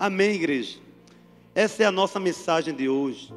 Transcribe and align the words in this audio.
Amém, 0.00 0.30
igreja? 0.30 0.80
Essa 1.54 1.82
é 1.82 1.86
a 1.86 1.92
nossa 1.92 2.18
mensagem 2.18 2.74
de 2.74 2.88
hoje. 2.88 3.34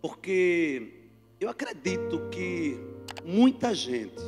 Porque 0.00 0.94
eu 1.38 1.48
acredito 1.48 2.28
que 2.28 2.76
muita 3.24 3.72
gente, 3.72 4.20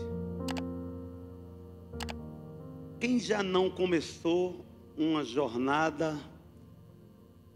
quem 3.00 3.18
já 3.18 3.42
não 3.42 3.68
começou 3.68 4.64
uma 4.96 5.24
jornada 5.24 6.16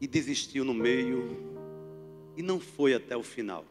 e 0.00 0.08
desistiu 0.08 0.64
no 0.64 0.74
meio 0.74 1.38
e 2.36 2.42
não 2.42 2.58
foi 2.58 2.92
até 2.92 3.16
o 3.16 3.22
final. 3.22 3.64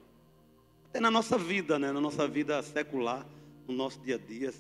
Até 0.86 1.02
na 1.02 1.12
nossa 1.12 1.38
vida, 1.38 1.78
né? 1.78 1.92
na 1.92 2.00
nossa 2.00 2.26
vida 2.26 2.64
secular, 2.64 3.28
no 3.68 3.74
nosso 3.74 4.00
dia 4.00 4.16
a 4.16 4.18
dia, 4.18 4.54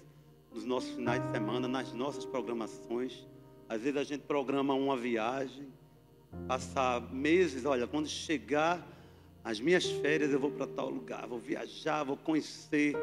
nos 0.53 0.65
nossos 0.65 0.89
finais 0.89 1.23
de 1.23 1.31
semana, 1.31 1.65
nas 1.65 1.93
nossas 1.93 2.25
programações. 2.25 3.25
Às 3.69 3.81
vezes 3.81 3.97
a 3.97 4.03
gente 4.03 4.21
programa 4.21 4.73
uma 4.73 4.95
viagem, 4.95 5.67
passar 6.47 7.01
meses, 7.13 7.65
olha, 7.65 7.85
quando 7.85 8.07
chegar 8.07 8.85
as 9.43 9.59
minhas 9.59 9.85
férias 9.85 10.31
eu 10.31 10.39
vou 10.39 10.51
para 10.51 10.67
tal 10.67 10.89
lugar, 10.89 11.27
vou 11.27 11.39
viajar, 11.39 12.03
vou 12.03 12.17
conhecer 12.17 12.95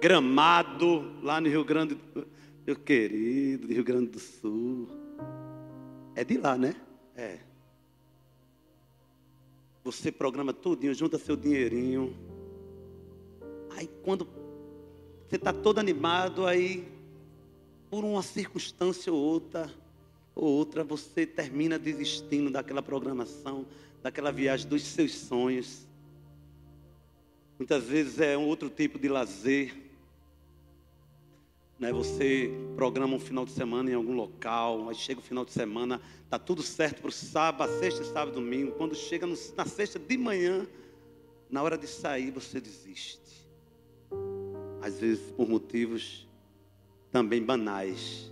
Gramado, 0.00 1.12
lá 1.22 1.40
no 1.40 1.48
Rio 1.48 1.64
Grande, 1.64 1.96
meu 2.66 2.76
querido, 2.76 3.68
do 3.68 3.72
Rio 3.72 3.84
Grande 3.84 4.10
do 4.10 4.18
Sul. 4.18 4.88
É 6.14 6.24
de 6.24 6.36
lá, 6.36 6.58
né? 6.58 6.74
É. 7.16 7.38
Você 9.84 10.10
programa 10.10 10.52
tudinho, 10.52 10.94
junta 10.94 11.18
seu 11.18 11.36
dinheirinho. 11.36 12.16
Aí 13.76 13.88
quando 14.02 14.26
você 15.28 15.36
está 15.36 15.52
todo 15.52 15.78
animado, 15.78 16.46
aí 16.46 16.86
por 17.90 18.04
uma 18.04 18.22
circunstância 18.22 19.12
ou 19.12 19.18
outra, 19.18 19.70
ou 20.34 20.48
outra, 20.48 20.82
você 20.82 21.26
termina 21.26 21.78
desistindo 21.78 22.50
daquela 22.50 22.82
programação, 22.82 23.66
daquela 24.02 24.32
viagem 24.32 24.68
dos 24.68 24.82
seus 24.82 25.14
sonhos. 25.14 25.86
Muitas 27.58 27.84
vezes 27.84 28.18
é 28.18 28.36
um 28.36 28.46
outro 28.46 28.68
tipo 28.70 28.98
de 28.98 29.08
lazer. 29.08 29.76
Né? 31.78 31.92
Você 31.92 32.50
programa 32.76 33.14
um 33.14 33.20
final 33.20 33.44
de 33.44 33.52
semana 33.52 33.90
em 33.90 33.94
algum 33.94 34.14
local, 34.14 34.88
aí 34.88 34.94
chega 34.94 35.20
o 35.20 35.22
final 35.22 35.44
de 35.44 35.52
semana, 35.52 36.00
está 36.24 36.38
tudo 36.38 36.62
certo 36.62 37.00
para 37.00 37.08
o 37.08 37.12
sábado, 37.12 37.78
sexta, 37.78 38.04
sábado, 38.04 38.34
domingo. 38.34 38.72
Quando 38.72 38.94
chega 38.94 39.26
na 39.26 39.66
sexta 39.66 39.98
de 39.98 40.16
manhã, 40.16 40.66
na 41.50 41.62
hora 41.62 41.76
de 41.76 41.86
sair, 41.86 42.30
você 42.30 42.60
desiste. 42.60 43.20
Às 44.80 44.98
vezes 44.98 45.30
por 45.32 45.48
motivos 45.48 46.26
também 47.10 47.42
banais. 47.42 48.31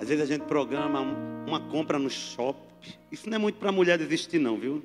Às 0.00 0.08
vezes 0.08 0.24
a 0.24 0.26
gente 0.26 0.46
programa 0.46 1.02
uma 1.46 1.60
compra 1.60 1.98
no 1.98 2.08
shopping. 2.08 2.94
Isso 3.12 3.28
não 3.28 3.36
é 3.36 3.38
muito 3.38 3.56
para 3.56 3.68
a 3.68 3.72
mulher 3.72 3.98
desistir, 3.98 4.38
não, 4.38 4.56
viu? 4.56 4.82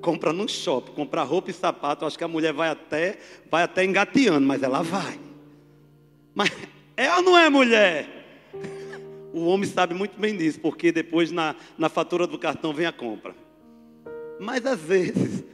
Compra 0.00 0.32
no 0.32 0.48
shopping, 0.48 0.92
comprar 0.92 1.24
roupa 1.24 1.50
e 1.50 1.52
sapato. 1.52 2.06
Acho 2.06 2.16
que 2.16 2.24
a 2.24 2.28
mulher 2.28 2.54
vai 2.54 2.70
até, 2.70 3.18
vai 3.50 3.62
até 3.62 3.84
engateando, 3.84 4.46
mas 4.46 4.62
ela 4.62 4.82
vai. 4.82 5.20
Mas 6.34 6.50
ela 6.96 7.20
não 7.20 7.36
é 7.36 7.50
mulher. 7.50 8.08
O 9.34 9.44
homem 9.44 9.68
sabe 9.68 9.92
muito 9.92 10.18
bem 10.18 10.34
disso, 10.34 10.58
porque 10.58 10.90
depois 10.90 11.30
na, 11.30 11.54
na 11.76 11.90
fatura 11.90 12.26
do 12.26 12.38
cartão 12.38 12.72
vem 12.72 12.86
a 12.86 12.92
compra. 12.92 13.36
Mas 14.40 14.64
às 14.64 14.80
vezes 14.80 15.44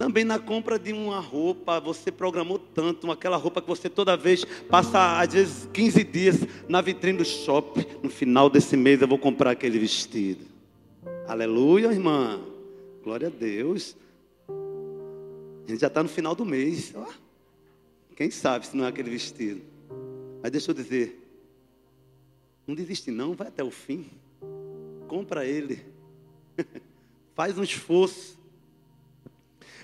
também 0.00 0.24
na 0.24 0.38
compra 0.38 0.78
de 0.78 0.94
uma 0.94 1.20
roupa, 1.20 1.78
você 1.78 2.10
programou 2.10 2.58
tanto, 2.58 3.10
aquela 3.10 3.36
roupa 3.36 3.60
que 3.60 3.68
você 3.68 3.86
toda 3.86 4.16
vez 4.16 4.46
passa, 4.70 5.20
às 5.20 5.34
vezes, 5.34 5.68
15 5.74 6.04
dias 6.04 6.36
na 6.66 6.80
vitrine 6.80 7.18
do 7.18 7.24
shopping. 7.26 7.84
No 8.02 8.08
final 8.08 8.48
desse 8.48 8.78
mês 8.78 9.02
eu 9.02 9.06
vou 9.06 9.18
comprar 9.18 9.50
aquele 9.50 9.78
vestido. 9.78 10.46
Aleluia, 11.28 11.88
irmã. 11.88 12.40
Glória 13.04 13.28
a 13.28 13.30
Deus. 13.30 13.94
A 14.48 15.70
gente 15.70 15.82
já 15.82 15.88
está 15.88 16.02
no 16.02 16.08
final 16.08 16.34
do 16.34 16.46
mês. 16.46 16.94
Quem 18.16 18.30
sabe 18.30 18.68
se 18.68 18.74
não 18.74 18.86
é 18.86 18.88
aquele 18.88 19.10
vestido. 19.10 19.60
Mas 20.42 20.50
deixa 20.50 20.70
eu 20.70 20.74
dizer. 20.74 21.30
Não 22.66 22.74
desiste 22.74 23.10
não, 23.10 23.34
vai 23.34 23.48
até 23.48 23.62
o 23.62 23.70
fim. 23.70 24.06
Compra 25.06 25.44
ele. 25.44 25.84
Faz 27.36 27.58
um 27.58 27.62
esforço. 27.62 28.39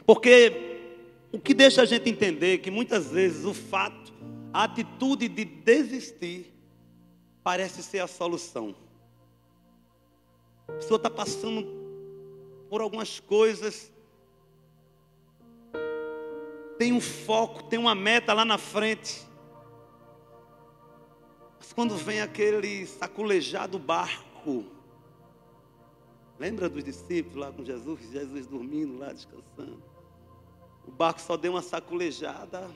Porque 0.06 0.76
o 1.32 1.40
que 1.40 1.52
deixa 1.52 1.82
a 1.82 1.84
gente 1.84 2.08
entender 2.08 2.58
que 2.58 2.70
muitas 2.70 3.10
vezes 3.10 3.44
o 3.44 3.52
fato, 3.52 4.12
a 4.52 4.64
atitude 4.64 5.28
de 5.28 5.44
desistir, 5.44 6.54
parece 7.42 7.82
ser 7.82 7.98
a 7.98 8.06
solução. 8.06 8.74
A 10.68 10.72
pessoa 10.72 10.96
está 10.96 11.10
passando 11.10 11.66
por 12.70 12.80
algumas 12.80 13.20
coisas, 13.20 13.92
tem 16.78 16.92
um 16.92 17.00
foco, 17.00 17.64
tem 17.64 17.78
uma 17.78 17.94
meta 17.94 18.32
lá 18.32 18.44
na 18.44 18.58
frente. 18.58 19.26
Mas 21.58 21.72
quando 21.72 21.96
vem 21.96 22.20
aquele 22.20 22.86
saculejado 22.86 23.78
barco, 23.78 24.64
lembra 26.38 26.68
dos 26.68 26.84
discípulos 26.84 27.36
lá 27.36 27.52
com 27.52 27.64
Jesus, 27.64 28.00
Jesus 28.12 28.46
dormindo 28.46 28.98
lá, 28.98 29.12
descansando. 29.12 29.95
O 30.86 30.90
barco 30.90 31.20
só 31.20 31.36
deu 31.36 31.52
uma 31.52 31.62
saculejada. 31.62 32.70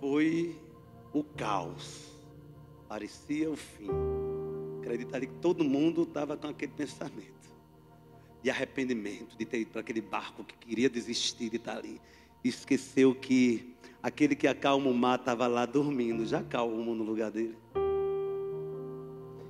Foi 0.00 0.56
o 1.12 1.22
caos. 1.22 2.10
Parecia 2.88 3.50
o 3.50 3.56
fim. 3.56 3.88
Acreditaria 4.80 5.28
que 5.28 5.34
todo 5.34 5.62
mundo 5.62 6.02
estava 6.02 6.36
com 6.36 6.48
aquele 6.48 6.72
pensamento 6.72 7.40
de 8.42 8.50
arrependimento, 8.50 9.36
de 9.36 9.44
ter 9.44 9.60
ido 9.60 9.70
para 9.70 9.80
aquele 9.80 10.00
barco 10.00 10.42
que 10.42 10.56
queria 10.56 10.88
desistir 10.88 11.50
de 11.50 11.56
estar 11.56 11.76
ali. 11.76 12.00
Esqueceu 12.42 13.14
que 13.14 13.76
aquele 14.02 14.34
que 14.34 14.48
acalma 14.48 14.88
o 14.88 14.94
mar 14.94 15.18
estava 15.18 15.46
lá 15.46 15.66
dormindo, 15.66 16.24
já 16.26 16.40
acalmou 16.40 16.94
no 16.94 17.04
lugar 17.04 17.30
dele. 17.30 17.56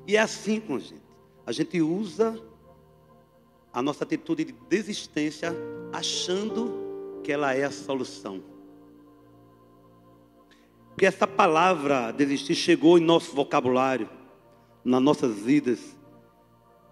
E 0.07 0.17
é 0.17 0.21
assim 0.21 0.61
com 0.61 0.75
a 0.75 0.81
gente. 0.81 1.03
A 1.47 1.53
gente 1.53 1.81
usa 1.81 2.41
a 3.73 3.81
nossa 3.81 4.03
atitude 4.03 4.45
de 4.45 4.53
desistência 4.69 5.55
achando 5.93 6.90
que 7.23 7.33
ela 7.33 7.55
é 7.55 7.65
a 7.65 7.71
solução. 7.71 8.43
Porque 10.91 11.07
essa 11.07 11.27
palavra 11.27 12.13
desistir 12.13 12.55
chegou 12.55 12.99
em 12.99 13.03
nosso 13.03 13.35
vocabulário, 13.35 14.09
nas 14.85 15.01
nossas 15.01 15.39
vidas, 15.39 15.97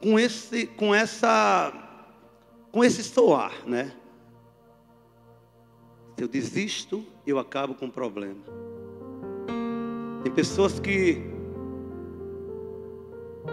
com 0.01 0.19
esse, 0.19 0.67
com 0.67 0.95
essa, 0.95 1.73
com 2.71 2.85
esse 2.85 3.03
soar, 3.03 3.53
né? 3.67 3.93
Se 6.17 6.25
eu 6.25 6.29
desisto, 6.29 7.05
eu 7.27 7.39
acabo 7.39 7.75
com 7.75 7.87
o 7.87 7.93
problema. 7.93 8.41
Tem 10.23 10.33
pessoas 10.33 10.81
que 10.81 11.23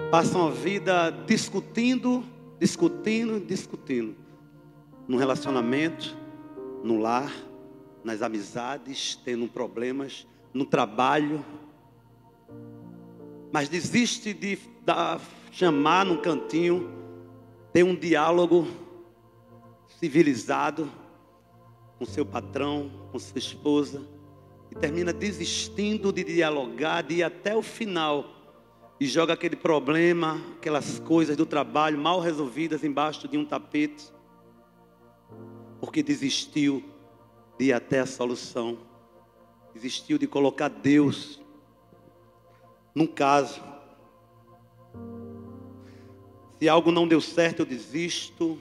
passam 0.10 0.48
a 0.48 0.52
vida 0.52 1.12
discutindo, 1.28 2.24
discutindo, 2.60 3.40
discutindo. 3.40 4.16
Num 5.08 5.18
relacionamento, 5.18 6.18
no 6.86 7.00
lar, 7.00 7.34
nas 8.04 8.22
amizades, 8.22 9.16
tendo 9.26 9.48
problemas, 9.48 10.28
no 10.54 10.66
trabalho. 10.66 11.44
Mas 13.52 13.68
desiste 13.68 14.36
de 14.36 14.60
chamar 15.52 16.06
num 16.06 16.18
cantinho, 16.18 16.88
ter 17.74 17.82
um 17.82 17.96
diálogo 17.96 18.68
civilizado 20.00 20.88
com 21.98 22.06
seu 22.06 22.24
patrão, 22.24 22.92
com 23.12 23.18
sua 23.18 23.40
esposa, 23.40 24.08
e 24.70 24.76
termina 24.76 25.12
desistindo 25.12 26.14
de 26.14 26.24
dialogar, 26.24 27.02
de 27.02 27.16
ir 27.16 27.24
até 27.24 27.56
o 27.56 27.64
final 27.64 28.26
e 29.00 29.08
joga 29.08 29.34
aquele 29.34 29.56
problema, 29.56 30.40
aquelas 30.58 31.00
coisas 31.00 31.36
do 31.36 31.48
trabalho 31.48 31.98
mal 31.98 32.20
resolvidas 32.20 32.84
embaixo 32.84 33.28
de 33.28 33.40
um 33.40 33.46
tapete 33.46 34.14
porque 35.86 36.02
desistiu 36.02 36.84
de 37.60 37.66
ir 37.66 37.74
até 37.74 38.00
a 38.00 38.08
solução, 38.08 38.80
desistiu 39.72 40.18
de 40.18 40.26
colocar 40.26 40.68
Deus 40.68 41.40
num 42.96 43.06
caso. 43.06 43.62
Se 46.58 46.68
algo 46.68 46.92
não 46.92 47.08
deu 47.08 47.22
certo, 47.22 47.60
eu 47.60 47.66
desisto. 47.68 48.60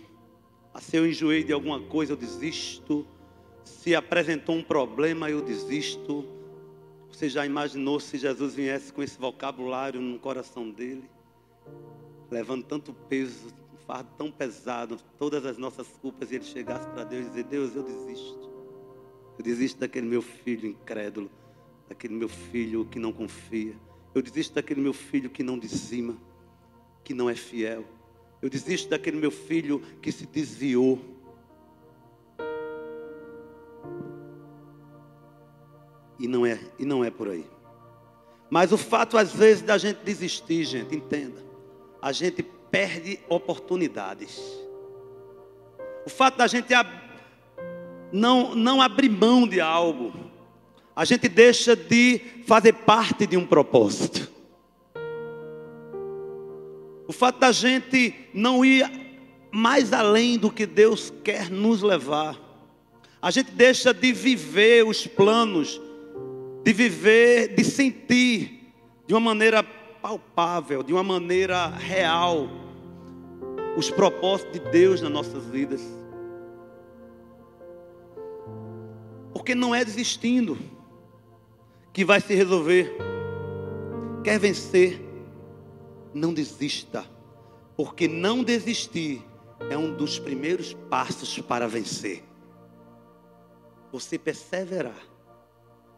Se 0.79 0.99
eu 0.99 1.06
enjoei 1.09 1.43
de 1.43 1.53
alguma 1.53 1.81
coisa, 1.81 2.12
eu 2.12 2.17
desisto. 2.17 3.06
Se 3.65 3.94
apresentou 3.94 4.56
um 4.56 4.62
problema, 4.62 5.31
eu 5.31 5.41
desisto. 5.41 6.29
Você 7.11 7.31
já 7.31 7.47
imaginou 7.47 7.99
se 8.00 8.19
Jesus 8.19 8.55
viesse 8.55 8.93
com 8.93 9.03
esse 9.03 9.19
vocabulário 9.19 9.99
no 9.99 10.19
coração 10.19 10.71
dele, 10.71 11.09
levando 12.31 12.65
tanto 12.65 12.93
peso, 12.93 13.49
fardo 13.86 14.10
tão 14.16 14.31
pesado, 14.31 14.98
todas 15.19 15.44
as 15.44 15.58
nossas 15.58 15.86
culpas, 16.00 16.31
e 16.31 16.36
ele 16.36 16.44
chegasse 16.44 16.88
para 16.88 17.04
Deus 17.04 17.26
e 17.26 17.28
dizer: 17.31 17.44
Deus, 17.44 17.75
eu 17.75 17.82
desisto. 17.82 18.50
Eu 19.38 19.44
desisto 19.44 19.81
daquele 19.81 20.06
meu 20.06 20.22
filho 20.22 20.69
incrédulo, 20.69 21.31
daquele 21.88 22.14
meu 22.14 22.28
filho 22.28 22.84
que 22.84 22.98
não 22.98 23.12
confia. 23.12 23.75
Eu 24.14 24.22
desisto 24.22 24.54
daquele 24.54 24.81
meu 24.81 24.92
filho 24.92 25.28
que 25.28 25.42
não 25.42 25.58
dizima, 25.58 26.16
que 27.02 27.12
não 27.12 27.28
é 27.28 27.34
fiel. 27.34 27.84
Eu 28.40 28.48
desisto 28.48 28.90
daquele 28.90 29.16
meu 29.16 29.31
filho 29.31 29.81
que 30.00 30.12
se 30.12 30.26
desviou. 30.26 31.00
E 36.19 36.28
não 36.28 36.46
é, 36.46 36.60
e 36.78 36.84
não 36.84 37.04
é 37.04 37.10
por 37.10 37.28
aí. 37.28 37.44
Mas 38.48 38.70
o 38.70 38.78
fato 38.78 39.19
às 39.19 39.32
vezes 39.32 39.62
da 39.62 39.76
gente 39.76 40.04
desistir, 40.04 40.64
gente, 40.64 40.94
entenda. 40.94 41.42
A 42.00 42.12
gente 42.12 42.44
perde 42.75 43.21
oportunidades. 43.29 44.43
O 46.05 46.11
fato 46.11 46.38
da 46.38 46.49
gente 46.49 46.75
não, 48.12 48.53
não 48.56 48.82
abrir 48.82 49.09
mão 49.09 49.47
de 49.47 49.61
algo, 49.61 50.12
a 50.97 51.05
gente 51.05 51.29
deixa 51.29 51.76
de 51.76 52.21
fazer 52.44 52.73
parte 52.73 53.29
de 53.29 53.37
um 53.37 53.47
propósito. 53.47 54.29
O 57.06 57.12
fato 57.12 57.38
da 57.38 57.53
gente 57.53 58.12
não 58.35 58.65
ir 58.65 58.91
mais 59.53 59.93
além 59.93 60.37
do 60.37 60.50
que 60.50 60.67
Deus 60.67 61.12
quer 61.23 61.49
nos 61.49 61.81
levar. 61.81 62.37
A 63.23 63.31
gente 63.31 63.53
deixa 63.53 63.94
de 63.94 64.12
viver 64.12 64.85
os 64.85 65.06
planos, 65.06 65.81
de 66.65 66.73
viver, 66.73 67.55
de 67.55 67.62
sentir 67.62 68.73
de 69.06 69.15
uma 69.15 69.21
maneira 69.21 69.62
palpável, 69.62 70.82
de 70.82 70.93
uma 70.93 71.05
maneira 71.05 71.69
real, 71.69 72.63
os 73.76 73.91
propósitos 73.91 74.53
de 74.53 74.71
Deus 74.71 75.00
nas 75.00 75.11
nossas 75.11 75.44
vidas. 75.47 75.81
Porque 79.32 79.55
não 79.55 79.75
é 79.75 79.85
desistindo 79.85 80.56
que 81.93 82.05
vai 82.05 82.21
se 82.21 82.35
resolver. 82.35 82.97
Quer 84.23 84.38
vencer? 84.38 85.00
Não 86.12 86.32
desista. 86.32 87.05
Porque 87.76 88.06
não 88.06 88.43
desistir 88.43 89.25
é 89.71 89.76
um 89.76 89.94
dos 89.94 90.19
primeiros 90.19 90.73
passos 90.88 91.38
para 91.41 91.67
vencer. 91.67 92.23
Você 93.93 94.19
perseverar. 94.19 95.00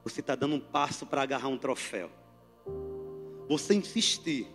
Você 0.03 0.21
está 0.21 0.35
dando 0.35 0.55
um 0.55 0.61
passo 0.61 1.07
para 1.07 1.23
agarrar 1.23 1.49
um 1.49 1.59
troféu. 1.59 2.11
Você 3.49 3.75
insistir. 3.75 4.47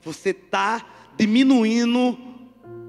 Você 0.00 0.30
está 0.30 1.12
diminuindo 1.16 2.31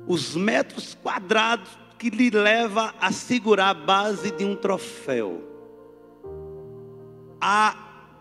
os 0.07 0.35
metros 0.35 0.95
quadrados 0.95 1.77
que 1.97 2.09
lhe 2.09 2.29
leva 2.29 2.93
a 2.99 3.11
segurar 3.11 3.69
a 3.69 3.73
base 3.73 4.31
de 4.31 4.43
um 4.43 4.55
troféu, 4.55 5.41
a 7.39 7.75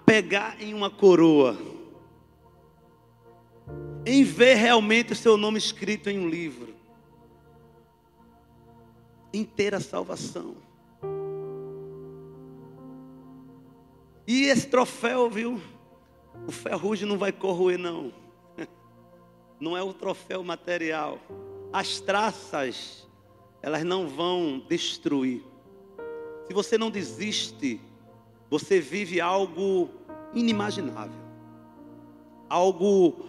pegar 0.06 0.60
em 0.62 0.72
uma 0.72 0.90
coroa, 0.90 1.56
em 4.06 4.22
ver 4.22 4.54
realmente 4.54 5.12
o 5.12 5.16
seu 5.16 5.36
nome 5.36 5.58
escrito 5.58 6.08
em 6.08 6.18
um 6.18 6.28
livro, 6.28 6.74
em 9.32 9.44
ter 9.44 9.74
a 9.74 9.80
salvação. 9.80 10.56
E 14.26 14.44
esse 14.44 14.68
troféu, 14.68 15.28
viu? 15.28 15.60
O 16.46 16.52
ferrugem 16.52 17.08
não 17.08 17.18
vai 17.18 17.32
corroer, 17.32 17.78
não. 17.78 18.12
Não 19.60 19.76
é 19.76 19.82
o 19.82 19.92
troféu 19.92 20.42
material. 20.42 21.20
As 21.72 22.00
traças 22.00 23.08
elas 23.62 23.84
não 23.84 24.08
vão 24.08 24.62
destruir. 24.68 25.42
Se 26.46 26.52
você 26.52 26.76
não 26.76 26.90
desiste, 26.90 27.80
você 28.50 28.80
vive 28.80 29.20
algo 29.20 29.88
inimaginável, 30.34 31.18
algo 32.48 33.24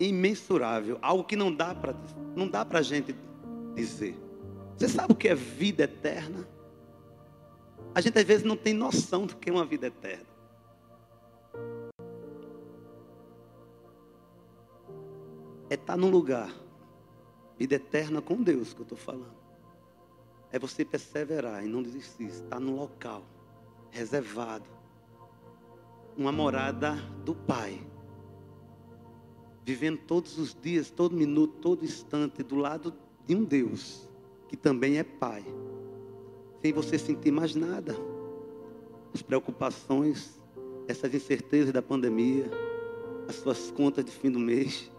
imensurável, 0.00 0.98
algo 1.02 1.22
que 1.22 1.36
não 1.36 1.54
dá 1.54 1.74
para 1.74 1.94
não 2.34 2.48
dá 2.48 2.64
para 2.64 2.80
a 2.80 2.82
gente 2.82 3.14
dizer. 3.74 4.18
Você 4.76 4.88
sabe 4.88 5.12
o 5.12 5.16
que 5.16 5.28
é 5.28 5.34
vida 5.34 5.84
eterna? 5.84 6.48
A 7.94 8.00
gente 8.00 8.18
às 8.18 8.24
vezes 8.24 8.44
não 8.44 8.56
tem 8.56 8.74
noção 8.74 9.26
do 9.26 9.36
que 9.36 9.50
é 9.50 9.52
uma 9.52 9.64
vida 9.64 9.86
eterna. 9.86 10.26
É 15.70 15.74
estar 15.74 15.96
num 15.96 16.10
lugar, 16.10 16.52
vida 17.58 17.76
eterna 17.76 18.20
com 18.20 18.42
Deus 18.42 18.72
que 18.72 18.80
eu 18.80 18.84
estou 18.84 18.98
falando. 18.98 19.34
É 20.50 20.58
você 20.58 20.84
perseverar 20.84 21.64
e 21.64 21.68
não 21.68 21.82
desistir. 21.82 22.24
Estar 22.24 22.60
no 22.60 22.76
local 22.76 23.24
reservado, 23.90 24.64
uma 26.16 26.32
morada 26.32 26.94
do 27.24 27.34
Pai, 27.34 27.80
vivendo 29.64 29.98
todos 29.98 30.36
os 30.36 30.56
dias, 30.60 30.90
todo 30.90 31.16
minuto, 31.16 31.54
todo 31.60 31.84
instante 31.84 32.42
do 32.42 32.56
lado 32.56 32.92
de 33.24 33.36
um 33.36 33.44
Deus 33.44 34.08
que 34.48 34.56
também 34.56 34.98
é 34.98 35.04
Pai, 35.04 35.44
sem 36.60 36.72
você 36.72 36.98
sentir 36.98 37.30
mais 37.30 37.54
nada, 37.54 37.94
as 39.12 39.22
preocupações, 39.22 40.40
essas 40.86 41.14
incertezas 41.14 41.72
da 41.72 41.82
pandemia, 41.82 42.50
as 43.28 43.36
suas 43.36 43.70
contas 43.70 44.04
de 44.04 44.10
fim 44.10 44.30
do 44.30 44.38
mês, 44.38 44.90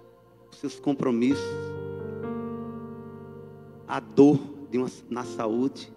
os 0.52 0.58
seus 0.58 0.80
compromissos, 0.80 1.44
a 3.88 4.00
dor 4.00 4.56
uma, 4.78 4.90
na 5.10 5.24
saúde. 5.24 5.94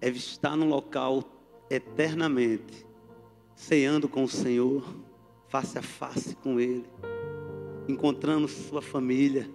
É 0.00 0.08
estar 0.08 0.56
num 0.56 0.68
local 0.68 1.22
eternamente, 1.70 2.86
ceando 3.54 4.08
com 4.08 4.24
o 4.24 4.28
Senhor, 4.28 4.84
face 5.48 5.78
a 5.78 5.82
face 5.82 6.34
com 6.36 6.58
Ele, 6.58 6.84
encontrando 7.88 8.48
sua 8.48 8.82
família, 8.82 9.48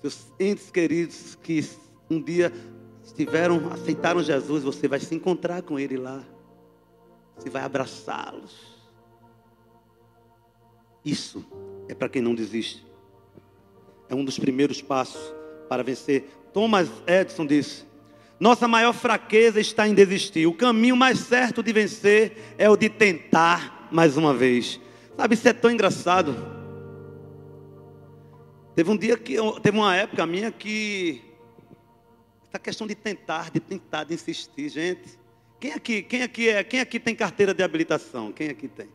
seus 0.00 0.32
entes 0.40 0.70
queridos 0.70 1.34
que 1.34 1.60
um 2.08 2.20
dia 2.20 2.50
estiveram, 3.04 3.70
aceitaram 3.70 4.22
Jesus, 4.22 4.64
você 4.64 4.88
vai 4.88 4.98
se 4.98 5.14
encontrar 5.14 5.62
com 5.62 5.78
Ele 5.78 5.98
lá, 5.98 6.24
você 7.36 7.50
vai 7.50 7.62
abraçá-los. 7.62 8.80
Isso 11.04 11.44
é 11.90 11.94
para 11.94 12.08
quem 12.08 12.22
não 12.22 12.34
desiste 12.34 12.90
é 14.10 14.14
um 14.14 14.24
dos 14.24 14.38
primeiros 14.38 14.82
passos 14.82 15.32
para 15.68 15.84
vencer. 15.84 16.24
Thomas 16.52 16.90
Edison 17.06 17.46
disse: 17.46 17.84
Nossa 18.38 18.66
maior 18.66 18.92
fraqueza 18.92 19.60
está 19.60 19.86
em 19.86 19.94
desistir. 19.94 20.46
O 20.46 20.52
caminho 20.52 20.96
mais 20.96 21.20
certo 21.20 21.62
de 21.62 21.72
vencer 21.72 22.36
é 22.58 22.68
o 22.68 22.76
de 22.76 22.90
tentar 22.90 23.88
mais 23.90 24.16
uma 24.16 24.34
vez. 24.34 24.80
Sabe, 25.16 25.34
isso 25.34 25.48
é 25.48 25.52
tão 25.52 25.70
engraçado. 25.70 26.34
Teve 28.74 28.90
um 28.90 28.96
dia 28.96 29.16
que, 29.16 29.36
teve 29.62 29.78
uma 29.78 29.94
época 29.94 30.26
minha 30.26 30.50
que 30.50 31.22
essa 32.48 32.58
questão 32.58 32.86
de 32.86 32.96
tentar, 32.96 33.50
de 33.50 33.60
tentar, 33.60 34.04
de 34.04 34.14
insistir, 34.14 34.68
gente. 34.68 35.20
Quem 35.60 35.72
aqui, 35.72 36.02
quem 36.02 36.22
aqui 36.22 36.48
é, 36.48 36.64
quem 36.64 36.80
aqui 36.80 36.98
tem 36.98 37.14
carteira 37.14 37.54
de 37.54 37.62
habilitação? 37.62 38.32
Quem 38.32 38.48
aqui 38.48 38.66
tem? 38.66 38.88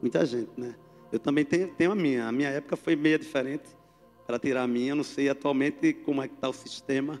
Muita 0.00 0.24
gente, 0.26 0.50
né? 0.56 0.74
Eu 1.14 1.20
também 1.20 1.44
tenho, 1.44 1.68
tenho 1.68 1.92
a 1.92 1.94
minha. 1.94 2.26
A 2.26 2.32
minha 2.32 2.48
época 2.48 2.74
foi 2.76 2.96
meio 2.96 3.16
diferente 3.16 3.62
para 4.26 4.36
tirar 4.36 4.64
a 4.64 4.66
minha. 4.66 4.90
Eu 4.90 4.96
não 4.96 5.04
sei 5.04 5.28
atualmente 5.28 5.92
como 5.92 6.20
é 6.20 6.26
que 6.26 6.34
está 6.34 6.48
o 6.48 6.52
sistema. 6.52 7.20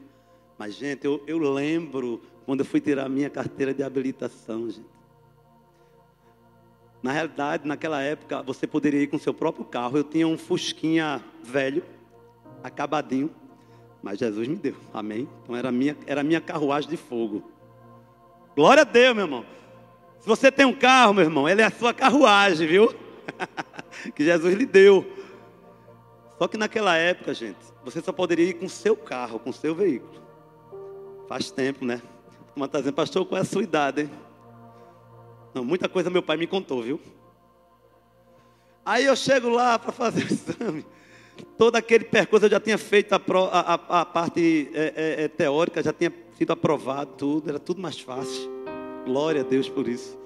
Mas, 0.58 0.74
gente, 0.74 1.04
eu, 1.04 1.22
eu 1.28 1.38
lembro 1.38 2.20
quando 2.44 2.58
eu 2.58 2.66
fui 2.66 2.80
tirar 2.80 3.06
a 3.06 3.08
minha 3.08 3.30
carteira 3.30 3.72
de 3.72 3.84
habilitação, 3.84 4.68
gente. 4.68 4.88
Na 7.00 7.12
realidade, 7.12 7.68
naquela 7.68 8.02
época, 8.02 8.42
você 8.42 8.66
poderia 8.66 9.00
ir 9.00 9.06
com 9.06 9.16
seu 9.16 9.32
próprio 9.32 9.64
carro. 9.64 9.96
Eu 9.96 10.02
tinha 10.02 10.26
um 10.26 10.36
Fusquinha 10.36 11.22
velho, 11.44 11.84
acabadinho, 12.64 13.30
mas 14.02 14.18
Jesus 14.18 14.48
me 14.48 14.56
deu. 14.56 14.74
Amém? 14.92 15.28
Então 15.44 15.54
era 15.54 15.70
minha, 15.70 15.96
era 16.04 16.24
minha 16.24 16.40
carruagem 16.40 16.90
de 16.90 16.96
fogo. 16.96 17.48
Glória 18.56 18.80
a 18.80 18.84
Deus, 18.84 19.14
meu 19.14 19.26
irmão. 19.26 19.44
Se 20.18 20.26
você 20.26 20.50
tem 20.50 20.66
um 20.66 20.74
carro, 20.74 21.14
meu 21.14 21.22
irmão, 21.22 21.48
ele 21.48 21.62
é 21.62 21.66
a 21.66 21.70
sua 21.70 21.94
carruagem, 21.94 22.66
viu? 22.66 23.03
que 24.14 24.24
Jesus 24.24 24.54
lhe 24.54 24.66
deu. 24.66 25.04
Só 26.38 26.48
que 26.48 26.56
naquela 26.56 26.96
época, 26.96 27.32
gente, 27.32 27.58
você 27.84 28.00
só 28.00 28.12
poderia 28.12 28.50
ir 28.50 28.54
com 28.54 28.68
seu 28.68 28.96
carro, 28.96 29.38
com 29.38 29.52
seu 29.52 29.74
veículo. 29.74 30.22
Faz 31.28 31.50
tempo, 31.50 31.84
né? 31.84 32.02
Como 32.52 32.64
está 32.64 32.78
dizendo, 32.78 32.94
pastor, 32.94 33.24
qual 33.26 33.38
é 33.38 33.42
a 33.42 33.44
sua 33.44 33.62
idade, 33.62 34.02
hein? 34.02 34.10
Não, 35.54 35.64
muita 35.64 35.88
coisa 35.88 36.10
meu 36.10 36.22
pai 36.22 36.36
me 36.36 36.46
contou, 36.46 36.82
viu? 36.82 37.00
Aí 38.84 39.06
eu 39.06 39.16
chego 39.16 39.48
lá 39.48 39.78
para 39.78 39.92
fazer 39.92 40.24
o 40.24 40.26
exame. 40.26 40.84
Todo 41.56 41.76
aquele 41.76 42.04
percurso 42.04 42.46
eu 42.46 42.50
já 42.50 42.60
tinha 42.60 42.76
feito 42.76 43.12
a, 43.12 43.20
pro, 43.20 43.44
a, 43.44 43.60
a, 43.60 44.00
a 44.00 44.04
parte 44.04 44.70
é, 44.74 44.92
é, 44.96 45.24
é, 45.24 45.28
teórica, 45.28 45.82
já 45.82 45.92
tinha 45.92 46.12
sido 46.36 46.52
aprovado 46.52 47.12
tudo, 47.16 47.48
era 47.48 47.58
tudo 47.58 47.80
mais 47.80 47.98
fácil. 47.98 48.50
Glória 49.04 49.40
a 49.40 49.44
Deus 49.44 49.68
por 49.68 49.88
isso. 49.88 50.18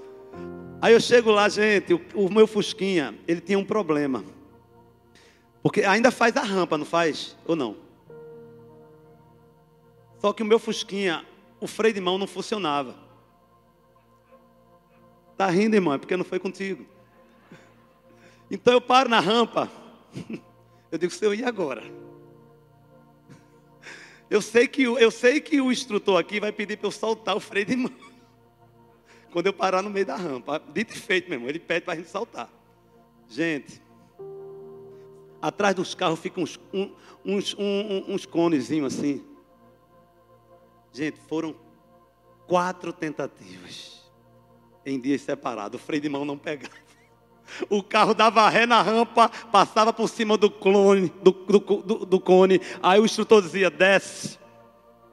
Aí 0.80 0.92
eu 0.92 1.00
chego 1.00 1.30
lá, 1.30 1.49
gente, 1.49 1.92
o, 1.92 2.00
o 2.14 2.32
meu 2.32 2.47
Fusquinha, 2.47 3.18
ele 3.26 3.40
tinha 3.40 3.58
um 3.58 3.64
problema. 3.64 4.25
Porque 5.62 5.82
ainda 5.82 6.11
faz 6.11 6.37
a 6.37 6.42
rampa, 6.42 6.78
não 6.78 6.85
faz? 6.85 7.37
Ou 7.44 7.56
não? 7.56 7.76
Só 10.20 10.32
que 10.32 10.42
o 10.42 10.47
meu 10.47 10.58
Fusquinha, 10.58 11.25
o 11.61 11.66
freio 11.66 11.94
de 11.94 12.00
mão 12.00 12.16
não 12.16 12.26
funcionava. 12.26 12.94
Tá 15.37 15.49
rindo, 15.49 15.75
irmão, 15.75 15.94
é 15.94 15.99
porque 15.99 16.16
não 16.16 16.25
foi 16.25 16.38
contigo. 16.38 16.87
Então 18.50 18.73
eu 18.73 18.80
paro 18.80 19.08
na 19.08 19.20
rampa. 19.20 19.70
Eu 20.90 20.97
digo, 20.97 21.12
Senhor, 21.12 21.35
e 21.35 21.44
agora? 21.44 21.82
Eu 24.30 24.40
sei 24.40 24.66
que, 24.66 24.85
eu 24.85 25.11
sei 25.11 25.38
que 25.38 25.61
o 25.61 25.70
instrutor 25.70 26.18
aqui 26.18 26.40
vai 26.40 26.50
pedir 26.50 26.78
para 26.78 26.87
eu 26.87 26.90
soltar 26.90 27.37
o 27.37 27.40
freio 27.40 27.66
de 27.66 27.76
mão. 27.76 27.92
Quando 29.32 29.47
eu 29.47 29.52
parar 29.52 29.82
no 29.82 29.90
meio 29.90 30.06
da 30.06 30.16
rampa. 30.16 30.62
Dito 30.73 30.94
e 30.94 30.99
feito, 30.99 31.32
irmão. 31.32 31.49
Ele 31.49 31.58
pede 31.58 31.85
para 31.85 31.94
a 31.94 31.97
gente 31.97 32.08
saltar. 32.08 32.49
Gente, 33.28 33.82
atrás 35.40 35.75
dos 35.75 35.94
carros 35.94 36.18
ficam 36.18 36.42
uns, 36.42 36.58
um, 36.73 36.90
uns, 37.25 37.56
uns 38.08 38.26
conezinhos 38.26 38.94
assim. 38.94 39.25
Gente, 40.92 41.18
foram 41.28 41.54
quatro 42.47 42.92
tentativas 42.92 44.11
em 44.85 44.99
dias 44.99 45.20
separados. 45.20 45.80
O 45.80 45.85
freio 45.85 46.02
de 46.02 46.08
mão 46.08 46.25
não 46.25 46.38
pegava. 46.38 46.88
O 47.68 47.82
carro 47.82 48.12
dava 48.12 48.49
ré 48.49 48.66
na 48.66 48.82
rampa, 48.82 49.28
passava 49.50 49.90
por 49.90 50.08
cima 50.08 50.37
do 50.37 50.50
clone, 50.50 51.12
do, 51.23 51.32
do, 51.32 51.58
do, 51.58 52.06
do 52.06 52.20
cone. 52.20 52.61
Aí 52.82 53.00
o 53.00 53.04
instrutor 53.04 53.40
dizia: 53.40 53.70
desce, 53.70 54.38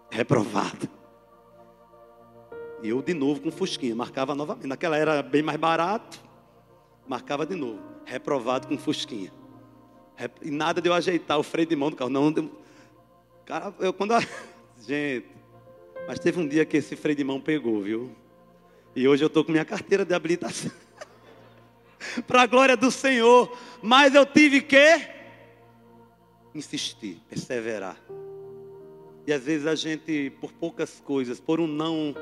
reprovado. 0.09 0.89
Eu 2.87 3.01
de 3.01 3.13
novo 3.13 3.41
com 3.41 3.51
fusquinha, 3.51 3.95
marcava 3.95 4.35
novamente. 4.35 4.67
Naquela 4.67 4.97
era 4.97 5.21
bem 5.21 5.41
mais 5.41 5.59
barato, 5.59 6.19
marcava 7.07 7.45
de 7.45 7.55
novo, 7.55 7.81
reprovado 8.05 8.67
com 8.67 8.77
fusquinha. 8.77 9.31
E 10.41 10.49
nada 10.49 10.81
de 10.81 10.87
eu 10.87 10.93
ajeitar 10.93 11.37
o 11.37 11.43
freio 11.43 11.67
de 11.67 11.75
mão 11.75 11.89
do 11.89 11.95
carro. 11.95 12.09
Não, 12.09 12.51
cara, 13.45 13.73
eu 13.79 13.91
quando. 13.93 14.13
Gente, 14.79 15.27
mas 16.07 16.19
teve 16.19 16.39
um 16.39 16.47
dia 16.47 16.65
que 16.65 16.77
esse 16.77 16.95
freio 16.95 17.15
de 17.15 17.23
mão 17.23 17.39
pegou, 17.41 17.81
viu? 17.81 18.15
E 18.95 19.07
hoje 19.07 19.23
eu 19.23 19.27
estou 19.27 19.43
com 19.43 19.51
minha 19.51 19.65
carteira 19.65 20.05
de 20.05 20.13
habilitação. 20.13 20.71
Para 22.27 22.43
a 22.43 22.45
glória 22.45 22.77
do 22.77 22.91
Senhor. 22.91 23.51
Mas 23.81 24.15
eu 24.15 24.25
tive 24.25 24.61
que 24.61 25.09
insistir, 26.53 27.21
perseverar. 27.27 27.97
E 29.27 29.33
às 29.33 29.43
vezes 29.43 29.65
a 29.65 29.75
gente, 29.75 30.31
por 30.39 30.51
poucas 30.53 31.01
coisas, 31.03 31.39
por 31.39 31.59
um 31.59 31.67
não 31.67 32.15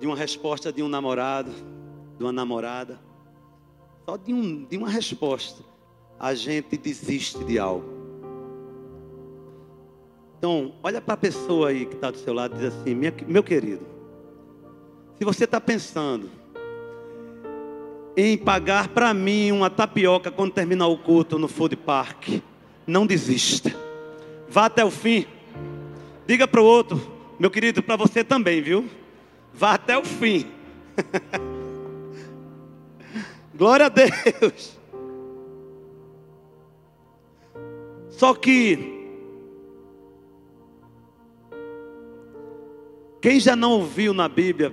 de 0.00 0.06
uma 0.06 0.16
resposta 0.16 0.72
de 0.72 0.82
um 0.82 0.88
namorado, 0.88 1.50
de 2.18 2.24
uma 2.24 2.32
namorada, 2.32 2.98
só 4.04 4.16
de, 4.16 4.32
um, 4.32 4.64
de 4.64 4.76
uma 4.76 4.88
resposta, 4.88 5.62
a 6.18 6.34
gente 6.34 6.76
desiste 6.76 7.42
de 7.44 7.58
algo. 7.58 7.92
Então, 10.38 10.74
olha 10.82 11.00
para 11.00 11.14
a 11.14 11.16
pessoa 11.16 11.70
aí 11.70 11.86
que 11.86 11.94
está 11.94 12.10
do 12.10 12.18
seu 12.18 12.34
lado 12.34 12.54
e 12.54 12.58
diz 12.58 12.74
assim: 12.74 12.94
meu 13.26 13.42
querido, 13.42 13.86
se 15.18 15.24
você 15.24 15.44
está 15.44 15.60
pensando 15.60 16.30
em 18.16 18.36
pagar 18.36 18.88
para 18.88 19.12
mim 19.12 19.50
uma 19.50 19.70
tapioca 19.70 20.30
quando 20.30 20.52
terminar 20.52 20.86
o 20.86 20.98
culto 20.98 21.38
no 21.38 21.48
food 21.48 21.76
park, 21.76 22.40
não 22.86 23.06
desista. 23.06 23.74
Vá 24.48 24.66
até 24.66 24.84
o 24.84 24.90
fim. 24.90 25.26
Diga 26.26 26.46
para 26.46 26.60
o 26.60 26.64
outro, 26.64 27.00
meu 27.38 27.50
querido, 27.50 27.82
para 27.82 27.96
você 27.96 28.22
também, 28.22 28.62
viu? 28.62 28.88
Vá 29.54 29.74
até 29.74 29.96
o 29.96 30.04
fim. 30.04 30.46
Glória 33.54 33.86
a 33.86 33.88
Deus. 33.88 34.76
Só 38.10 38.34
que 38.34 38.92
quem 43.20 43.38
já 43.38 43.54
não 43.54 43.72
ouviu 43.72 44.12
na 44.12 44.28
Bíblia 44.28 44.72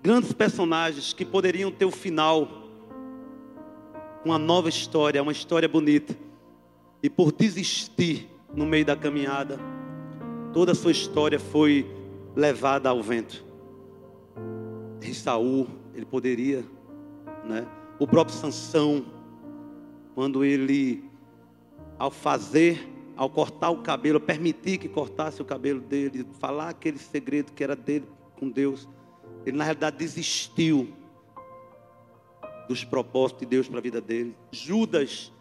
grandes 0.00 0.32
personagens 0.32 1.12
que 1.12 1.24
poderiam 1.24 1.72
ter 1.72 1.84
o 1.84 1.90
final 1.90 2.48
uma 4.24 4.38
nova 4.38 4.68
história, 4.68 5.22
uma 5.22 5.32
história 5.32 5.68
bonita. 5.68 6.16
E 7.02 7.10
por 7.10 7.32
desistir 7.32 8.28
no 8.54 8.64
meio 8.64 8.84
da 8.84 8.96
caminhada, 8.96 9.58
toda 10.52 10.72
a 10.72 10.74
sua 10.74 10.92
história 10.92 11.38
foi 11.38 12.03
levada 12.34 12.88
ao 12.88 13.02
vento. 13.02 13.44
Saul, 15.12 15.68
ele 15.94 16.04
poderia, 16.04 16.64
né? 17.44 17.66
O 17.98 18.06
próprio 18.06 18.36
Sansão, 18.36 19.04
quando 20.14 20.44
ele, 20.44 21.04
ao 21.98 22.10
fazer, 22.10 22.88
ao 23.16 23.30
cortar 23.30 23.70
o 23.70 23.78
cabelo, 23.78 24.20
permitir 24.20 24.78
que 24.78 24.88
cortasse 24.88 25.40
o 25.40 25.44
cabelo 25.44 25.80
dele, 25.80 26.26
falar 26.40 26.70
aquele 26.70 26.98
segredo 26.98 27.52
que 27.52 27.62
era 27.62 27.76
dele 27.76 28.06
com 28.38 28.48
Deus, 28.48 28.88
ele 29.46 29.56
na 29.56 29.64
realidade 29.64 29.96
desistiu 29.96 30.88
dos 32.68 32.82
propósitos 32.82 33.40
de 33.40 33.46
Deus 33.46 33.68
para 33.68 33.78
a 33.78 33.82
vida 33.82 34.00
dele. 34.00 34.34
Judas, 34.50 35.32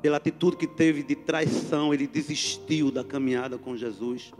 pela 0.00 0.16
atitude 0.16 0.56
que 0.56 0.66
teve 0.66 1.02
de 1.02 1.14
traição, 1.14 1.92
ele 1.92 2.06
desistiu 2.06 2.90
da 2.90 3.04
caminhada 3.04 3.58
com 3.58 3.76
Jesus. 3.76 4.32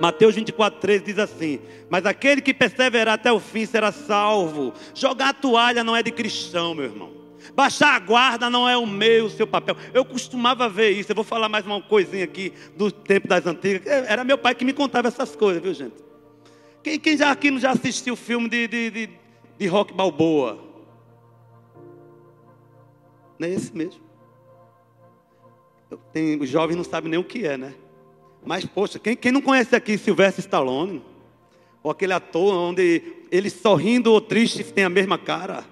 Mateus 0.00 0.34
24, 0.34 0.80
13 0.80 1.04
diz 1.04 1.18
assim: 1.18 1.60
Mas 1.88 2.06
aquele 2.06 2.40
que 2.40 2.52
perseverar 2.54 3.14
até 3.14 3.32
o 3.32 3.40
fim 3.40 3.66
será 3.66 3.90
salvo. 3.90 4.72
Jogar 4.94 5.30
a 5.30 5.32
toalha 5.32 5.82
não 5.82 5.96
é 5.96 6.02
de 6.02 6.10
cristão, 6.10 6.74
meu 6.74 6.84
irmão. 6.84 7.12
Baixar 7.54 7.94
a 7.94 7.98
guarda 7.98 8.50
não 8.50 8.68
é 8.68 8.76
o 8.76 8.86
meu, 8.86 9.26
o 9.26 9.30
seu 9.30 9.46
papel. 9.46 9.76
Eu 9.92 10.04
costumava 10.04 10.68
ver 10.68 10.90
isso. 10.90 11.10
Eu 11.10 11.16
vou 11.16 11.24
falar 11.24 11.48
mais 11.48 11.64
uma 11.66 11.80
coisinha 11.80 12.24
aqui 12.24 12.52
do 12.76 12.90
tempo 12.90 13.26
das 13.26 13.46
antigas. 13.46 13.86
Era 13.86 14.22
meu 14.24 14.38
pai 14.38 14.54
que 14.54 14.64
me 14.64 14.72
contava 14.72 15.08
essas 15.08 15.34
coisas, 15.34 15.62
viu, 15.62 15.74
gente? 15.74 15.96
Quem, 16.82 16.98
quem 16.98 17.16
já 17.16 17.30
aqui 17.30 17.50
não 17.50 17.58
já 17.58 17.70
assistiu 17.70 18.14
o 18.14 18.16
filme 18.16 18.48
de, 18.48 18.68
de, 18.68 18.90
de, 18.90 19.10
de 19.58 19.66
Rock 19.66 19.92
Balboa? 19.92 20.58
Não 23.38 23.48
é 23.48 23.50
esse 23.52 23.74
mesmo. 23.74 24.00
Tem, 26.12 26.40
os 26.40 26.48
jovens 26.48 26.76
não 26.76 26.84
sabem 26.84 27.10
nem 27.10 27.18
o 27.18 27.24
que 27.24 27.46
é, 27.46 27.56
né? 27.56 27.74
Mas, 28.44 28.64
poxa, 28.64 28.98
quem, 28.98 29.16
quem 29.16 29.32
não 29.32 29.40
conhece 29.40 29.74
aqui 29.74 29.98
Silvestre 29.98 30.40
Stallone? 30.40 31.02
Ou 31.82 31.90
aquele 31.90 32.12
ator 32.12 32.54
onde 32.54 33.02
ele 33.30 33.50
sorrindo 33.50 34.12
ou 34.12 34.20
triste 34.20 34.64
tem 34.64 34.84
a 34.84 34.88
mesma 34.88 35.18
cara? 35.18 35.64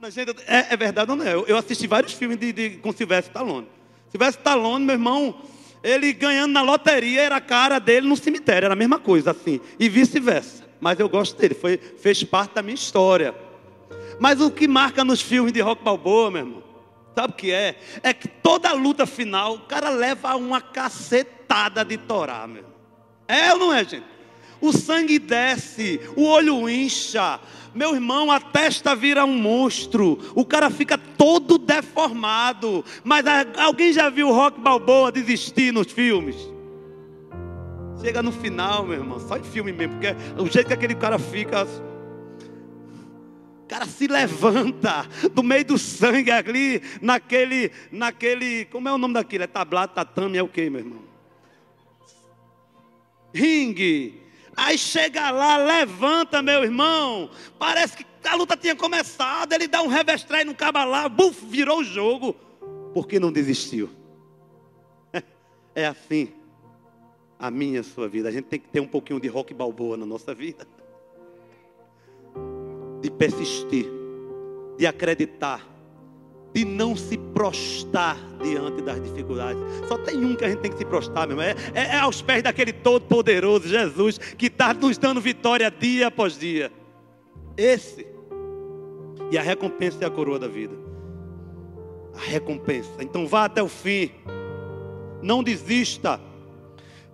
Mas, 0.00 0.12
gente, 0.12 0.34
é, 0.46 0.74
é 0.74 0.76
verdade 0.76 1.10
ou 1.10 1.16
não 1.16 1.24
é? 1.24 1.32
Eu, 1.32 1.46
eu 1.46 1.56
assisti 1.56 1.86
vários 1.86 2.12
filmes 2.12 2.36
de, 2.38 2.52
de, 2.52 2.70
com 2.76 2.92
Silvestre 2.92 3.30
Stallone. 3.30 3.66
Silvestre 4.10 4.40
Stallone, 4.40 4.84
meu 4.84 4.94
irmão, 4.94 5.34
ele 5.82 6.12
ganhando 6.12 6.52
na 6.52 6.62
loteria 6.62 7.22
era 7.22 7.36
a 7.36 7.40
cara 7.40 7.78
dele 7.78 8.06
no 8.06 8.16
cemitério, 8.16 8.66
era 8.66 8.74
a 8.74 8.76
mesma 8.76 8.98
coisa 8.98 9.30
assim, 9.30 9.60
e 9.78 9.88
vice-versa. 9.88 10.64
Mas 10.80 11.00
eu 11.00 11.08
gosto 11.08 11.38
dele, 11.38 11.54
foi, 11.54 11.78
fez 11.78 12.22
parte 12.22 12.54
da 12.54 12.62
minha 12.62 12.74
história. 12.74 13.34
Mas 14.20 14.40
o 14.40 14.50
que 14.50 14.68
marca 14.68 15.04
nos 15.04 15.20
filmes 15.20 15.52
de 15.52 15.60
Rock 15.60 15.82
Balboa, 15.82 16.30
meu 16.30 16.40
irmão, 16.40 16.63
sabe 17.14 17.32
o 17.32 17.36
que 17.36 17.52
é? 17.52 17.76
É 18.02 18.12
que 18.12 18.28
toda 18.28 18.72
luta 18.72 19.06
final, 19.06 19.54
o 19.54 19.60
cara 19.60 19.90
leva 19.90 20.34
uma 20.36 20.60
cacetada 20.60 21.84
de 21.84 21.96
torá, 21.96 22.46
meu. 22.46 22.64
É 23.28 23.52
ou 23.52 23.58
não 23.58 23.72
é, 23.72 23.84
gente? 23.84 24.06
O 24.60 24.72
sangue 24.72 25.18
desce, 25.18 26.00
o 26.16 26.24
olho 26.24 26.68
incha, 26.68 27.38
meu 27.74 27.94
irmão, 27.94 28.30
a 28.30 28.38
testa 28.38 28.94
vira 28.94 29.24
um 29.24 29.36
monstro, 29.36 30.18
o 30.34 30.44
cara 30.44 30.70
fica 30.70 30.96
todo 30.96 31.58
deformado. 31.58 32.84
Mas 33.02 33.24
alguém 33.58 33.92
já 33.92 34.08
viu 34.08 34.32
Rock 34.32 34.60
Balboa 34.60 35.10
desistir 35.10 35.72
nos 35.72 35.90
filmes? 35.90 36.36
Chega 38.00 38.22
no 38.22 38.30
final, 38.30 38.84
meu 38.84 38.98
irmão, 38.98 39.18
só 39.18 39.36
em 39.36 39.42
filme 39.42 39.72
mesmo, 39.72 39.94
porque 39.94 40.14
o 40.40 40.46
jeito 40.46 40.68
que 40.68 40.74
aquele 40.74 40.94
cara 40.94 41.18
fica. 41.18 41.66
Cara 43.68 43.86
se 43.86 44.06
levanta 44.06 45.06
do 45.32 45.42
meio 45.42 45.64
do 45.64 45.78
sangue 45.78 46.30
ali, 46.30 46.82
naquele, 47.00 47.72
naquele, 47.90 48.66
como 48.66 48.88
é 48.88 48.92
o 48.92 48.98
nome 48.98 49.14
daquilo? 49.14 49.44
É 49.44 49.46
tablado, 49.46 49.94
tatame, 49.94 50.36
é 50.36 50.42
o 50.42 50.48
que, 50.48 50.68
meu 50.68 50.80
irmão? 50.80 51.02
Ringue. 53.32 54.22
Aí 54.56 54.78
chega 54.78 55.30
lá, 55.30 55.56
levanta, 55.56 56.42
meu 56.42 56.62
irmão. 56.62 57.30
Parece 57.58 57.96
que 57.96 58.06
a 58.28 58.34
luta 58.34 58.56
tinha 58.56 58.76
começado. 58.76 59.52
Ele 59.52 59.66
dá 59.66 59.82
um 59.82 59.88
revestrai 59.88 60.44
no 60.44 60.54
caba 60.54 60.84
lá, 60.84 61.08
buf, 61.08 61.44
virou 61.44 61.80
o 61.80 61.84
jogo. 61.84 62.34
Porque 62.92 63.18
não 63.18 63.32
desistiu. 63.32 63.90
É 65.76 65.86
assim 65.86 66.32
a 67.36 67.50
minha 67.50 67.80
a 67.80 67.82
sua 67.82 68.08
vida. 68.08 68.28
A 68.28 68.32
gente 68.32 68.44
tem 68.44 68.60
que 68.60 68.68
ter 68.68 68.78
um 68.78 68.86
pouquinho 68.86 69.18
de 69.18 69.26
rock 69.26 69.52
balboa 69.52 69.96
na 69.96 70.06
nossa 70.06 70.32
vida. 70.32 70.66
Persistir, 73.18 73.86
de 74.78 74.86
acreditar 74.86 75.74
de 76.54 76.64
não 76.64 76.94
se 76.94 77.18
prostrar 77.18 78.16
diante 78.40 78.80
das 78.80 79.02
dificuldades. 79.02 79.60
Só 79.88 79.98
tem 79.98 80.24
um 80.24 80.36
que 80.36 80.44
a 80.44 80.48
gente 80.48 80.60
tem 80.60 80.70
que 80.70 80.78
se 80.78 80.84
prostrar, 80.84 81.26
meu 81.26 81.40
irmão. 81.40 81.62
É, 81.74 81.80
é, 81.80 81.96
é 81.96 81.98
aos 81.98 82.22
pés 82.22 82.44
daquele 82.44 82.72
todo-poderoso 82.72 83.66
Jesus 83.66 84.18
que 84.18 84.46
está 84.46 84.72
nos 84.72 84.96
dando 84.96 85.20
vitória 85.20 85.68
dia 85.68 86.06
após 86.06 86.38
dia. 86.38 86.70
Esse. 87.56 88.06
E 89.32 89.36
a 89.36 89.42
recompensa 89.42 90.04
é 90.04 90.06
a 90.06 90.10
coroa 90.10 90.38
da 90.38 90.46
vida. 90.46 90.76
A 92.14 92.20
recompensa. 92.20 93.02
Então 93.02 93.26
vá 93.26 93.46
até 93.46 93.60
o 93.60 93.68
fim. 93.68 94.12
Não 95.20 95.42
desista. 95.42 96.20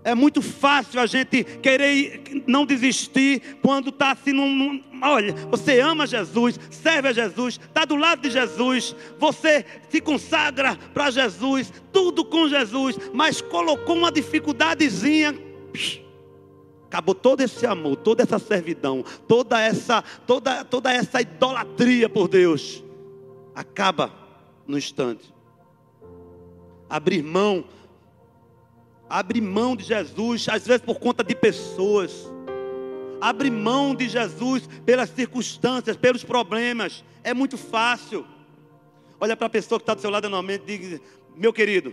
É 0.02 0.14
muito 0.14 0.40
fácil 0.40 0.98
a 0.98 1.06
gente 1.06 1.44
querer 1.44 2.22
não 2.46 2.64
desistir 2.64 3.58
quando 3.60 3.90
está 3.90 4.12
assim 4.12 4.32
num, 4.32 4.54
num, 4.54 4.82
Olha, 5.02 5.34
você 5.50 5.80
ama 5.80 6.06
Jesus, 6.06 6.58
serve 6.70 7.08
a 7.08 7.12
Jesus, 7.12 7.58
está 7.58 7.84
do 7.84 7.96
lado 7.96 8.20
de 8.20 8.30
Jesus, 8.30 8.94
você 9.18 9.64
se 9.88 10.00
consagra 10.00 10.76
para 10.92 11.10
Jesus, 11.10 11.72
tudo 11.92 12.24
com 12.24 12.48
Jesus, 12.48 12.98
mas 13.12 13.40
colocou 13.40 13.96
uma 13.96 14.12
dificuldadezinha. 14.12 15.38
Acabou 16.86 17.14
todo 17.14 17.40
esse 17.40 17.64
amor, 17.66 17.96
toda 17.96 18.22
essa 18.22 18.38
servidão, 18.38 19.04
toda 19.26 19.60
essa, 19.60 20.02
toda, 20.26 20.64
toda 20.64 20.92
essa 20.92 21.20
idolatria 21.20 22.08
por 22.08 22.26
Deus. 22.26 22.82
Acaba 23.54 24.12
no 24.66 24.76
instante. 24.76 25.32
Abrir 26.88 27.22
mão 27.22 27.64
Abre 29.10 29.40
mão 29.40 29.74
de 29.74 29.82
Jesus, 29.82 30.48
às 30.48 30.64
vezes 30.64 30.82
por 30.82 31.00
conta 31.00 31.24
de 31.24 31.34
pessoas. 31.34 32.30
Abre 33.20 33.50
mão 33.50 33.92
de 33.92 34.08
Jesus 34.08 34.68
pelas 34.86 35.10
circunstâncias, 35.10 35.96
pelos 35.96 36.22
problemas. 36.22 37.04
É 37.24 37.34
muito 37.34 37.58
fácil. 37.58 38.24
Olha 39.18 39.36
para 39.36 39.48
a 39.48 39.50
pessoa 39.50 39.80
que 39.80 39.82
está 39.82 39.94
do 39.94 40.00
seu 40.00 40.10
lado 40.10 40.26
anualmente 40.26 40.62
e 40.68 40.78
diga: 40.78 41.00
Meu 41.34 41.52
querido, 41.52 41.92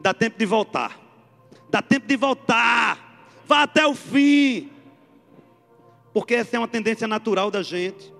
dá 0.00 0.14
tempo 0.14 0.38
de 0.38 0.46
voltar. 0.46 1.00
Dá 1.68 1.82
tempo 1.82 2.06
de 2.06 2.16
voltar. 2.16 3.28
Vá 3.44 3.64
até 3.64 3.84
o 3.84 3.94
fim. 3.94 4.70
Porque 6.12 6.36
essa 6.36 6.54
é 6.54 6.58
uma 6.60 6.68
tendência 6.68 7.08
natural 7.08 7.50
da 7.50 7.60
gente. 7.60 8.14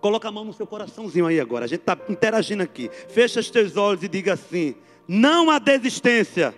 Coloca 0.00 0.28
a 0.28 0.30
mão 0.30 0.44
no 0.44 0.52
seu 0.52 0.68
coraçãozinho 0.68 1.26
aí 1.26 1.40
agora. 1.40 1.64
A 1.64 1.68
gente 1.68 1.80
está 1.80 1.98
interagindo 2.08 2.62
aqui. 2.62 2.88
Fecha 3.08 3.40
os 3.40 3.50
teus 3.50 3.76
olhos 3.76 4.04
e 4.04 4.08
diga 4.08 4.34
assim: 4.34 4.76
não 5.06 5.50
a 5.50 5.58
desistência, 5.58 6.54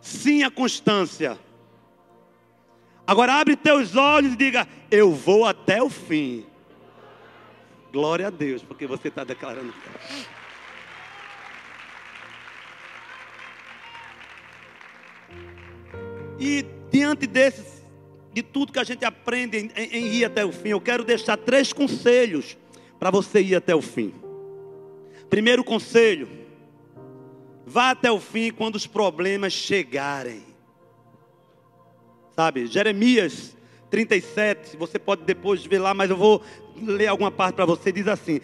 sim 0.00 0.42
a 0.42 0.50
constância. 0.50 1.38
Agora 3.06 3.34
abre 3.34 3.56
teus 3.56 3.96
olhos 3.96 4.32
e 4.32 4.36
diga: 4.36 4.66
Eu 4.90 5.12
vou 5.12 5.44
até 5.44 5.82
o 5.82 5.90
fim. 5.90 6.46
Glória 7.92 8.28
a 8.28 8.30
Deus, 8.30 8.62
porque 8.62 8.86
você 8.86 9.08
está 9.08 9.24
declarando. 9.24 9.72
E 16.38 16.64
diante 16.90 17.26
desses, 17.26 17.84
de 18.32 18.42
tudo 18.42 18.72
que 18.72 18.78
a 18.78 18.84
gente 18.84 19.04
aprende 19.04 19.58
em, 19.58 19.70
em, 19.76 19.96
em 19.96 20.14
ir 20.14 20.24
até 20.24 20.44
o 20.44 20.50
fim, 20.50 20.70
eu 20.70 20.80
quero 20.80 21.04
deixar 21.04 21.36
três 21.36 21.72
conselhos 21.72 22.56
para 22.98 23.10
você 23.10 23.40
ir 23.40 23.54
até 23.54 23.74
o 23.74 23.82
fim. 23.82 24.12
Primeiro 25.30 25.62
conselho 25.62 26.43
Vá 27.66 27.90
até 27.90 28.10
o 28.10 28.20
fim 28.20 28.50
quando 28.50 28.76
os 28.76 28.86
problemas 28.86 29.52
chegarem. 29.52 30.42
Sabe, 32.34 32.66
Jeremias 32.66 33.56
37, 33.90 34.76
você 34.76 34.98
pode 34.98 35.22
depois 35.22 35.64
ver 35.64 35.78
lá, 35.78 35.94
mas 35.94 36.10
eu 36.10 36.16
vou 36.16 36.42
ler 36.82 37.06
alguma 37.06 37.30
parte 37.30 37.54
para 37.54 37.64
você. 37.64 37.92
Diz 37.92 38.08
assim: 38.08 38.40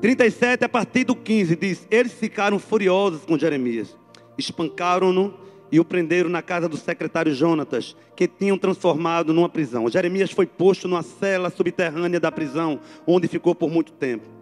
37, 0.00 0.64
a 0.64 0.68
partir 0.68 1.04
do 1.04 1.16
15, 1.16 1.56
diz: 1.56 1.86
Eles 1.90 2.12
ficaram 2.12 2.58
furiosos 2.58 3.24
com 3.24 3.38
Jeremias, 3.38 3.96
espancaram-no 4.38 5.34
e 5.72 5.80
o 5.80 5.84
prenderam 5.84 6.30
na 6.30 6.42
casa 6.42 6.68
do 6.68 6.76
secretário 6.76 7.34
Jonatas, 7.34 7.96
que 8.14 8.28
tinham 8.28 8.56
transformado 8.56 9.32
numa 9.32 9.48
prisão. 9.48 9.90
Jeremias 9.90 10.30
foi 10.30 10.46
posto 10.46 10.86
numa 10.86 11.02
cela 11.02 11.50
subterrânea 11.50 12.20
da 12.20 12.30
prisão, 12.30 12.78
onde 13.04 13.26
ficou 13.26 13.54
por 13.54 13.70
muito 13.70 13.92
tempo. 13.92 14.33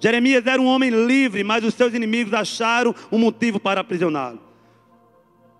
Jeremias 0.00 0.46
era 0.46 0.60
um 0.60 0.66
homem 0.66 0.90
livre, 0.90 1.42
mas 1.42 1.64
os 1.64 1.74
seus 1.74 1.92
inimigos 1.92 2.32
acharam 2.32 2.94
um 3.10 3.18
motivo 3.18 3.58
para 3.58 3.80
aprisioná-lo. 3.80 4.40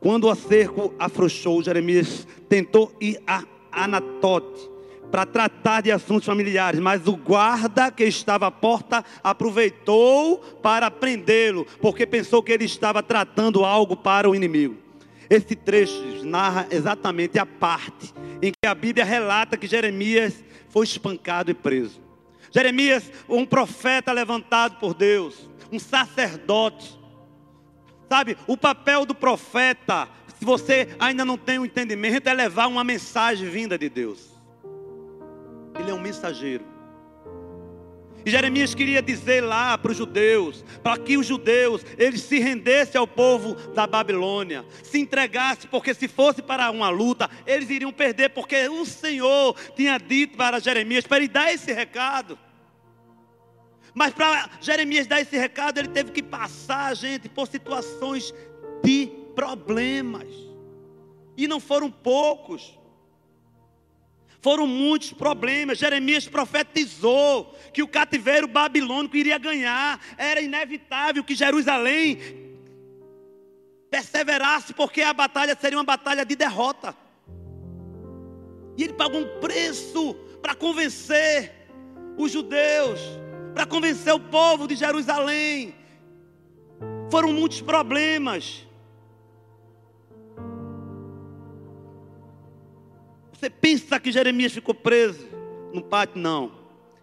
Quando 0.00 0.28
o 0.28 0.34
cerco 0.34 0.94
afrouxou, 0.98 1.62
Jeremias 1.62 2.26
tentou 2.48 2.94
ir 3.00 3.20
a 3.26 3.42
Anatote 3.72 4.70
para 5.10 5.26
tratar 5.26 5.80
de 5.80 5.90
assuntos 5.90 6.26
familiares, 6.26 6.78
mas 6.78 7.06
o 7.06 7.16
guarda 7.16 7.90
que 7.90 8.04
estava 8.04 8.46
à 8.46 8.50
porta 8.50 9.04
aproveitou 9.24 10.38
para 10.62 10.90
prendê-lo, 10.90 11.66
porque 11.80 12.06
pensou 12.06 12.42
que 12.42 12.52
ele 12.52 12.64
estava 12.64 13.02
tratando 13.02 13.64
algo 13.64 13.96
para 13.96 14.28
o 14.28 14.34
inimigo. 14.34 14.76
Esse 15.28 15.56
trecho 15.56 16.24
narra 16.24 16.66
exatamente 16.70 17.38
a 17.38 17.46
parte 17.46 18.14
em 18.40 18.52
que 18.52 18.68
a 18.68 18.74
Bíblia 18.74 19.04
relata 19.04 19.56
que 19.56 19.66
Jeremias 19.66 20.44
foi 20.68 20.84
espancado 20.84 21.50
e 21.50 21.54
preso. 21.54 22.07
Jeremias, 22.50 23.10
um 23.28 23.44
profeta 23.44 24.12
levantado 24.12 24.78
por 24.78 24.94
Deus, 24.94 25.48
um 25.70 25.78
sacerdote. 25.78 26.98
Sabe, 28.08 28.36
o 28.46 28.56
papel 28.56 29.04
do 29.04 29.14
profeta, 29.14 30.08
se 30.38 30.44
você 30.44 30.88
ainda 30.98 31.24
não 31.24 31.36
tem 31.36 31.58
o 31.58 31.62
um 31.62 31.66
entendimento, 31.66 32.28
é 32.28 32.32
levar 32.32 32.66
uma 32.66 32.82
mensagem 32.82 33.48
vinda 33.48 33.76
de 33.76 33.88
Deus. 33.88 34.32
Ele 35.78 35.90
é 35.90 35.94
um 35.94 36.00
mensageiro. 36.00 36.77
E 38.28 38.30
Jeremias 38.30 38.74
queria 38.74 39.00
dizer 39.00 39.42
lá 39.42 39.78
para 39.78 39.90
os 39.90 39.96
judeus, 39.96 40.62
para 40.82 40.98
que 40.98 41.16
os 41.16 41.26
judeus 41.26 41.82
eles 41.96 42.20
se 42.20 42.38
rendessem 42.38 42.98
ao 42.98 43.06
povo 43.06 43.54
da 43.72 43.86
Babilônia, 43.86 44.66
se 44.82 44.98
entregassem, 44.98 45.66
porque 45.70 45.94
se 45.94 46.06
fosse 46.06 46.42
para 46.42 46.70
uma 46.70 46.90
luta, 46.90 47.30
eles 47.46 47.70
iriam 47.70 47.90
perder, 47.90 48.28
porque 48.28 48.68
o 48.68 48.84
Senhor 48.84 49.56
tinha 49.74 49.96
dito 49.96 50.36
para 50.36 50.60
Jeremias 50.60 51.06
para 51.06 51.16
ele 51.16 51.28
dar 51.28 51.50
esse 51.54 51.72
recado. 51.72 52.38
Mas 53.94 54.12
para 54.12 54.50
Jeremias 54.60 55.06
dar 55.06 55.22
esse 55.22 55.38
recado, 55.38 55.78
ele 55.78 55.88
teve 55.88 56.12
que 56.12 56.22
passar, 56.22 56.94
gente, 56.94 57.30
por 57.30 57.48
situações 57.48 58.34
de 58.84 59.10
problemas. 59.34 60.28
E 61.34 61.48
não 61.48 61.60
foram 61.60 61.90
poucos. 61.90 62.77
Foram 64.40 64.66
muitos 64.66 65.12
problemas. 65.12 65.78
Jeremias 65.78 66.28
profetizou 66.28 67.56
que 67.72 67.82
o 67.82 67.88
cativeiro 67.88 68.46
babilônico 68.46 69.16
iria 69.16 69.38
ganhar. 69.38 70.00
Era 70.16 70.40
inevitável 70.40 71.24
que 71.24 71.34
Jerusalém 71.34 72.18
perseverasse, 73.90 74.74
porque 74.74 75.02
a 75.02 75.12
batalha 75.12 75.56
seria 75.60 75.78
uma 75.78 75.84
batalha 75.84 76.24
de 76.24 76.36
derrota. 76.36 76.94
E 78.76 78.84
ele 78.84 78.92
pagou 78.92 79.20
um 79.20 79.40
preço 79.40 80.14
para 80.40 80.54
convencer 80.54 81.52
os 82.16 82.30
judeus, 82.30 83.00
para 83.52 83.66
convencer 83.66 84.14
o 84.14 84.20
povo 84.20 84.68
de 84.68 84.76
Jerusalém. 84.76 85.74
Foram 87.10 87.32
muitos 87.32 87.60
problemas. 87.60 88.67
Você 93.38 93.48
pensa 93.48 94.00
que 94.00 94.10
Jeremias 94.10 94.52
ficou 94.52 94.74
preso 94.74 95.24
no 95.72 95.80
pátio? 95.80 96.20
Não. 96.20 96.50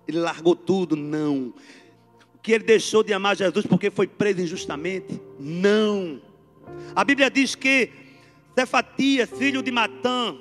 Ele 0.06 0.20
largou 0.20 0.54
tudo? 0.54 0.94
Não. 0.94 1.54
Que 2.42 2.52
ele 2.52 2.66
deixou 2.66 3.04
de 3.04 3.14
amar 3.14 3.38
Jesus 3.38 3.66
porque 3.66 3.90
foi 3.90 4.06
preso 4.06 4.42
injustamente? 4.42 5.22
Não. 5.40 6.22
A 6.94 7.06
Bíblia 7.06 7.32
diz 7.32 7.56
que 7.56 7.90
Cefatias, 8.54 9.30
filho 9.30 9.64
de 9.64 9.72
Matã, 9.72 10.36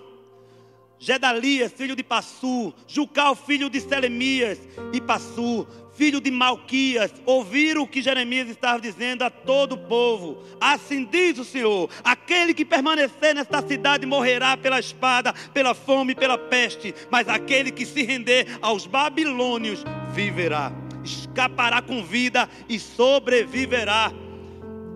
Gedalias, 0.98 1.72
filho 1.72 1.94
de 1.94 2.02
Passu, 2.02 2.74
Jucal, 2.88 3.36
filho 3.36 3.70
de 3.70 3.80
Selemias 3.80 4.58
e 4.92 5.00
Passu, 5.00 5.64
filho 5.94 6.20
de 6.20 6.30
Malquias, 6.30 7.12
ouviram 7.24 7.82
o 7.82 7.88
que 7.88 8.02
Jeremias 8.02 8.48
estava 8.48 8.80
dizendo 8.80 9.22
a 9.22 9.30
todo 9.30 9.72
o 9.72 9.78
povo. 9.78 10.42
Assim 10.60 11.04
diz 11.04 11.38
o 11.38 11.44
Senhor: 11.44 11.88
aquele 12.02 12.52
que 12.52 12.64
permanecer 12.64 13.34
nesta 13.34 13.62
cidade 13.66 14.06
morrerá 14.06 14.56
pela 14.56 14.78
espada, 14.78 15.32
pela 15.52 15.74
fome 15.74 16.12
e 16.12 16.16
pela 16.16 16.36
peste, 16.36 16.94
mas 17.10 17.28
aquele 17.28 17.70
que 17.70 17.86
se 17.86 18.02
render 18.02 18.58
aos 18.60 18.86
babilônios 18.86 19.84
viverá, 20.12 20.72
escapará 21.04 21.80
com 21.80 22.04
vida 22.04 22.48
e 22.68 22.78
sobreviverá. 22.78 24.12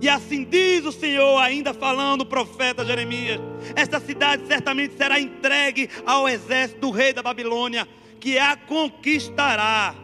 E 0.01 0.09
assim 0.09 0.45
diz 0.45 0.85
o 0.85 0.93
Senhor, 0.93 1.39
ainda 1.39 1.75
falando 1.75 2.23
o 2.23 2.27
profeta 2.27 2.85
Jeremias: 2.85 3.41
esta 3.75 4.01
cidade 4.01 4.47
certamente 4.47 4.97
será 4.97 5.19
entregue 5.21 5.89
ao 6.07 6.29
exército 6.29 6.81
do 6.81 6.91
rei 6.91 7.13
da 7.13 7.23
Babilônia, 7.23 7.87
que 8.21 8.39
a 8.39 8.57
conquistará 8.57 9.95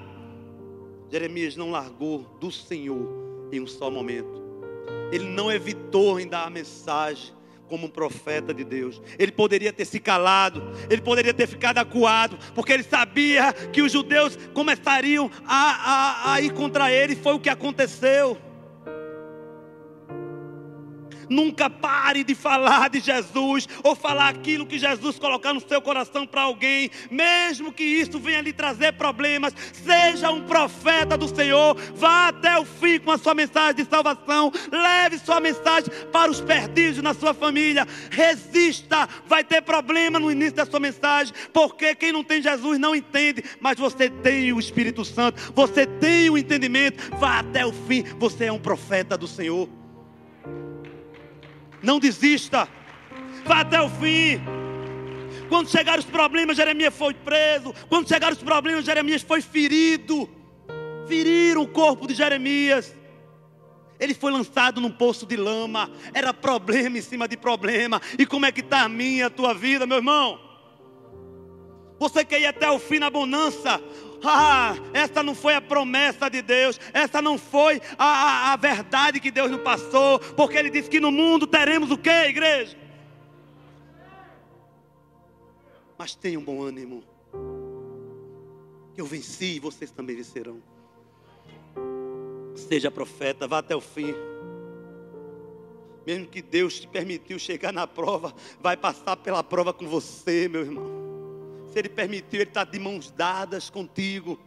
Jeremias 1.10 1.56
não 1.56 1.70
largou 1.70 2.20
do 2.40 2.50
Senhor 2.50 3.48
em 3.52 3.60
um 3.60 3.66
só 3.66 3.90
momento. 3.90 4.42
Ele 5.12 5.24
não 5.24 5.50
evitou 5.50 6.18
em 6.18 6.26
dar 6.26 6.46
a 6.46 6.50
mensagem 6.50 7.32
como 7.68 7.86
um 7.86 7.90
profeta 7.90 8.52
de 8.52 8.64
Deus. 8.64 9.00
Ele 9.18 9.32
poderia 9.32 9.72
ter 9.72 9.84
se 9.84 9.98
calado, 9.98 10.62
ele 10.90 11.02
poderia 11.02 11.32
ter 11.32 11.46
ficado 11.46 11.78
acuado, 11.78 12.38
porque 12.54 12.72
ele 12.72 12.82
sabia 12.82 13.52
que 13.52 13.82
os 13.82 13.92
judeus 13.92 14.36
começariam 14.52 15.30
a, 15.46 15.70
a, 15.70 16.32
a 16.34 16.40
ir 16.40 16.52
contra 16.52 16.90
ele, 16.90 17.16
foi 17.16 17.34
o 17.34 17.40
que 17.40 17.48
aconteceu. 17.48 18.36
Nunca 21.28 21.68
pare 21.68 22.24
de 22.24 22.34
falar 22.34 22.90
de 22.90 23.00
Jesus 23.00 23.68
ou 23.82 23.94
falar 23.94 24.28
aquilo 24.28 24.66
que 24.66 24.78
Jesus 24.78 25.18
colocar 25.18 25.52
no 25.52 25.60
seu 25.60 25.80
coração 25.80 26.26
para 26.26 26.42
alguém, 26.42 26.90
mesmo 27.10 27.72
que 27.72 27.84
isso 27.84 28.18
venha 28.18 28.40
lhe 28.40 28.52
trazer 28.52 28.92
problemas. 28.92 29.54
Seja 29.72 30.30
um 30.30 30.42
profeta 30.42 31.16
do 31.16 31.28
Senhor, 31.28 31.76
vá 31.94 32.28
até 32.28 32.58
o 32.58 32.64
fim 32.64 32.98
com 32.98 33.10
a 33.10 33.18
sua 33.18 33.34
mensagem 33.34 33.76
de 33.76 33.84
salvação, 33.84 34.52
leve 34.70 35.18
sua 35.18 35.40
mensagem 35.40 35.90
para 36.12 36.30
os 36.30 36.40
perdidos 36.40 37.02
na 37.02 37.14
sua 37.14 37.34
família. 37.34 37.86
Resista, 38.10 39.08
vai 39.26 39.44
ter 39.44 39.62
problema 39.62 40.18
no 40.18 40.30
início 40.30 40.54
da 40.54 40.66
sua 40.66 40.80
mensagem, 40.80 41.34
porque 41.52 41.94
quem 41.94 42.12
não 42.12 42.24
tem 42.24 42.42
Jesus 42.42 42.78
não 42.78 42.94
entende, 42.94 43.44
mas 43.60 43.78
você 43.78 44.08
tem 44.08 44.52
o 44.52 44.60
Espírito 44.60 45.04
Santo, 45.04 45.52
você 45.54 45.86
tem 45.86 46.30
o 46.30 46.38
entendimento. 46.38 47.02
Vá 47.18 47.40
até 47.40 47.64
o 47.64 47.72
fim, 47.72 48.02
você 48.18 48.46
é 48.46 48.52
um 48.52 48.58
profeta 48.58 49.16
do 49.16 49.26
Senhor. 49.26 49.83
Não 51.84 52.00
desista. 52.00 52.66
Vá 53.44 53.60
até 53.60 53.80
o 53.80 53.88
fim. 53.88 54.40
Quando 55.48 55.68
chegaram 55.68 56.00
os 56.00 56.06
problemas, 56.06 56.56
Jeremias 56.56 56.94
foi 56.94 57.12
preso. 57.12 57.74
Quando 57.88 58.08
chegaram 58.08 58.34
os 58.34 58.42
problemas, 58.42 58.84
Jeremias 58.84 59.22
foi 59.22 59.42
ferido. 59.42 60.28
Feriram 61.06 61.62
o 61.62 61.68
corpo 61.68 62.06
de 62.06 62.14
Jeremias. 62.14 62.96
Ele 64.00 64.14
foi 64.14 64.32
lançado 64.32 64.80
num 64.80 64.90
poço 64.90 65.26
de 65.26 65.36
lama. 65.36 65.90
Era 66.14 66.32
problema 66.32 66.98
em 66.98 67.02
cima 67.02 67.28
de 67.28 67.36
problema. 67.36 68.00
E 68.18 68.24
como 68.24 68.46
é 68.46 68.50
que 68.50 68.60
está 68.60 68.82
a 68.82 68.88
minha, 68.88 69.26
a 69.26 69.30
tua 69.30 69.52
vida, 69.52 69.86
meu 69.86 69.98
irmão? 69.98 70.40
Você 71.98 72.24
quer 72.24 72.40
ir 72.40 72.46
até 72.46 72.70
o 72.70 72.78
fim 72.78 72.98
na 72.98 73.10
bonança. 73.10 73.80
Ah, 74.24 74.74
essa 74.92 75.22
não 75.22 75.34
foi 75.34 75.54
a 75.54 75.60
promessa 75.60 76.28
de 76.28 76.40
Deus, 76.42 76.80
essa 76.92 77.20
não 77.20 77.36
foi 77.38 77.80
a, 77.98 78.04
a, 78.04 78.52
a 78.52 78.56
verdade 78.56 79.20
que 79.20 79.30
Deus 79.30 79.50
nos 79.50 79.60
passou, 79.62 80.18
porque 80.18 80.56
Ele 80.56 80.70
disse 80.70 80.88
que 80.88 81.00
no 81.00 81.10
mundo 81.10 81.46
teremos 81.46 81.90
o 81.90 81.98
que, 81.98 82.10
igreja? 82.10 82.76
Mas 85.98 86.14
tenha 86.14 86.38
um 86.38 86.44
bom 86.44 86.62
ânimo. 86.62 87.04
Eu 88.96 89.06
venci 89.06 89.56
e 89.56 89.60
vocês 89.60 89.90
também 89.90 90.16
vencerão. 90.16 90.62
Seja 92.54 92.90
profeta, 92.90 93.46
vá 93.46 93.58
até 93.58 93.74
o 93.74 93.80
fim. 93.80 94.14
Mesmo 96.06 96.26
que 96.26 96.42
Deus 96.42 96.80
te 96.80 96.86
permitiu 96.86 97.38
chegar 97.38 97.72
na 97.72 97.86
prova, 97.86 98.34
vai 98.60 98.76
passar 98.76 99.16
pela 99.16 99.42
prova 99.42 99.72
com 99.72 99.88
você, 99.88 100.48
meu 100.48 100.60
irmão. 100.60 101.03
Se 101.74 101.80
Ele 101.80 101.88
permitiu, 101.88 102.40
Ele 102.40 102.50
está 102.50 102.62
de 102.62 102.78
mãos 102.78 103.10
dadas 103.10 103.68
contigo. 103.68 104.38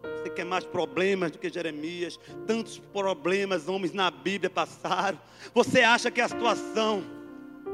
Você 0.00 0.30
quer 0.30 0.44
mais 0.44 0.64
problemas 0.64 1.32
do 1.32 1.40
que 1.40 1.50
Jeremias? 1.50 2.20
Tantos 2.46 2.78
problemas 2.78 3.66
homens 3.66 3.92
na 3.92 4.08
Bíblia 4.08 4.48
passaram. 4.48 5.18
Você 5.52 5.80
acha 5.80 6.08
que 6.08 6.20
a 6.20 6.28
situação 6.28 7.02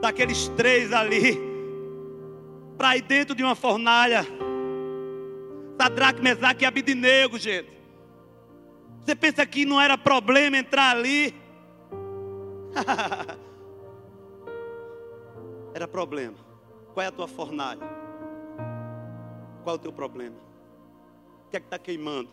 daqueles 0.01 0.49
três 0.57 0.91
ali, 0.91 1.39
para 2.79 2.97
ir 2.97 3.03
dentro 3.03 3.35
de 3.35 3.43
uma 3.43 3.55
fornalha, 3.55 4.27
Sadraque, 5.79 6.23
Mesaque 6.23 6.65
e 6.65 6.67
Abidinego, 6.67 7.39
gente. 7.39 7.71
Você 9.05 9.15
pensa 9.15 9.45
que 9.45 9.67
não 9.67 9.79
era 9.79 9.99
problema 9.99 10.57
entrar 10.57 10.97
ali? 10.97 11.35
era 15.75 15.87
problema. 15.87 16.37
Qual 16.95 17.05
é 17.05 17.09
a 17.09 17.13
tua 17.13 17.29
fornalha? 17.29 17.98
Qual 19.69 19.75
é 19.75 19.79
o 19.79 19.83
teu 19.83 19.93
problema? 19.93 20.35
O 21.47 21.51
que 21.51 21.59
é 21.59 21.61
que 21.61 21.67
está 21.67 21.79
queimando? 21.79 22.31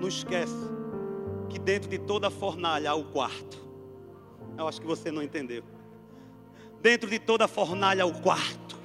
Não 0.00 0.08
esquece 0.08 0.52
que 1.48 1.60
dentro 1.60 1.88
de 1.88 1.96
toda 1.96 2.28
fornalha 2.28 2.90
há 2.90 2.94
o 2.96 3.04
quarto. 3.04 3.64
Eu 4.58 4.66
acho 4.66 4.80
que 4.80 4.86
você 4.88 5.12
não 5.12 5.22
entendeu. 5.22 5.62
Dentro 6.82 7.08
de 7.08 7.20
toda 7.20 7.44
a 7.44 7.46
fornalha 7.46 8.02
há 8.02 8.06
o 8.06 8.20
quarto. 8.20 8.76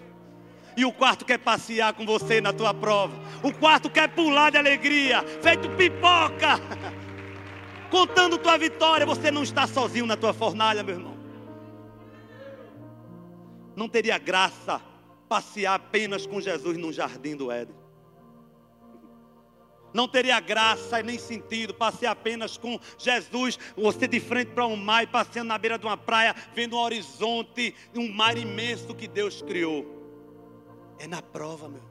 E 0.77 0.86
o 0.86 0.93
quarto 0.93 1.25
quer 1.25 1.39
passear 1.39 1.91
com 1.95 2.05
você 2.05 2.39
na 2.39 2.53
tua 2.53 2.71
prova. 2.71 3.15
O 3.41 3.51
quarto 3.51 3.89
quer 3.89 4.08
pular 4.08 4.51
de 4.51 4.60
alegria, 4.60 5.23
feito 5.41 5.67
pipoca. 5.71 6.60
Contando 7.89 8.38
tua 8.38 8.60
vitória, 8.60 9.08
você 9.08 9.32
não 9.32 9.41
está 9.41 9.65
sozinho 9.65 10.05
na 10.05 10.15
tua 10.15 10.34
fornalha, 10.34 10.84
meu 10.84 10.93
irmão. 10.93 11.17
Não 13.75 13.89
teria 13.89 14.19
graça 14.19 14.79
passear 15.30 15.76
apenas 15.76 16.26
com 16.26 16.42
Jesus 16.42 16.76
no 16.76 16.92
jardim 16.92 17.36
do 17.36 17.52
Éden. 17.52 17.76
Não 19.94 20.08
teria 20.08 20.39
graça 20.39 21.02
nem 21.02 21.18
sentido 21.18 21.74
passear 21.74 22.12
apenas 22.12 22.58
com 22.58 22.80
Jesus, 22.98 23.58
você 23.76 24.08
de 24.08 24.20
frente 24.20 24.52
para 24.52 24.65
um 24.65 24.76
mar 24.76 25.08
passeando 25.08 25.48
na 25.48 25.58
beira 25.58 25.80
de 25.80 25.86
uma 25.86 25.98
praia, 25.98 26.36
vendo 26.54 26.76
um 26.76 26.80
horizonte, 26.80 27.74
um 27.96 28.12
mar 28.12 28.38
imenso 28.38 28.94
que 28.94 29.08
Deus 29.08 29.42
criou. 29.42 29.86
É 31.00 31.08
na 31.08 31.22
prova, 31.22 31.70
meu, 31.70 31.82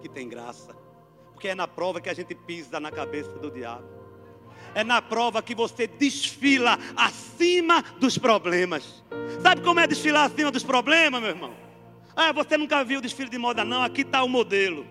que 0.00 0.08
tem 0.08 0.28
graça. 0.28 0.74
Porque 1.32 1.48
é 1.48 1.54
na 1.54 1.68
prova 1.68 2.00
que 2.00 2.08
a 2.08 2.14
gente 2.14 2.34
pisa 2.34 2.80
na 2.80 2.90
cabeça 2.90 3.32
do 3.38 3.50
diabo. 3.50 3.86
É 4.74 4.84
na 4.84 5.00
prova 5.00 5.42
que 5.42 5.54
você 5.54 5.86
desfila 5.86 6.78
acima 6.96 7.82
dos 7.98 8.18
problemas. 8.18 9.02
Sabe 9.42 9.62
como 9.62 9.80
é 9.80 9.86
desfilar 9.86 10.26
acima 10.26 10.50
dos 10.50 10.62
problemas, 10.62 11.20
meu 11.20 11.30
irmão? 11.30 11.65
Ah, 12.16 12.32
você 12.32 12.56
nunca 12.56 12.82
viu 12.82 13.02
desfile 13.02 13.28
de 13.28 13.36
moda, 13.36 13.62
não? 13.62 13.82
Aqui 13.82 14.00
está 14.00 14.24
o 14.24 14.28
modelo. 14.28 14.86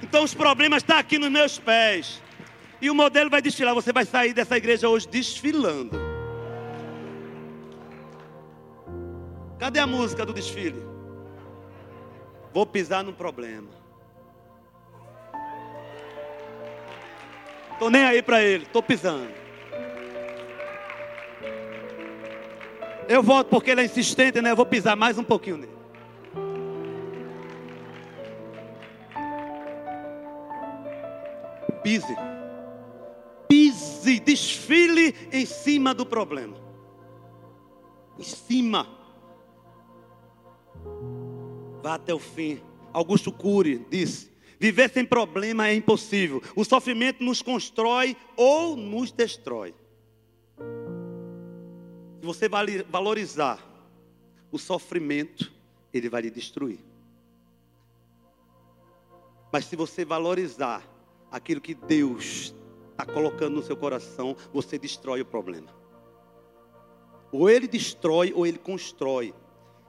Então 0.00 0.22
os 0.22 0.32
problemas 0.32 0.84
estão 0.84 0.94
tá 0.94 1.00
aqui 1.00 1.18
nos 1.18 1.30
meus 1.30 1.58
pés. 1.58 2.22
E 2.80 2.88
o 2.88 2.94
modelo 2.94 3.28
vai 3.28 3.42
desfilar. 3.42 3.74
Você 3.74 3.92
vai 3.92 4.04
sair 4.04 4.32
dessa 4.32 4.56
igreja 4.56 4.88
hoje 4.88 5.08
desfilando. 5.08 5.98
Cadê 9.58 9.80
a 9.80 9.86
música 9.86 10.24
do 10.24 10.32
desfile? 10.32 10.82
Vou 12.52 12.64
pisar 12.64 13.02
no 13.02 13.12
problema. 13.12 13.70
Estou 17.72 17.90
nem 17.90 18.04
aí 18.04 18.22
para 18.22 18.40
ele, 18.40 18.62
estou 18.62 18.82
pisando. 18.82 19.41
Eu 23.12 23.22
volto 23.22 23.48
porque 23.48 23.70
ele 23.70 23.82
é 23.82 23.84
insistente, 23.84 24.40
né? 24.40 24.52
Eu 24.52 24.56
vou 24.56 24.64
pisar 24.64 24.96
mais 24.96 25.18
um 25.18 25.22
pouquinho 25.22 25.58
nele. 25.58 25.72
Pise. 31.82 32.16
Pise, 33.46 34.18
desfile 34.18 35.14
em 35.30 35.44
cima 35.44 35.92
do 35.92 36.06
problema. 36.06 36.56
Em 38.18 38.22
cima. 38.22 38.88
Vá 41.82 41.96
até 41.96 42.14
o 42.14 42.18
fim. 42.18 42.62
Augusto 42.94 43.30
Cury 43.30 43.84
disse: 43.90 44.30
Viver 44.58 44.88
sem 44.88 45.04
problema 45.04 45.68
é 45.68 45.74
impossível. 45.74 46.42
O 46.56 46.64
sofrimento 46.64 47.22
nos 47.22 47.42
constrói 47.42 48.16
ou 48.38 48.74
nos 48.74 49.12
destrói. 49.12 49.74
Você 52.22 52.48
valorizar 52.48 53.58
o 54.52 54.58
sofrimento, 54.58 55.52
ele 55.92 56.08
vai 56.08 56.22
lhe 56.22 56.30
destruir. 56.30 56.78
Mas 59.52 59.64
se 59.64 59.74
você 59.74 60.04
valorizar 60.04 60.82
aquilo 61.30 61.60
que 61.60 61.74
Deus 61.74 62.54
está 62.92 63.04
colocando 63.04 63.56
no 63.56 63.62
seu 63.62 63.76
coração, 63.76 64.36
você 64.52 64.78
destrói 64.78 65.20
o 65.20 65.26
problema. 65.26 65.68
Ou 67.32 67.50
ele 67.50 67.66
destrói 67.66 68.32
ou 68.34 68.46
ele 68.46 68.58
constrói. 68.58 69.34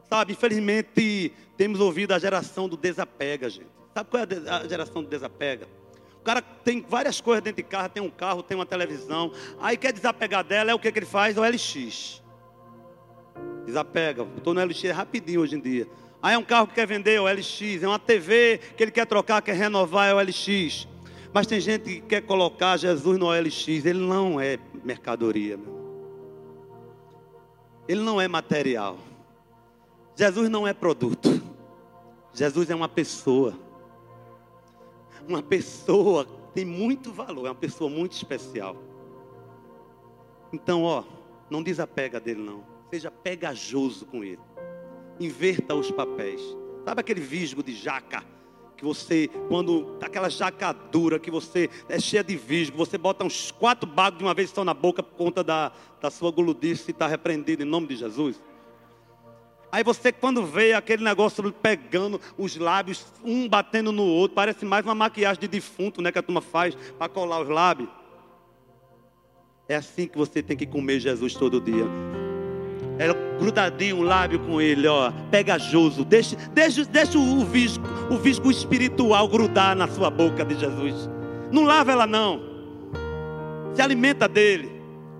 Sabe, 0.09 0.33
infelizmente 0.33 1.31
temos 1.55 1.79
ouvido 1.79 2.13
a 2.13 2.19
geração 2.19 2.67
do 2.67 2.75
desapega, 2.75 3.49
gente. 3.49 3.69
Sabe 3.93 4.09
qual 4.09 4.23
é 4.23 4.49
a 4.49 4.67
geração 4.67 5.03
do 5.03 5.09
desapega? 5.09 5.67
O 6.19 6.23
cara 6.23 6.41
tem 6.41 6.81
várias 6.81 7.21
coisas 7.21 7.43
dentro 7.43 7.61
de 7.61 7.69
carro, 7.69 7.89
tem 7.89 8.01
um 8.01 8.09
carro, 8.09 8.41
tem 8.41 8.55
uma 8.55 8.65
televisão. 8.65 9.31
Aí 9.59 9.77
quer 9.77 9.93
desapegar 9.93 10.43
dela, 10.43 10.71
é 10.71 10.73
o 10.73 10.79
que, 10.79 10.91
que 10.91 10.99
ele 10.99 11.05
faz? 11.05 11.37
O 11.37 11.43
LX. 11.43 12.22
Desapega. 13.65 14.27
Estou 14.37 14.53
no 14.53 14.63
LX 14.63 14.83
rapidinho 14.91 15.41
hoje 15.41 15.55
em 15.55 15.59
dia. 15.59 15.87
Aí 16.21 16.35
é 16.35 16.37
um 16.37 16.43
carro 16.43 16.67
que 16.67 16.75
quer 16.75 16.87
vender, 16.87 17.15
é 17.15 17.21
o 17.21 17.25
LX. 17.25 17.81
É 17.81 17.87
uma 17.87 17.99
TV 17.99 18.59
que 18.77 18.83
ele 18.83 18.91
quer 18.91 19.05
trocar, 19.05 19.41
quer 19.41 19.55
renovar, 19.55 20.09
é 20.09 20.13
o 20.13 20.19
LX. 20.19 20.87
Mas 21.33 21.47
tem 21.47 21.59
gente 21.59 21.83
que 21.85 22.01
quer 22.01 22.21
colocar 22.21 22.77
Jesus 22.77 23.17
no 23.17 23.25
OLX. 23.25 23.67
Ele 23.67 23.99
não 23.99 24.39
é 24.39 24.59
mercadoria. 24.83 25.59
Ele 27.87 28.01
não 28.01 28.21
é 28.21 28.27
material. 28.27 28.99
Jesus 30.15 30.47
não 30.47 30.67
é 30.67 30.73
produto. 30.73 31.41
Jesus 32.33 32.69
é 32.69 32.75
uma 32.75 32.87
pessoa. 32.87 33.57
Uma 35.27 35.41
pessoa 35.41 36.27
tem 36.53 36.63
muito 36.63 37.11
valor. 37.11 37.47
É 37.47 37.49
uma 37.49 37.55
pessoa 37.55 37.89
muito 37.89 38.11
especial. 38.11 38.77
Então, 40.51 40.83
ó, 40.83 41.03
não 41.49 41.63
desapega 41.63 42.19
dele 42.19 42.41
não. 42.41 42.72
Seja 42.93 43.09
pegajoso 43.09 44.05
com 44.05 44.23
ele. 44.23 44.39
Inverta 45.19 45.73
os 45.73 45.89
papéis. 45.89 46.39
Sabe 46.85 47.01
aquele 47.01 47.21
visgo 47.21 47.63
de 47.63 47.73
jaca 47.73 48.23
que 48.77 48.85
você, 48.85 49.31
quando 49.47 49.97
aquela 49.99 50.29
jacadura, 50.29 51.17
que 51.17 51.31
você 51.31 51.71
é 51.89 51.99
cheia 51.99 52.23
de 52.23 52.35
visgo, 52.35 52.77
você 52.77 52.95
bota 52.95 53.25
uns 53.25 53.49
quatro 53.49 53.89
bagos 53.89 54.19
de 54.19 54.23
uma 54.23 54.35
vez 54.35 54.51
só 54.51 54.63
na 54.63 54.75
boca 54.75 55.01
por 55.01 55.15
conta 55.15 55.43
da, 55.43 55.71
da 55.99 56.11
sua 56.11 56.29
guludice 56.29 56.83
e 56.89 56.91
está 56.91 57.07
repreendido 57.07 57.63
em 57.63 57.65
nome 57.65 57.87
de 57.87 57.95
Jesus. 57.95 58.39
Aí 59.71 59.83
você, 59.83 60.11
quando 60.11 60.45
vê 60.45 60.73
aquele 60.73 61.03
negócio 61.03 61.51
pegando 61.51 62.21
os 62.37 62.55
lábios, 62.57 63.07
um 63.23 63.49
batendo 63.49 63.91
no 63.91 64.03
outro, 64.03 64.35
parece 64.35 64.65
mais 64.65 64.85
uma 64.85 64.93
maquiagem 64.93 65.41
de 65.41 65.47
defunto, 65.47 65.99
né, 65.99 66.11
que 66.11 66.19
a 66.19 66.23
turma 66.23 66.41
faz 66.41 66.75
para 66.99 67.09
colar 67.09 67.41
os 67.41 67.49
lábios. 67.49 67.89
É 69.67 69.73
assim 69.77 70.07
que 70.07 70.15
você 70.15 70.43
tem 70.43 70.55
que 70.55 70.67
comer 70.67 70.99
Jesus 70.99 71.33
todo 71.33 71.59
dia. 71.59 71.87
É 72.99 73.07
grudadinho 73.39 73.97
o 73.97 74.01
lábio 74.01 74.39
com 74.39 74.61
ele, 74.61 74.87
ó, 74.87 75.11
pegajoso. 75.31 76.05
Deixa, 76.05 76.35
deixa, 76.53 76.85
deixa 76.85 77.17
o 77.17 77.43
visco, 77.43 77.83
o 78.11 78.17
visco 78.17 78.51
espiritual 78.51 79.27
grudar 79.27 79.75
na 79.75 79.87
sua 79.87 80.09
boca 80.09 80.45
de 80.45 80.55
Jesus. 80.55 81.09
Não 81.51 81.63
lava 81.63 81.91
ela 81.91 82.05
não. 82.05 82.41
Se 83.73 83.81
alimenta 83.81 84.27
dele, 84.27 84.71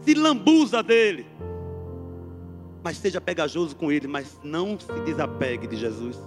se 0.02 0.14
lambuza 0.14 0.84
dele. 0.84 1.26
Mas 2.84 2.98
seja 2.98 3.20
pegajoso 3.20 3.76
com 3.76 3.92
ele, 3.92 4.08
mas 4.08 4.40
não 4.44 4.78
se 4.80 4.92
desapegue 5.06 5.68
de 5.68 5.78
Jesus. 5.78 6.18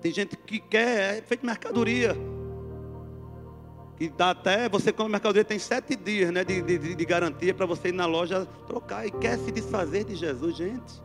Tem 0.00 0.12
gente 0.12 0.36
que 0.36 0.60
quer, 0.60 1.18
é 1.18 1.22
feito 1.22 1.44
mercadoria. 1.44 2.16
Que 3.98 4.08
dá 4.08 4.30
até, 4.30 4.68
você 4.68 4.92
como 4.92 5.08
mercadoria 5.08 5.44
tem 5.44 5.58
sete 5.58 5.96
dias 5.96 6.30
né, 6.30 6.44
de, 6.44 6.62
de, 6.62 6.94
de 6.94 7.04
garantia 7.04 7.52
para 7.52 7.66
você 7.66 7.88
ir 7.88 7.92
na 7.92 8.06
loja 8.06 8.46
trocar. 8.64 9.04
E 9.04 9.10
quer 9.10 9.36
se 9.38 9.50
desfazer 9.50 10.04
de 10.04 10.14
Jesus, 10.14 10.56
gente. 10.56 11.02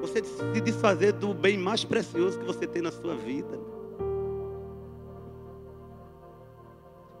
Você 0.00 0.22
se 0.22 0.60
desfazer 0.60 1.12
do 1.12 1.34
bem 1.34 1.58
mais 1.58 1.84
precioso 1.84 2.38
que 2.38 2.44
você 2.44 2.64
tem 2.64 2.80
na 2.80 2.92
sua 2.92 3.16
vida. 3.16 3.58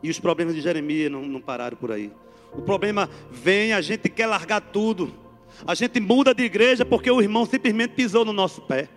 E 0.00 0.08
os 0.08 0.20
problemas 0.20 0.54
de 0.54 0.60
Jeremias 0.60 1.10
não, 1.10 1.22
não 1.22 1.40
pararam 1.40 1.76
por 1.76 1.90
aí. 1.90 2.12
O 2.52 2.62
problema 2.62 3.10
vem, 3.28 3.72
a 3.72 3.80
gente 3.80 4.08
quer 4.08 4.26
largar 4.26 4.60
tudo. 4.60 5.12
A 5.66 5.74
gente 5.74 5.98
muda 5.98 6.32
de 6.32 6.44
igreja 6.44 6.84
porque 6.84 7.10
o 7.10 7.20
irmão 7.20 7.44
simplesmente 7.44 7.94
pisou 7.94 8.24
no 8.24 8.32
nosso 8.32 8.60
pé. 8.62 8.88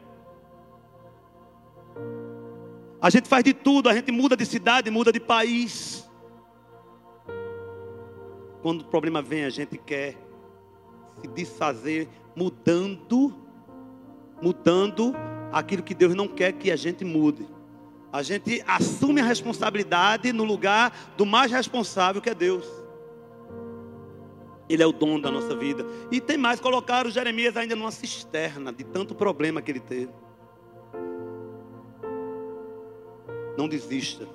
A 3.05 3.09
gente 3.11 3.29
faz 3.29 3.43
de 3.43 3.53
tudo, 3.53 3.87
a 3.87 3.93
gente 3.93 4.11
muda 4.11 4.35
de 4.35 4.43
cidade, 4.47 4.89
muda 4.89 5.11
de 5.11 5.19
país. 5.19 6.09
Quando 8.63 8.81
o 8.81 8.85
problema 8.85 9.21
vem, 9.21 9.45
a 9.45 9.49
gente 9.51 9.77
quer 9.77 10.17
se 11.21 11.27
desfazer, 11.27 12.09
mudando, 12.35 13.31
mudando 14.41 15.13
aquilo 15.51 15.83
que 15.83 15.93
Deus 15.93 16.15
não 16.15 16.27
quer 16.27 16.53
que 16.53 16.71
a 16.71 16.75
gente 16.75 17.05
mude. 17.05 17.47
A 18.11 18.23
gente 18.23 18.63
assume 18.65 19.21
a 19.21 19.25
responsabilidade 19.25 20.33
no 20.33 20.43
lugar 20.43 21.13
do 21.15 21.27
mais 21.27 21.51
responsável 21.51 22.19
que 22.19 22.31
é 22.31 22.33
Deus. 22.33 22.65
Ele 24.67 24.81
é 24.81 24.87
o 24.87 24.91
dono 24.91 25.21
da 25.21 25.29
nossa 25.29 25.55
vida. 25.55 25.85
E 26.11 26.19
tem 26.19 26.37
mais, 26.37 26.59
colocaram 26.59 27.11
Jeremias 27.11 27.55
ainda 27.55 27.75
numa 27.75 27.91
cisterna 27.91 28.73
de 28.73 28.83
tanto 28.83 29.13
problema 29.13 29.61
que 29.61 29.69
ele 29.69 29.79
teve. 29.79 30.24
Não 33.57 33.67
desista. 33.67 34.27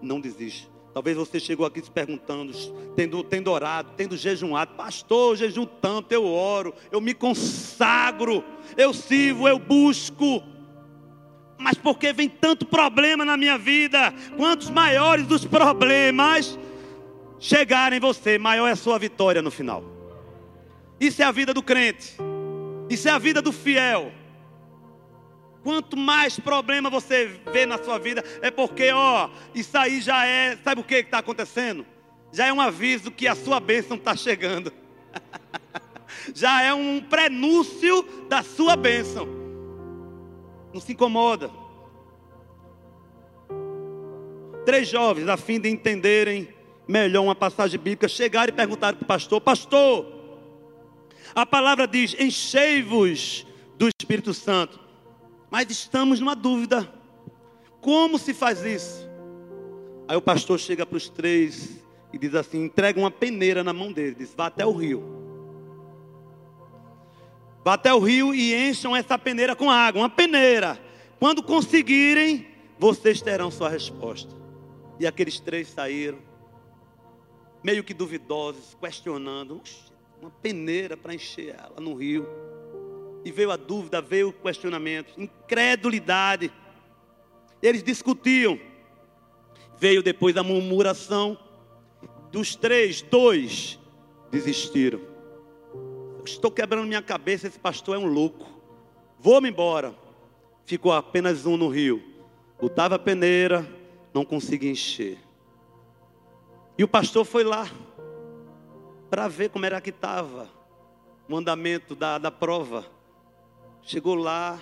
Não 0.00 0.20
desista. 0.20 0.74
Talvez 0.94 1.16
você 1.16 1.40
chegou 1.40 1.66
aqui 1.66 1.82
se 1.82 1.90
perguntando, 1.90 2.52
tendo, 2.94 3.24
tendo 3.24 3.50
orado, 3.50 3.90
tendo 3.96 4.16
jejuado, 4.16 4.74
pastor, 4.74 5.32
eu 5.32 5.36
jejum 5.36 5.66
tanto, 5.66 6.12
eu 6.12 6.24
oro, 6.24 6.72
eu 6.92 7.00
me 7.00 7.12
consagro, 7.12 8.44
eu 8.76 8.94
sirvo, 8.94 9.48
eu 9.48 9.58
busco. 9.58 10.40
Mas 11.58 11.76
por 11.76 11.98
que 11.98 12.12
vem 12.12 12.28
tanto 12.28 12.64
problema 12.64 13.24
na 13.24 13.36
minha 13.36 13.58
vida? 13.58 14.14
Quantos 14.36 14.70
maiores 14.70 15.26
dos 15.26 15.44
problemas 15.44 16.56
chegarem 17.40 17.96
em 17.96 18.00
você, 18.00 18.38
maior 18.38 18.68
é 18.68 18.72
a 18.72 18.76
sua 18.76 18.96
vitória 18.96 19.42
no 19.42 19.50
final. 19.50 19.82
Isso 21.00 21.22
é 21.22 21.24
a 21.24 21.32
vida 21.32 21.52
do 21.52 21.62
crente. 21.62 22.16
Isso 22.88 23.08
é 23.08 23.10
a 23.10 23.18
vida 23.18 23.42
do 23.42 23.50
fiel. 23.50 24.12
Quanto 25.64 25.96
mais 25.96 26.38
problema 26.38 26.90
você 26.90 27.40
vê 27.50 27.64
na 27.64 27.82
sua 27.82 27.98
vida, 27.98 28.22
é 28.42 28.50
porque, 28.50 28.92
ó, 28.92 29.30
isso 29.54 29.76
aí 29.78 29.98
já 29.98 30.26
é, 30.26 30.58
sabe 30.62 30.82
o 30.82 30.84
que 30.84 30.96
está 30.96 31.18
acontecendo? 31.18 31.86
Já 32.30 32.48
é 32.48 32.52
um 32.52 32.60
aviso 32.60 33.10
que 33.10 33.26
a 33.26 33.34
sua 33.34 33.58
bênção 33.60 33.96
está 33.96 34.14
chegando. 34.14 34.70
já 36.34 36.60
é 36.60 36.74
um 36.74 37.00
prenúncio 37.00 38.02
da 38.28 38.42
sua 38.42 38.76
bênção. 38.76 39.26
Não 40.70 40.82
se 40.82 40.92
incomoda. 40.92 41.50
Três 44.66 44.86
jovens, 44.86 45.28
a 45.28 45.38
fim 45.38 45.58
de 45.58 45.70
entenderem 45.70 46.46
melhor 46.86 47.22
uma 47.22 47.34
passagem 47.34 47.80
bíblica, 47.80 48.06
chegaram 48.06 48.52
e 48.52 48.56
perguntaram 48.56 48.98
para 48.98 49.04
o 49.04 49.08
pastor: 49.08 49.40
Pastor, 49.40 50.06
a 51.34 51.46
palavra 51.46 51.88
diz: 51.88 52.14
enchei-vos 52.20 53.46
do 53.78 53.88
Espírito 53.88 54.34
Santo. 54.34 54.83
Mas 55.54 55.70
estamos 55.70 56.18
numa 56.18 56.34
dúvida. 56.34 56.92
Como 57.80 58.18
se 58.18 58.34
faz 58.34 58.64
isso? 58.64 59.08
Aí 60.08 60.16
o 60.16 60.20
pastor 60.20 60.58
chega 60.58 60.84
para 60.84 60.96
os 60.96 61.08
três 61.08 61.80
e 62.12 62.18
diz 62.18 62.34
assim: 62.34 62.64
entrega 62.64 62.98
uma 62.98 63.08
peneira 63.08 63.62
na 63.62 63.72
mão 63.72 63.92
dele, 63.92 64.16
diz: 64.18 64.34
vá 64.34 64.46
até 64.46 64.66
o 64.66 64.72
rio. 64.72 65.04
Vá 67.64 67.74
até 67.74 67.94
o 67.94 68.00
rio 68.00 68.34
e 68.34 68.52
encham 68.68 68.96
essa 68.96 69.16
peneira 69.16 69.54
com 69.54 69.70
água, 69.70 70.02
uma 70.02 70.10
peneira. 70.10 70.76
Quando 71.20 71.40
conseguirem, 71.40 72.48
vocês 72.76 73.22
terão 73.22 73.48
sua 73.48 73.68
resposta. 73.68 74.34
E 74.98 75.06
aqueles 75.06 75.38
três 75.38 75.68
saíram, 75.68 76.18
meio 77.62 77.84
que 77.84 77.94
duvidosos, 77.94 78.76
questionando: 78.80 79.62
uma 80.20 80.32
peneira 80.32 80.96
para 80.96 81.14
encher 81.14 81.54
ela 81.56 81.80
no 81.80 81.94
rio. 81.94 82.26
E 83.24 83.32
veio 83.32 83.50
a 83.50 83.56
dúvida, 83.56 84.00
veio 84.00 84.28
o 84.28 84.32
questionamento, 84.32 85.12
incredulidade. 85.16 86.52
Eles 87.62 87.82
discutiam. 87.82 88.60
Veio 89.78 90.02
depois 90.02 90.36
a 90.36 90.42
murmuração. 90.42 91.38
Dos 92.30 92.54
três, 92.54 93.00
dois 93.00 93.78
desistiram. 94.30 95.00
Estou 96.24 96.50
quebrando 96.50 96.86
minha 96.86 97.02
cabeça, 97.02 97.46
esse 97.46 97.58
pastor 97.58 97.96
é 97.96 97.98
um 97.98 98.06
louco. 98.06 98.46
Vou-me 99.18 99.48
embora. 99.48 99.94
Ficou 100.64 100.92
apenas 100.92 101.46
um 101.46 101.56
no 101.56 101.68
rio. 101.68 102.02
Botava 102.60 102.96
a 102.96 102.98
peneira, 102.98 103.66
não 104.12 104.24
conseguia 104.24 104.70
encher. 104.70 105.18
E 106.76 106.84
o 106.84 106.88
pastor 106.88 107.24
foi 107.24 107.44
lá 107.44 107.70
para 109.08 109.28
ver 109.28 109.50
como 109.50 109.64
era 109.64 109.80
que 109.80 109.90
estava 109.90 110.48
o 111.28 111.36
andamento 111.36 111.94
da, 111.94 112.18
da 112.18 112.30
prova. 112.30 112.84
Chegou 113.84 114.14
lá, 114.14 114.58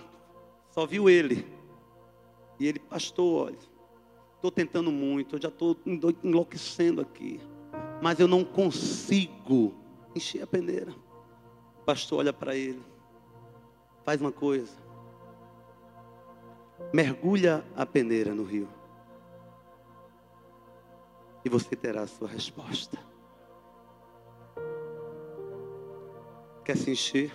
só 0.70 0.84
viu 0.84 1.08
ele. 1.08 1.46
E 2.58 2.66
ele, 2.66 2.80
pastor, 2.80 3.46
olha, 3.46 3.58
estou 4.34 4.50
tentando 4.50 4.90
muito, 4.90 5.36
eu 5.36 5.40
já 5.40 5.48
estou 5.48 5.76
enlouquecendo 6.24 7.00
aqui. 7.00 7.40
Mas 8.02 8.18
eu 8.18 8.26
não 8.26 8.44
consigo 8.44 9.72
encher 10.14 10.42
a 10.42 10.46
peneira. 10.46 10.92
O 11.80 11.84
pastor 11.84 12.18
olha 12.18 12.32
para 12.32 12.56
ele, 12.56 12.82
faz 14.04 14.20
uma 14.20 14.32
coisa. 14.32 14.72
Mergulha 16.92 17.64
a 17.76 17.86
peneira 17.86 18.34
no 18.34 18.42
rio. 18.42 18.68
E 21.44 21.48
você 21.48 21.76
terá 21.76 22.02
a 22.02 22.06
sua 22.08 22.26
resposta. 22.26 22.98
Quer 26.64 26.76
se 26.76 26.90
encher? 26.90 27.32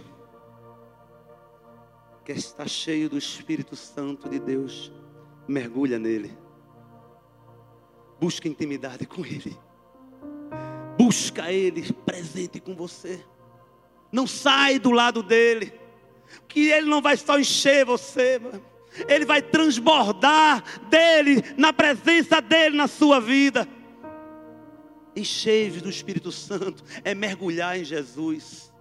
Quer 2.28 2.36
estar 2.36 2.68
cheio 2.68 3.10
do 3.10 3.18
Espírito 3.18 3.74
Santo 3.74 4.28
de 4.28 4.38
Deus, 4.38 4.92
mergulha 5.48 5.98
nele. 5.98 6.38
Busca 8.20 8.50
intimidade 8.50 9.06
com 9.06 9.26
Ele. 9.26 9.58
Busca 10.98 11.50
Ele 11.54 11.90
presente 11.94 12.60
com 12.60 12.76
você. 12.76 13.24
Não 14.12 14.28
sai 14.28 14.78
do 14.78 14.92
lado 14.92 15.24
dele. 15.24 15.72
Que 16.50 16.68
Ele 16.68 16.86
não 16.86 17.02
vai 17.02 17.16
só 17.16 17.40
encher 17.40 17.86
você, 17.86 18.42
Ele 19.08 19.24
vai 19.24 19.42
transbordar 19.42 20.62
dele, 20.90 21.42
na 21.56 21.72
presença 21.72 22.42
dele 22.42 22.76
na 22.76 22.90
sua 22.90 23.22
vida. 23.22 23.66
Encher 25.16 25.80
do 25.80 25.90
Espírito 25.90 26.34
Santo 26.34 26.84
é 27.06 27.16
mergulhar 27.16 27.80
em 27.80 27.86
Jesus, 27.86 28.74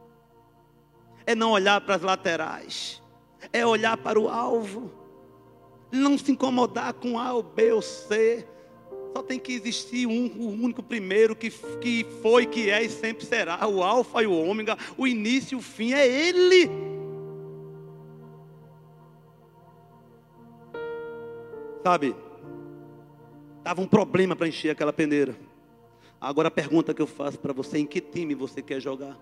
é 1.25 1.33
não 1.33 1.53
olhar 1.53 1.81
para 1.81 1.95
as 1.95 2.03
laterais 2.03 3.06
é 3.53 3.67
olhar 3.67 3.97
para 3.97 4.19
o 4.19 4.29
alvo, 4.29 4.91
não 5.91 6.17
se 6.19 6.33
incomodar 6.33 6.93
com 6.95 7.19
A 7.19 7.33
ou 7.33 7.43
B 7.43 7.73
ou 7.73 7.83
C. 7.83 8.47
Só 9.15 9.23
tem 9.23 9.39
que 9.39 9.53
existir 9.53 10.07
um, 10.07 10.27
o 10.39 10.49
único 10.49 10.83
primeiro 10.83 11.35
que, 11.35 11.51
que 11.81 12.05
foi, 12.21 12.45
que 12.45 12.71
é 12.71 12.83
e 12.83 12.91
sempre 12.91 13.25
será. 13.25 13.67
O 13.67 13.83
Alfa 13.83 14.23
e 14.23 14.27
o 14.27 14.33
Ômega, 14.33 14.77
o 14.97 15.07
início 15.07 15.57
e 15.57 15.59
o 15.59 15.63
fim 15.63 15.95
é 15.95 16.07
Ele. 16.07 16.69
Sabe, 21.83 22.17
estava 23.59 23.81
um 23.81 23.87
problema 23.87 24.35
para 24.37 24.49
encher 24.49 24.71
aquela 24.71 24.93
peneira. 24.93 25.37
Agora 26.21 26.49
a 26.49 26.51
pergunta 26.51 26.93
que 26.93 27.01
eu 27.01 27.07
faço 27.07 27.39
para 27.39 27.53
você: 27.53 27.79
em 27.79 27.87
que 27.87 28.01
time 28.01 28.35
você 28.35 28.61
quer 28.61 28.81
jogar? 28.81 29.17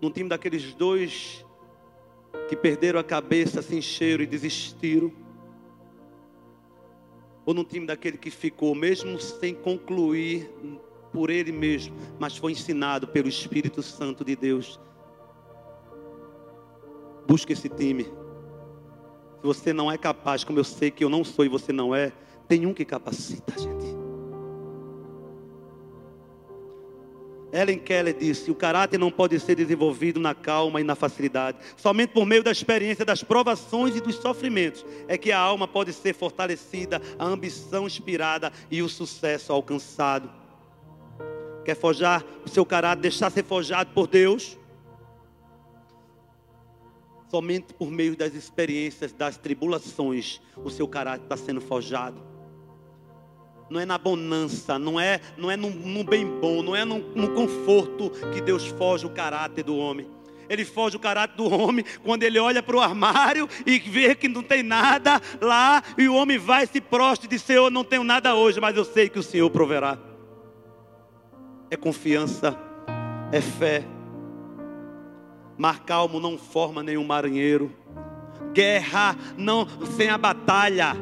Num 0.00 0.10
time 0.10 0.28
daqueles 0.28 0.72
dois 0.72 1.44
que 2.48 2.56
perderam 2.56 2.98
a 2.98 3.04
cabeça, 3.04 3.62
se 3.62 3.76
encheram 3.76 4.24
e 4.24 4.26
desistiram? 4.26 5.12
Ou 7.46 7.54
num 7.54 7.64
time 7.64 7.86
daquele 7.86 8.18
que 8.18 8.30
ficou, 8.30 8.74
mesmo 8.74 9.18
sem 9.20 9.54
concluir 9.54 10.50
por 11.12 11.30
ele 11.30 11.52
mesmo, 11.52 11.96
mas 12.18 12.36
foi 12.36 12.52
ensinado 12.52 13.08
pelo 13.08 13.28
Espírito 13.28 13.82
Santo 13.82 14.24
de 14.24 14.36
Deus? 14.36 14.80
Busque 17.26 17.52
esse 17.52 17.68
time. 17.68 18.04
Se 18.04 19.42
você 19.42 19.72
não 19.72 19.90
é 19.90 19.96
capaz, 19.96 20.44
como 20.44 20.58
eu 20.58 20.64
sei 20.64 20.90
que 20.90 21.02
eu 21.02 21.08
não 21.08 21.24
sou 21.24 21.44
e 21.44 21.48
você 21.48 21.72
não 21.72 21.94
é, 21.94 22.12
tem 22.46 22.66
um 22.66 22.74
que 22.74 22.84
capacita, 22.84 23.58
gente. 23.58 23.99
Ellen 27.52 27.78
Keller 27.78 28.16
disse: 28.16 28.50
o 28.50 28.54
caráter 28.54 28.98
não 28.98 29.10
pode 29.10 29.38
ser 29.40 29.54
desenvolvido 29.54 30.20
na 30.20 30.34
calma 30.34 30.80
e 30.80 30.84
na 30.84 30.94
facilidade. 30.94 31.58
Somente 31.76 32.10
por 32.10 32.24
meio 32.24 32.42
da 32.42 32.50
experiência 32.50 33.04
das 33.04 33.22
provações 33.22 33.96
e 33.96 34.00
dos 34.00 34.16
sofrimentos 34.16 34.84
é 35.08 35.18
que 35.18 35.32
a 35.32 35.38
alma 35.38 35.66
pode 35.66 35.92
ser 35.92 36.14
fortalecida, 36.14 37.00
a 37.18 37.24
ambição 37.24 37.86
inspirada 37.86 38.52
e 38.70 38.82
o 38.82 38.88
sucesso 38.88 39.52
alcançado. 39.52 40.30
Quer 41.64 41.76
forjar 41.76 42.24
o 42.44 42.48
seu 42.48 42.64
caráter, 42.64 43.02
deixar 43.02 43.30
ser 43.30 43.44
forjado 43.44 43.92
por 43.92 44.06
Deus? 44.06 44.56
Somente 47.30 47.72
por 47.74 47.90
meio 47.90 48.16
das 48.16 48.34
experiências, 48.34 49.12
das 49.12 49.36
tribulações, 49.36 50.40
o 50.56 50.70
seu 50.70 50.88
caráter 50.88 51.24
está 51.24 51.36
sendo 51.36 51.60
forjado 51.60 52.39
não 53.70 53.78
é 53.78 53.86
na 53.86 53.96
bonança, 53.96 54.78
não 54.78 54.98
é, 54.98 55.20
não 55.38 55.48
é 55.48 55.56
no, 55.56 56.02
bem 56.02 56.26
bom, 56.26 56.60
não 56.60 56.74
é 56.74 56.84
no, 56.84 57.00
conforto 57.32 58.10
que 58.34 58.40
Deus 58.40 58.66
foge 58.66 59.06
o 59.06 59.10
caráter 59.10 59.62
do 59.62 59.76
homem. 59.76 60.08
Ele 60.48 60.64
foge 60.64 60.96
o 60.96 61.00
caráter 61.00 61.36
do 61.36 61.48
homem 61.48 61.84
quando 62.02 62.24
ele 62.24 62.36
olha 62.40 62.60
para 62.60 62.76
o 62.76 62.80
armário 62.80 63.48
e 63.64 63.78
vê 63.78 64.16
que 64.16 64.28
não 64.28 64.42
tem 64.42 64.64
nada 64.64 65.22
lá, 65.40 65.80
e 65.96 66.08
o 66.08 66.16
homem 66.16 66.36
vai 66.36 66.66
se 66.66 66.80
prostra 66.80 67.26
e 67.26 67.30
diz: 67.30 67.42
Senhor, 67.42 67.70
não 67.70 67.84
tenho 67.84 68.02
nada 68.02 68.34
hoje, 68.34 68.60
mas 68.60 68.76
eu 68.76 68.84
sei 68.84 69.08
que 69.08 69.20
o 69.20 69.22
Senhor 69.22 69.48
proverá. 69.48 69.96
É 71.70 71.76
confiança, 71.76 72.58
é 73.30 73.40
fé. 73.40 73.84
Mar 75.56 75.84
calmo 75.84 76.18
não 76.18 76.36
forma 76.36 76.82
nenhum 76.82 77.04
marinheiro. 77.04 77.72
Guerra 78.52 79.16
não 79.36 79.68
sem 79.96 80.08
a 80.08 80.18
batalha 80.18 80.96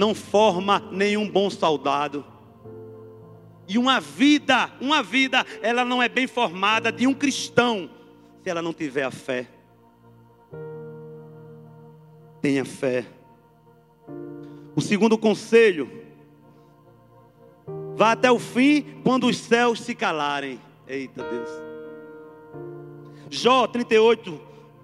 não 0.00 0.14
forma 0.14 0.82
nenhum 0.90 1.28
bom 1.28 1.50
soldado. 1.50 2.24
E 3.68 3.76
uma 3.76 4.00
vida, 4.00 4.70
uma 4.80 5.02
vida, 5.02 5.44
ela 5.60 5.84
não 5.84 6.02
é 6.02 6.08
bem 6.08 6.26
formada 6.26 6.90
de 6.90 7.06
um 7.06 7.12
cristão 7.12 7.90
se 8.42 8.48
ela 8.48 8.62
não 8.62 8.72
tiver 8.72 9.02
a 9.02 9.10
fé. 9.10 9.46
Tenha 12.40 12.64
fé. 12.64 13.04
O 14.74 14.80
segundo 14.80 15.18
conselho, 15.18 15.90
vá 17.94 18.12
até 18.12 18.32
o 18.32 18.38
fim 18.38 19.02
quando 19.04 19.26
os 19.26 19.36
céus 19.36 19.82
se 19.82 19.94
calarem. 19.94 20.58
Eita 20.88 21.22
Deus. 21.22 21.50
Jó 23.28 23.66
38, 23.66 24.40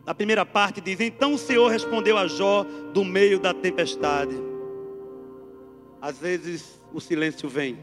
a 0.07 0.15
primeira 0.15 0.45
parte 0.45 0.83
diz: 0.83 1.01
Então 1.01 1.33
o 1.33 1.39
Senhor 1.39 1.69
respondeu 1.69 2.19
a 2.19 2.29
Jó 2.29 2.67
do 2.93 3.03
meio 3.03 3.41
da 3.41 3.55
tempestade. 3.55 4.56
Às 6.01 6.19
vezes 6.19 6.81
o 6.93 7.01
silêncio 7.01 7.49
vem. 7.49 7.79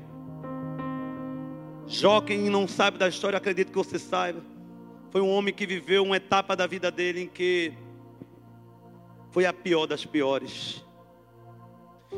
Jó, 1.88 2.22
quem 2.22 2.50
não 2.50 2.68
sabe 2.68 2.98
da 2.98 3.08
história, 3.08 3.38
acredito 3.38 3.70
que 3.70 3.78
você 3.78 4.00
saiba. 4.00 4.42
Foi 5.12 5.22
um 5.22 5.30
homem 5.30 5.54
que 5.54 5.66
viveu 5.66 6.04
uma 6.04 6.18
etapa 6.18 6.56
da 6.56 6.66
vida 6.66 6.90
dele 6.90 7.22
em 7.22 7.28
que 7.28 7.74
foi 9.32 9.46
a 9.46 9.54
pior 9.54 9.86
das 9.86 10.06
piores. 10.06 10.84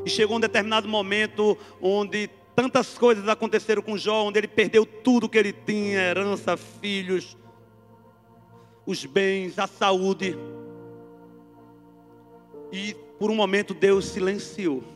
E 0.06 0.10
chegou 0.10 0.38
um 0.38 0.40
determinado 0.40 0.88
momento 0.88 1.58
onde 1.82 2.30
tantas 2.56 2.98
coisas 2.98 3.28
aconteceram 3.28 3.82
com 3.82 3.98
Jó, 3.98 4.24
onde 4.24 4.40
ele 4.40 4.48
perdeu 4.48 4.86
tudo 4.86 5.28
que 5.28 5.38
ele 5.38 5.52
tinha, 5.52 6.00
herança, 6.00 6.56
filhos, 6.56 7.36
os 8.86 9.06
bens, 9.06 9.58
a 9.58 9.68
saúde. 9.68 10.38
E 12.72 12.94
por 13.18 13.32
um 13.32 13.36
momento 13.36 13.74
Deus 13.74 14.06
silenciou 14.06 14.95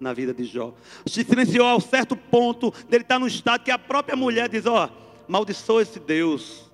na 0.00 0.14
vida 0.14 0.32
de 0.32 0.44
Jó. 0.44 0.72
Silenciou 1.06 1.66
ao 1.66 1.80
certo 1.80 2.16
ponto 2.16 2.72
dele 2.88 3.04
estar 3.04 3.18
no 3.18 3.26
estado 3.26 3.62
que 3.62 3.70
a 3.70 3.78
própria 3.78 4.16
mulher 4.16 4.48
diz: 4.48 4.66
Ó, 4.66 4.86
oh, 4.86 5.22
maldiçoa 5.28 5.82
esse 5.82 6.00
Deus. 6.00 6.70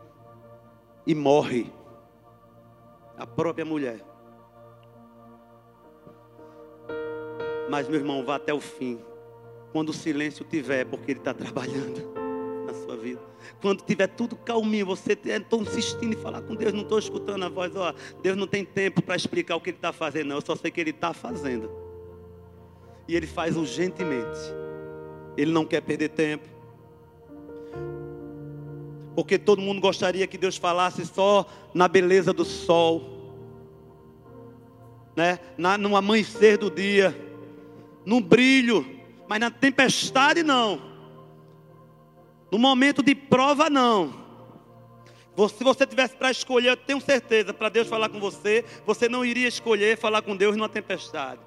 E 1.04 1.14
morre. 1.14 1.70
A 3.18 3.26
própria 3.26 3.64
mulher. 3.64 4.04
Mas, 7.68 7.88
meu 7.88 7.98
irmão, 7.98 8.24
vá 8.24 8.36
até 8.36 8.52
o 8.54 8.60
fim. 8.60 9.00
Quando 9.72 9.90
o 9.90 9.92
silêncio 9.92 10.44
tiver, 10.44 10.84
porque 10.84 11.12
ele 11.12 11.20
está 11.20 11.34
trabalhando 11.34 12.12
na 12.66 12.74
sua 12.74 12.96
vida. 12.96 13.20
Quando 13.60 13.82
tiver 13.82 14.08
tudo 14.08 14.36
calminho, 14.36 14.86
você 14.86 15.12
está 15.12 15.56
insistindo 15.56 16.14
em 16.14 16.16
falar 16.16 16.42
com 16.42 16.54
Deus, 16.54 16.72
não 16.72 16.82
estou 16.82 16.98
escutando 16.98 17.44
a 17.44 17.48
voz, 17.48 17.74
ó, 17.76 17.94
Deus 18.22 18.36
não 18.36 18.46
tem 18.46 18.64
tempo 18.64 19.00
para 19.00 19.14
explicar 19.14 19.56
o 19.56 19.60
que 19.60 19.70
Ele 19.70 19.76
está 19.76 19.92
fazendo, 19.92 20.28
não. 20.28 20.36
Eu 20.36 20.42
só 20.42 20.56
sei 20.56 20.70
que 20.70 20.80
Ele 20.80 20.90
está 20.90 21.12
fazendo 21.12 21.85
e 23.08 23.14
ele 23.14 23.26
faz 23.26 23.56
urgentemente. 23.56 24.40
Ele 25.36 25.52
não 25.52 25.64
quer 25.64 25.80
perder 25.80 26.10
tempo. 26.10 26.48
Porque 29.14 29.38
todo 29.38 29.62
mundo 29.62 29.80
gostaria 29.80 30.26
que 30.26 30.36
Deus 30.36 30.56
falasse 30.56 31.06
só 31.06 31.46
na 31.72 31.88
beleza 31.88 32.32
do 32.32 32.44
sol, 32.44 33.16
né? 35.16 35.38
Na, 35.56 35.78
no 35.78 35.96
amanhecer 35.96 36.58
do 36.58 36.70
dia, 36.70 37.16
no 38.04 38.20
brilho, 38.20 38.86
mas 39.26 39.40
na 39.40 39.50
tempestade 39.50 40.42
não. 40.42 40.80
No 42.50 42.58
momento 42.58 43.02
de 43.02 43.14
prova 43.14 43.70
não. 43.70 44.26
Se 45.48 45.62
você 45.62 45.86
tivesse 45.86 46.16
para 46.16 46.30
escolher, 46.30 46.70
eu 46.70 46.76
tenho 46.76 47.00
certeza, 47.00 47.52
para 47.52 47.68
Deus 47.68 47.88
falar 47.88 48.08
com 48.08 48.18
você, 48.18 48.64
você 48.86 49.08
não 49.08 49.24
iria 49.24 49.48
escolher 49.48 49.98
falar 49.98 50.22
com 50.22 50.34
Deus 50.34 50.56
numa 50.56 50.68
tempestade. 50.68 51.40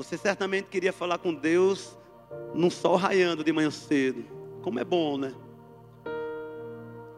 Você 0.00 0.16
certamente 0.16 0.64
queria 0.68 0.94
falar 0.94 1.18
com 1.18 1.34
Deus 1.34 1.94
num 2.54 2.70
sol 2.70 2.96
raiando 2.96 3.44
de 3.44 3.52
manhã 3.52 3.70
cedo. 3.70 4.24
Como 4.62 4.80
é 4.80 4.84
bom, 4.84 5.18
né? 5.18 5.34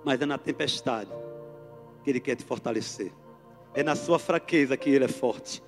Mas 0.05 0.21
é 0.21 0.27
na 0.27 0.37
tempestade 0.37 1.09
que 2.03 2.11
Ele 2.11 2.18
quer 2.18 2.35
te 2.35 2.42
fortalecer. 2.42 3.12
É 3.73 3.85
na 3.85 3.95
sua 3.95 4.18
fraqueza 4.18 4.77
que 4.77 4.90
Ele 4.90 5.05
é 5.05 5.09
forte. 5.09 5.62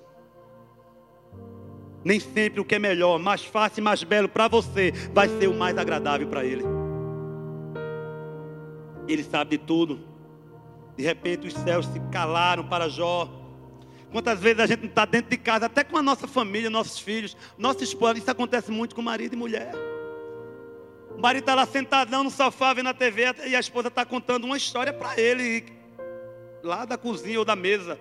Nem 2.03 2.19
sempre 2.19 2.59
o 2.59 2.65
que 2.65 2.75
é 2.75 2.79
melhor, 2.79 3.17
mais 3.17 3.45
fácil 3.45 3.79
e 3.79 3.83
mais 3.83 4.03
belo 4.03 4.27
para 4.27 4.49
você 4.49 4.91
vai 5.13 5.29
ser 5.29 5.47
o 5.47 5.53
mais 5.53 5.77
agradável 5.77 6.27
para 6.27 6.43
Ele. 6.43 6.65
Ele 9.07 9.23
sabe 9.23 9.57
de 9.57 9.63
tudo. 9.63 10.01
De 10.97 11.03
repente 11.05 11.47
os 11.47 11.53
céus 11.53 11.85
se 11.85 11.99
calaram 12.11 12.67
para 12.67 12.89
Jó. 12.89 13.44
Quantas 14.11 14.39
vezes 14.39 14.59
a 14.59 14.65
gente 14.65 14.81
não 14.81 14.89
está 14.89 15.05
dentro 15.05 15.29
de 15.29 15.37
casa, 15.37 15.65
até 15.65 15.83
com 15.83 15.97
a 15.97 16.01
nossa 16.01 16.27
família, 16.27 16.69
nossos 16.69 16.99
filhos, 16.99 17.35
nossa 17.57 17.83
esposa, 17.83 18.19
isso 18.19 18.31
acontece 18.31 18.71
muito 18.71 18.95
com 18.95 19.01
marido 19.01 19.33
e 19.33 19.35
mulher. 19.35 19.73
O 21.15 21.21
marido 21.21 21.43
está 21.43 21.55
lá 21.55 21.65
sentadão 21.65 22.23
no 22.23 22.29
sofá 22.29 22.73
vendo 22.73 22.89
a 22.89 22.93
TV 22.93 23.23
e 23.47 23.55
a 23.55 23.59
esposa 23.59 23.87
está 23.87 24.05
contando 24.05 24.43
uma 24.43 24.57
história 24.57 24.93
para 24.93 25.19
ele, 25.19 25.65
lá 26.63 26.85
da 26.85 26.97
cozinha 26.97 27.39
ou 27.39 27.45
da 27.45 27.55
mesa. 27.55 27.99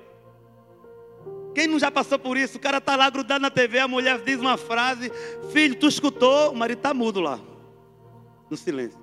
Quem 1.55 1.69
não 1.69 1.79
já 1.79 1.91
passou 1.91 2.19
por 2.19 2.37
isso? 2.37 2.59
O 2.59 2.61
cara 2.61 2.79
está 2.79 2.97
lá 2.97 3.09
grudado 3.09 3.41
na 3.41 3.51
TV, 3.51 3.79
a 3.79 3.87
mulher 3.87 4.21
diz 4.23 4.41
uma 4.41 4.57
frase: 4.57 5.13
Filho, 5.53 5.77
tu 5.77 5.87
escutou? 5.87 6.51
O 6.51 6.57
marido 6.57 6.79
está 6.79 6.93
mudo 6.93 7.21
lá, 7.21 7.39
no 8.51 8.57
silêncio. 8.57 8.99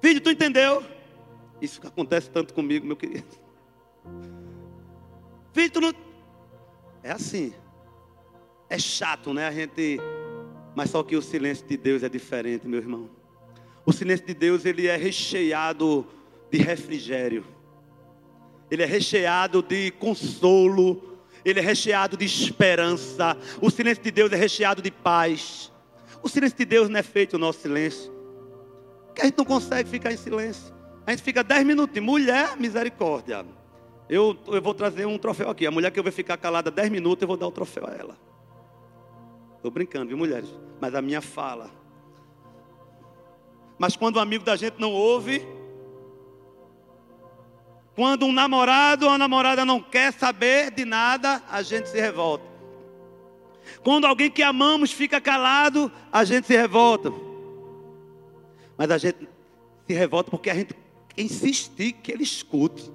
Filho, 0.00 0.20
tu 0.20 0.30
entendeu? 0.30 0.84
Isso 1.60 1.80
acontece 1.84 2.30
tanto 2.30 2.54
comigo, 2.54 2.86
meu 2.86 2.96
querido. 2.96 3.26
Filho, 5.52 5.70
tu 5.70 5.80
não. 5.80 6.05
É 7.06 7.12
assim. 7.12 7.54
É 8.68 8.80
chato, 8.80 9.32
né? 9.32 9.46
A 9.46 9.52
gente. 9.52 10.00
Mas 10.74 10.90
só 10.90 11.04
que 11.04 11.14
o 11.14 11.22
silêncio 11.22 11.64
de 11.64 11.76
Deus 11.76 12.02
é 12.02 12.08
diferente, 12.08 12.66
meu 12.66 12.80
irmão. 12.80 13.08
O 13.84 13.92
silêncio 13.92 14.26
de 14.26 14.34
Deus, 14.34 14.64
ele 14.64 14.88
é 14.88 14.96
recheado 14.96 16.04
de 16.50 16.58
refrigério. 16.58 17.44
Ele 18.68 18.82
é 18.82 18.86
recheado 18.86 19.62
de 19.62 19.92
consolo. 19.92 21.20
Ele 21.44 21.60
é 21.60 21.62
recheado 21.62 22.16
de 22.16 22.24
esperança. 22.24 23.36
O 23.62 23.70
silêncio 23.70 24.02
de 24.02 24.10
Deus 24.10 24.32
é 24.32 24.36
recheado 24.36 24.82
de 24.82 24.90
paz. 24.90 25.72
O 26.24 26.28
silêncio 26.28 26.58
de 26.58 26.64
Deus 26.64 26.88
não 26.88 26.98
é 26.98 27.04
feito 27.04 27.34
o 27.34 27.38
nosso 27.38 27.60
silêncio. 27.60 28.12
Porque 29.06 29.22
a 29.22 29.26
gente 29.26 29.38
não 29.38 29.44
consegue 29.44 29.88
ficar 29.88 30.12
em 30.12 30.16
silêncio. 30.16 30.74
A 31.06 31.12
gente 31.12 31.22
fica 31.22 31.44
dez 31.44 31.64
minutos. 31.64 32.02
Mulher, 32.02 32.56
misericórdia. 32.56 33.46
Eu, 34.08 34.36
eu 34.46 34.62
vou 34.62 34.74
trazer 34.74 35.06
um 35.06 35.18
troféu 35.18 35.50
aqui. 35.50 35.66
A 35.66 35.70
mulher 35.70 35.90
que 35.90 35.98
eu 35.98 36.02
vou 36.02 36.12
ficar 36.12 36.36
calada 36.36 36.70
10 36.70 36.90
minutos, 36.90 37.22
eu 37.22 37.28
vou 37.28 37.36
dar 37.36 37.48
o 37.48 37.52
troféu 37.52 37.86
a 37.86 37.92
ela. 37.92 38.18
Estou 39.56 39.70
brincando, 39.70 40.06
viu, 40.06 40.16
mulheres? 40.16 40.48
Mas 40.80 40.94
a 40.94 41.02
minha 41.02 41.20
fala. 41.20 41.70
Mas 43.78 43.96
quando 43.96 44.16
o 44.16 44.20
amigo 44.20 44.44
da 44.44 44.56
gente 44.56 44.78
não 44.78 44.92
ouve, 44.92 45.46
quando 47.94 48.26
um 48.26 48.32
namorado 48.32 49.06
ou 49.06 49.10
uma 49.10 49.18
namorada 49.18 49.64
não 49.64 49.80
quer 49.80 50.12
saber 50.12 50.70
de 50.70 50.84
nada, 50.84 51.42
a 51.50 51.62
gente 51.62 51.88
se 51.88 52.00
revolta. 52.00 52.44
Quando 53.82 54.06
alguém 54.06 54.30
que 54.30 54.42
amamos 54.42 54.92
fica 54.92 55.20
calado, 55.20 55.90
a 56.12 56.24
gente 56.24 56.46
se 56.46 56.56
revolta. 56.56 57.12
Mas 58.76 58.90
a 58.90 58.98
gente 58.98 59.28
se 59.86 59.94
revolta 59.94 60.30
porque 60.30 60.50
a 60.50 60.54
gente 60.54 60.74
insiste 61.16 61.92
que 61.92 62.12
ele 62.12 62.22
escute. 62.22 62.92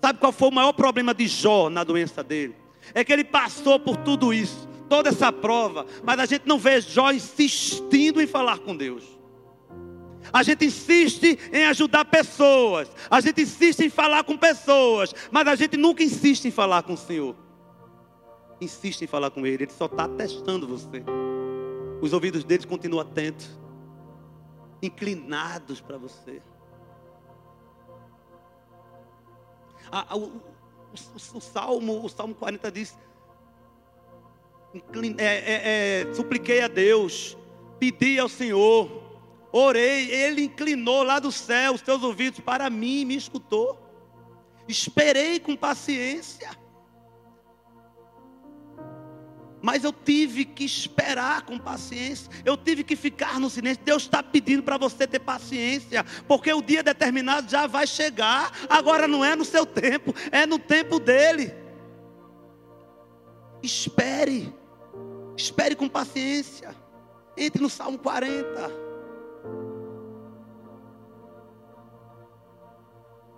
Sabe 0.00 0.18
qual 0.18 0.32
foi 0.32 0.48
o 0.48 0.52
maior 0.52 0.72
problema 0.72 1.12
de 1.12 1.26
Jó 1.26 1.68
na 1.68 1.82
doença 1.82 2.22
dele? 2.22 2.54
É 2.94 3.04
que 3.04 3.12
ele 3.12 3.24
passou 3.24 3.78
por 3.78 3.96
tudo 3.96 4.32
isso, 4.32 4.68
toda 4.88 5.08
essa 5.08 5.32
prova, 5.32 5.86
mas 6.04 6.18
a 6.20 6.26
gente 6.26 6.46
não 6.46 6.58
vê 6.58 6.80
Jó 6.80 7.10
insistindo 7.10 8.20
em 8.20 8.26
falar 8.26 8.58
com 8.58 8.76
Deus. 8.76 9.18
A 10.32 10.42
gente 10.42 10.66
insiste 10.66 11.38
em 11.52 11.64
ajudar 11.64 12.04
pessoas, 12.04 12.90
a 13.10 13.20
gente 13.20 13.42
insiste 13.42 13.80
em 13.80 13.90
falar 13.90 14.24
com 14.24 14.36
pessoas, 14.36 15.14
mas 15.30 15.48
a 15.48 15.54
gente 15.54 15.76
nunca 15.76 16.02
insiste 16.02 16.44
em 16.46 16.50
falar 16.50 16.82
com 16.82 16.92
o 16.92 16.98
Senhor. 16.98 17.34
Insiste 18.60 19.02
em 19.02 19.06
falar 19.06 19.30
com 19.30 19.46
Ele, 19.46 19.64
Ele 19.64 19.72
só 19.72 19.86
está 19.86 20.08
testando 20.08 20.66
você. 20.66 21.02
Os 22.00 22.12
ouvidos 22.12 22.44
dele 22.44 22.66
continuam 22.66 23.02
atentos, 23.02 23.58
inclinados 24.82 25.80
para 25.80 25.96
você. 25.96 26.42
A, 29.90 30.12
a, 30.12 30.16
o, 30.16 30.24
o, 30.24 31.34
o, 31.34 31.40
Salmo, 31.40 32.04
o 32.04 32.08
Salmo 32.08 32.34
40 32.34 32.70
diz: 32.70 32.96
é, 35.18 35.24
é, 35.24 36.02
é, 36.10 36.14
supliquei 36.14 36.60
a 36.60 36.68
Deus, 36.68 37.36
pedi 37.78 38.18
ao 38.18 38.28
Senhor, 38.28 38.90
orei, 39.50 40.10
Ele 40.10 40.42
inclinou 40.42 41.02
lá 41.02 41.18
do 41.18 41.32
céu 41.32 41.74
os 41.74 41.82
teus 41.82 42.02
ouvidos 42.02 42.40
para 42.40 42.68
mim 42.68 43.04
me 43.04 43.16
escutou. 43.16 43.78
Esperei 44.68 45.40
com 45.40 45.56
paciência. 45.56 46.50
Mas 49.60 49.82
eu 49.82 49.92
tive 49.92 50.44
que 50.44 50.64
esperar 50.64 51.42
com 51.42 51.58
paciência. 51.58 52.30
Eu 52.44 52.56
tive 52.56 52.84
que 52.84 52.94
ficar 52.94 53.40
no 53.40 53.50
silêncio. 53.50 53.82
Deus 53.84 54.04
está 54.04 54.22
pedindo 54.22 54.62
para 54.62 54.76
você 54.76 55.06
ter 55.06 55.18
paciência. 55.18 56.04
Porque 56.26 56.52
o 56.52 56.62
dia 56.62 56.82
determinado 56.82 57.50
já 57.50 57.66
vai 57.66 57.86
chegar. 57.86 58.52
Agora 58.68 59.08
não 59.08 59.24
é 59.24 59.34
no 59.34 59.44
seu 59.44 59.66
tempo, 59.66 60.14
é 60.30 60.46
no 60.46 60.58
tempo 60.58 61.00
dele. 61.00 61.52
Espere. 63.62 64.54
Espere 65.36 65.74
com 65.74 65.88
paciência. 65.88 66.74
Entre 67.36 67.60
no 67.60 67.68
Salmo 67.68 67.98
40. 67.98 68.88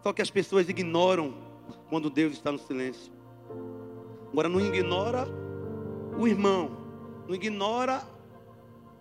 Só 0.03 0.13
que 0.13 0.23
as 0.23 0.31
pessoas 0.31 0.69
ignoram 0.69 1.35
quando 1.89 2.11
Deus 2.11 2.35
está 2.35 2.53
no 2.53 2.59
silêncio. 2.59 3.13
Agora 4.33 4.49
não 4.49 4.61
ignora 4.61 5.40
o 6.19 6.27
irmão, 6.27 6.71
não 7.27 7.35
ignora 7.35 8.03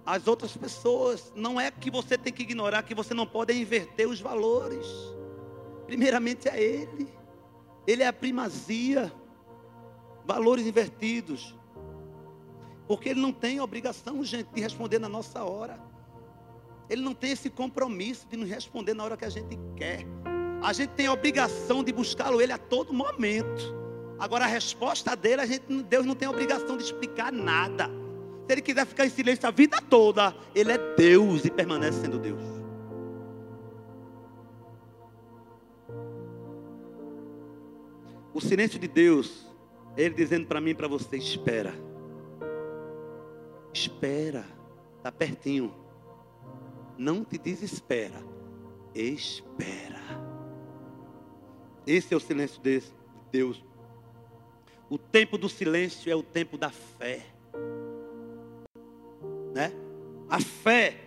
as 0.06 0.28
outras 0.28 0.56
pessoas. 0.56 1.32
Não 1.36 1.60
é 1.60 1.70
que 1.70 1.92
você 1.92 2.18
tem 2.18 2.34
que 2.34 2.44
ignorar, 2.44 2.84
que 2.84 2.96
você 2.96 3.14
não 3.14 3.26
pode 3.26 3.54
inverter 3.54 4.08
os 4.08 4.20
valores. 4.20 4.86
Primeiramente 5.86 6.48
é 6.48 6.62
Ele, 6.62 7.08
Ele 7.86 8.04
é 8.04 8.08
a 8.08 8.14
primazia, 8.14 9.12
valores 10.26 10.66
invertidos. 10.66 11.56
Porque 12.88 13.10
Ele 13.10 13.22
não 13.22 13.32
tem 13.32 13.62
obrigação, 13.62 14.24
gente, 14.24 14.48
de 14.54 14.62
responder 14.62 15.00
na 15.00 15.10
nossa 15.10 15.44
hora. 15.44 15.80
Ele 16.90 17.04
não 17.04 17.14
tem 17.14 17.32
esse 17.32 17.50
compromisso 17.50 18.28
de 18.28 18.36
nos 18.36 18.50
responder 18.50 18.96
na 18.96 19.04
hora 19.04 19.16
que 19.16 19.26
a 19.26 19.30
gente 19.30 19.60
quer. 19.76 20.06
A 20.62 20.74
gente 20.74 20.90
tem 20.90 21.06
a 21.06 21.14
obrigação 21.14 21.84
de 21.84 21.94
buscá-lo 21.94 22.42
Ele 22.42 22.52
a 22.52 22.58
todo 22.58 22.92
momento. 22.92 23.79
Agora 24.20 24.44
a 24.44 24.48
resposta 24.48 25.16
dele, 25.16 25.42
a 25.42 25.46
gente, 25.46 25.84
Deus 25.84 26.06
não 26.06 26.14
tem 26.14 26.28
obrigação 26.28 26.76
de 26.76 26.84
explicar 26.84 27.32
nada. 27.32 27.90
Se 28.46 28.54
ele 28.54 28.62
quiser 28.62 28.86
ficar 28.86 29.06
em 29.06 29.10
silêncio 29.10 29.48
a 29.48 29.52
vida 29.52 29.80
toda, 29.82 30.36
ele 30.54 30.72
é 30.72 30.96
Deus 30.96 31.46
e 31.46 31.50
permanece 31.50 32.02
sendo 32.02 32.20
Deus. 32.20 32.42
O 38.34 38.42
silêncio 38.42 38.78
de 38.80 38.88
Deus, 38.88 39.46
ele 39.96 40.16
dizendo 40.16 40.48
para 40.48 40.60
mim 40.60 40.72
e 40.72 40.76
para 40.76 40.88
você: 40.88 41.16
espera. 41.16 41.74
Espera, 43.74 44.46
está 44.98 45.12
pertinho. 45.12 45.74
Não 46.98 47.24
te 47.24 47.38
desespera, 47.38 48.22
espera. 48.94 50.02
Esse 51.88 52.14
é 52.14 52.18
o 52.18 52.20
silêncio 52.20 52.62
de 52.62 52.84
Deus. 53.32 53.69
O 54.90 54.98
tempo 54.98 55.38
do 55.38 55.48
silêncio 55.48 56.12
é 56.12 56.16
o 56.16 56.24
tempo 56.24 56.58
da 56.58 56.72
fé. 56.72 57.26
Né? 59.54 59.72
A 60.28 60.42
fé 60.42 60.98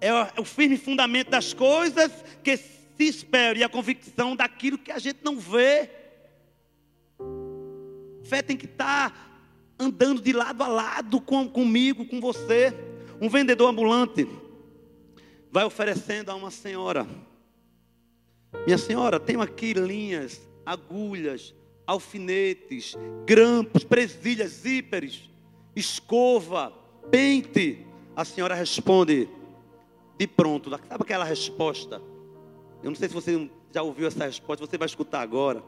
é 0.00 0.12
o 0.40 0.44
firme 0.44 0.76
fundamento 0.76 1.30
das 1.30 1.52
coisas 1.52 2.10
que 2.42 2.56
se 2.56 3.04
esperam 3.04 3.60
e 3.60 3.64
a 3.64 3.68
convicção 3.68 4.34
daquilo 4.34 4.78
que 4.78 4.90
a 4.90 4.98
gente 4.98 5.20
não 5.22 5.38
vê. 5.38 5.90
Fé 8.24 8.42
tem 8.42 8.56
que 8.56 8.66
estar 8.66 9.28
andando 9.78 10.20
de 10.20 10.32
lado 10.32 10.62
a 10.62 10.68
lado 10.68 11.20
com, 11.20 11.48
comigo, 11.48 12.04
com 12.04 12.20
você. 12.20 12.74
Um 13.20 13.28
vendedor 13.28 13.70
ambulante 13.70 14.28
vai 15.50 15.64
oferecendo 15.64 16.30
a 16.30 16.34
uma 16.34 16.50
senhora: 16.50 17.06
Minha 18.66 18.78
senhora, 18.78 19.20
tenho 19.20 19.40
aqui 19.40 19.72
linhas, 19.72 20.40
agulhas, 20.66 21.54
alfinetes, 21.88 22.94
grampos, 23.24 23.82
presilhas, 23.82 24.50
zíperes, 24.50 25.30
escova, 25.74 26.70
pente. 27.10 27.86
A 28.14 28.26
senhora 28.26 28.54
responde 28.54 29.26
de 30.18 30.26
pronto. 30.26 30.68
Sabe 30.68 30.84
aquela 30.90 31.24
resposta? 31.24 32.02
Eu 32.82 32.90
não 32.90 32.94
sei 32.94 33.08
se 33.08 33.14
você 33.14 33.50
já 33.72 33.82
ouviu 33.82 34.06
essa 34.06 34.26
resposta, 34.26 34.66
você 34.66 34.76
vai 34.76 34.84
escutar 34.84 35.22
agora. 35.22 35.62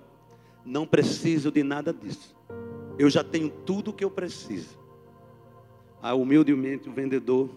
Não 0.62 0.86
preciso 0.86 1.50
de 1.50 1.62
nada 1.62 1.90
disso. 1.90 2.36
Eu 2.98 3.08
já 3.08 3.24
tenho 3.24 3.48
tudo 3.48 3.90
o 3.90 3.94
que 3.94 4.04
eu 4.04 4.10
preciso. 4.10 4.78
A 6.02 6.14
humildemente 6.14 6.86
o 6.86 6.92
vendedor 6.92 7.48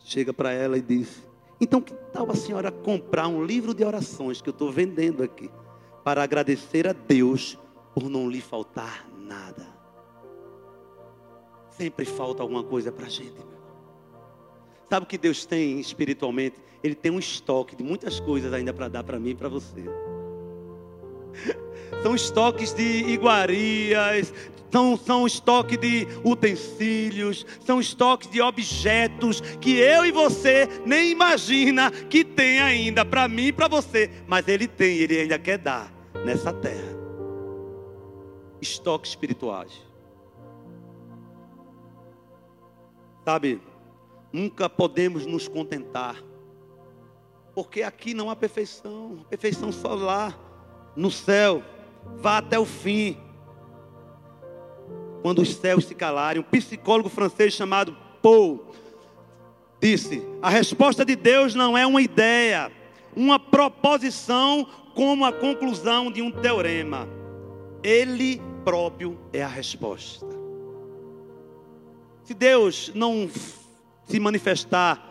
chega 0.00 0.34
para 0.34 0.52
ela 0.52 0.76
e 0.76 0.82
diz: 0.82 1.26
Então 1.58 1.80
que 1.80 1.94
tal 2.12 2.30
a 2.30 2.34
senhora 2.34 2.70
comprar 2.70 3.26
um 3.26 3.42
livro 3.42 3.72
de 3.72 3.82
orações 3.84 4.42
que 4.42 4.50
eu 4.50 4.52
estou 4.52 4.70
vendendo 4.70 5.22
aqui 5.22 5.50
para 6.04 6.22
agradecer 6.22 6.86
a 6.86 6.92
Deus 6.92 7.56
por 7.94 8.08
não 8.08 8.28
lhe 8.28 8.40
faltar 8.40 9.06
nada. 9.18 9.66
Sempre 11.70 12.04
falta 12.04 12.42
alguma 12.42 12.62
coisa 12.62 12.92
para 12.92 13.06
a 13.06 13.10
gente. 13.10 13.36
Sabe 14.88 15.04
o 15.04 15.08
que 15.08 15.16
Deus 15.16 15.46
tem 15.46 15.80
espiritualmente? 15.80 16.56
Ele 16.82 16.94
tem 16.94 17.10
um 17.10 17.18
estoque 17.18 17.74
de 17.74 17.82
muitas 17.82 18.20
coisas 18.20 18.52
ainda 18.52 18.74
para 18.74 18.88
dar 18.88 19.02
para 19.02 19.18
mim 19.18 19.30
e 19.30 19.34
para 19.34 19.48
você. 19.48 19.84
São 22.02 22.14
estoques 22.14 22.74
de 22.74 22.82
iguarias, 22.82 24.32
são, 24.70 24.96
são 24.96 25.26
estoques 25.26 25.78
de 25.78 26.08
utensílios, 26.24 27.46
são 27.64 27.78
estoques 27.78 28.30
de 28.30 28.40
objetos 28.40 29.40
que 29.60 29.78
eu 29.78 30.04
e 30.04 30.10
você 30.10 30.66
nem 30.86 31.10
imagina 31.10 31.90
que 31.90 32.24
tem 32.24 32.60
ainda 32.60 33.04
para 33.04 33.28
mim 33.28 33.48
e 33.48 33.52
para 33.52 33.68
você, 33.68 34.10
mas 34.26 34.48
Ele 34.48 34.66
tem, 34.66 34.96
Ele 34.96 35.20
ainda 35.20 35.38
quer 35.38 35.58
dar 35.58 35.92
nessa 36.24 36.52
terra 36.52 36.91
estoques 38.62 39.10
espirituais. 39.10 39.72
Sabe, 43.24 43.60
nunca 44.32 44.68
podemos 44.68 45.26
nos 45.26 45.46
contentar, 45.48 46.22
porque 47.54 47.82
aqui 47.82 48.14
não 48.14 48.30
há 48.30 48.36
perfeição, 48.36 49.26
perfeição 49.28 49.70
só 49.70 49.94
lá, 49.94 50.34
no 50.96 51.10
céu, 51.10 51.62
vá 52.16 52.38
até 52.38 52.58
o 52.58 52.64
fim. 52.64 53.16
Quando 55.22 55.42
os 55.42 55.54
céus 55.54 55.84
se 55.84 55.94
calarem, 55.94 56.40
um 56.40 56.44
psicólogo 56.44 57.08
francês 57.08 57.52
chamado 57.52 57.96
Paul 58.20 58.66
disse: 59.80 60.26
a 60.40 60.48
resposta 60.48 61.04
de 61.04 61.14
Deus 61.14 61.54
não 61.54 61.78
é 61.78 61.86
uma 61.86 62.02
ideia, 62.02 62.72
uma 63.14 63.38
proposição 63.38 64.66
como 64.94 65.24
a 65.24 65.32
conclusão 65.32 66.10
de 66.10 66.20
um 66.22 66.30
teorema. 66.30 67.08
Ele 67.84 68.40
próprio 68.64 69.18
é 69.32 69.42
a 69.42 69.48
resposta. 69.48 70.26
Se 72.24 72.34
Deus 72.34 72.92
não 72.94 73.28
se 74.06 74.20
manifestar 74.20 75.08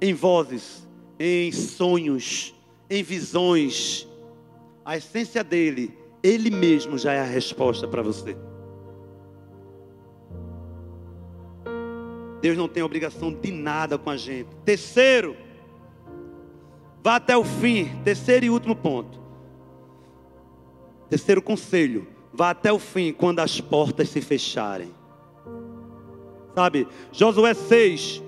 em 0.00 0.14
vozes, 0.14 0.86
em 1.18 1.50
sonhos, 1.52 2.54
em 2.88 3.02
visões, 3.02 4.06
a 4.84 4.96
essência 4.96 5.42
dele, 5.42 5.96
ele 6.22 6.50
mesmo 6.50 6.96
já 6.96 7.12
é 7.12 7.20
a 7.20 7.24
resposta 7.24 7.86
para 7.86 8.02
você. 8.02 8.36
Deus 12.40 12.56
não 12.56 12.68
tem 12.68 12.82
obrigação 12.82 13.32
de 13.32 13.50
nada 13.50 13.98
com 13.98 14.10
a 14.10 14.16
gente. 14.16 14.48
Terceiro, 14.64 15.36
vá 17.02 17.16
até 17.16 17.36
o 17.36 17.44
fim. 17.44 18.00
Terceiro 18.04 18.46
e 18.46 18.50
último 18.50 18.76
ponto. 18.76 19.20
Terceiro 21.10 21.42
conselho: 21.42 22.06
vá 22.38 22.50
até 22.50 22.72
o 22.72 22.78
fim 22.78 23.12
quando 23.12 23.40
as 23.40 23.60
portas 23.60 24.10
se 24.10 24.20
fecharem. 24.20 24.94
Sabe, 26.54 26.86
Josué 27.10 27.52
6, 27.52 28.22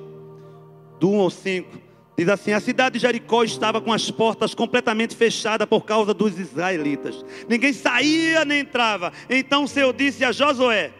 do 0.98 1.10
1 1.10 1.20
ao 1.20 1.30
5, 1.30 1.78
diz 2.18 2.28
assim: 2.28 2.52
A 2.52 2.58
cidade 2.58 2.94
de 2.94 3.02
Jericó 3.02 3.44
estava 3.44 3.80
com 3.80 3.92
as 3.92 4.10
portas 4.10 4.52
completamente 4.52 5.14
fechadas 5.14 5.68
por 5.68 5.84
causa 5.84 6.12
dos 6.12 6.40
israelitas. 6.40 7.24
Ninguém 7.48 7.72
saía 7.72 8.44
nem 8.44 8.60
entrava. 8.60 9.12
Então 9.28 9.62
o 9.62 9.68
Senhor 9.68 9.92
disse 9.92 10.24
a 10.24 10.32
Josué: 10.32 10.90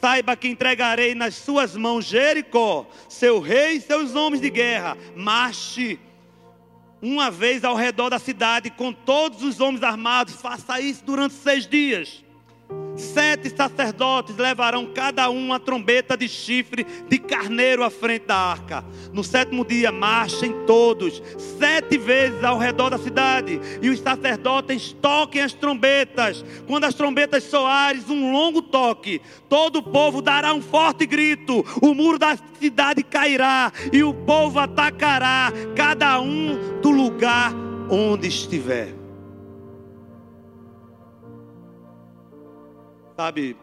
Saiba 0.00 0.36
que 0.36 0.46
entregarei 0.46 1.16
nas 1.16 1.34
suas 1.34 1.74
mãos 1.74 2.04
Jericó, 2.04 2.86
seu 3.08 3.40
rei 3.40 3.78
e 3.78 3.80
seus 3.80 4.14
homens 4.14 4.40
de 4.40 4.50
guerra. 4.50 4.96
Marche 5.16 5.98
uma 7.02 7.28
vez 7.28 7.64
ao 7.64 7.74
redor 7.74 8.08
da 8.08 8.20
cidade 8.20 8.70
com 8.70 8.92
todos 8.92 9.42
os 9.42 9.58
homens 9.58 9.82
armados. 9.82 10.36
Faça 10.36 10.80
isso 10.80 11.04
durante 11.04 11.34
seis 11.34 11.66
dias. 11.66 12.24
Sete 12.96 13.50
sacerdotes 13.50 14.36
levarão 14.36 14.86
cada 14.86 15.28
um 15.28 15.46
uma 15.46 15.60
trombeta 15.60 16.16
de 16.16 16.26
chifre 16.28 16.86
de 17.08 17.18
carneiro 17.18 17.84
à 17.84 17.90
frente 17.90 18.26
da 18.26 18.36
arca. 18.36 18.82
No 19.12 19.22
sétimo 19.22 19.66
dia, 19.66 19.92
marchem 19.92 20.64
todos, 20.66 21.22
sete 21.58 21.98
vezes 21.98 22.42
ao 22.42 22.58
redor 22.58 22.90
da 22.90 22.98
cidade, 22.98 23.60
e 23.82 23.90
os 23.90 24.00
sacerdotes 24.00 24.96
toquem 25.00 25.42
as 25.42 25.52
trombetas. 25.52 26.42
Quando 26.66 26.84
as 26.84 26.94
trombetas 26.94 27.44
soarem 27.44 28.02
um 28.08 28.32
longo 28.32 28.62
toque, 28.62 29.20
todo 29.46 29.80
o 29.80 29.82
povo 29.82 30.22
dará 30.22 30.54
um 30.54 30.62
forte 30.62 31.04
grito, 31.04 31.64
o 31.82 31.94
muro 31.94 32.18
da 32.18 32.38
cidade 32.58 33.02
cairá, 33.02 33.70
e 33.92 34.02
o 34.02 34.14
povo 34.14 34.58
atacará, 34.58 35.52
cada 35.74 36.18
um 36.18 36.80
do 36.80 36.90
lugar 36.90 37.52
onde 37.90 38.26
estiver. 38.26 39.05
Sabe, 43.16 43.56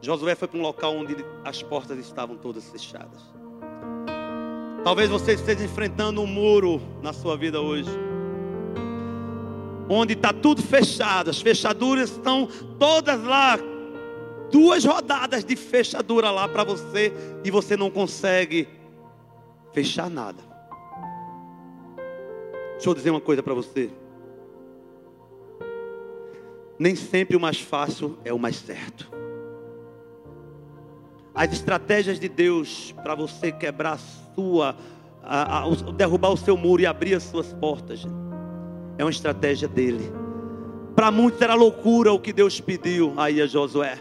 Josué 0.00 0.36
foi 0.36 0.46
para 0.46 0.58
um 0.58 0.62
local 0.62 0.94
onde 0.94 1.16
as 1.44 1.64
portas 1.64 1.98
estavam 1.98 2.36
todas 2.36 2.70
fechadas. 2.70 3.20
Talvez 4.84 5.10
você 5.10 5.32
esteja 5.32 5.64
enfrentando 5.64 6.22
um 6.22 6.26
muro 6.26 6.80
na 7.02 7.12
sua 7.12 7.36
vida 7.36 7.60
hoje, 7.60 7.90
onde 9.88 10.12
está 10.12 10.32
tudo 10.32 10.62
fechado, 10.62 11.28
as 11.28 11.40
fechaduras 11.40 12.10
estão 12.10 12.48
todas 12.78 13.20
lá, 13.24 13.58
duas 14.48 14.84
rodadas 14.84 15.44
de 15.44 15.56
fechadura 15.56 16.30
lá 16.30 16.48
para 16.48 16.62
você 16.62 17.12
e 17.44 17.50
você 17.50 17.76
não 17.76 17.90
consegue 17.90 18.68
fechar 19.72 20.08
nada. 20.08 20.40
Deixa 22.74 22.88
eu 22.88 22.94
dizer 22.94 23.10
uma 23.10 23.20
coisa 23.20 23.42
para 23.42 23.54
você 23.54 23.90
nem 26.80 26.96
sempre 26.96 27.36
o 27.36 27.40
mais 27.40 27.60
fácil 27.60 28.18
é 28.24 28.32
o 28.32 28.38
mais 28.38 28.56
certo. 28.56 29.12
As 31.34 31.52
estratégias 31.52 32.18
de 32.18 32.26
Deus 32.26 32.94
para 33.02 33.14
você 33.14 33.52
quebrar 33.52 33.92
a 33.92 33.98
sua, 34.34 34.74
a, 35.22 35.58
a, 35.58 35.70
derrubar 35.92 36.30
o 36.30 36.38
seu 36.38 36.56
muro 36.56 36.80
e 36.80 36.86
abrir 36.86 37.14
as 37.14 37.24
suas 37.24 37.52
portas, 37.52 38.06
é 38.96 39.04
uma 39.04 39.10
estratégia 39.10 39.68
dele. 39.68 40.10
Para 40.96 41.10
muitos 41.10 41.42
era 41.42 41.52
loucura 41.52 42.14
o 42.14 42.18
que 42.18 42.32
Deus 42.32 42.62
pediu 42.62 43.12
aí 43.18 43.42
a 43.42 43.46
Josué. 43.46 43.98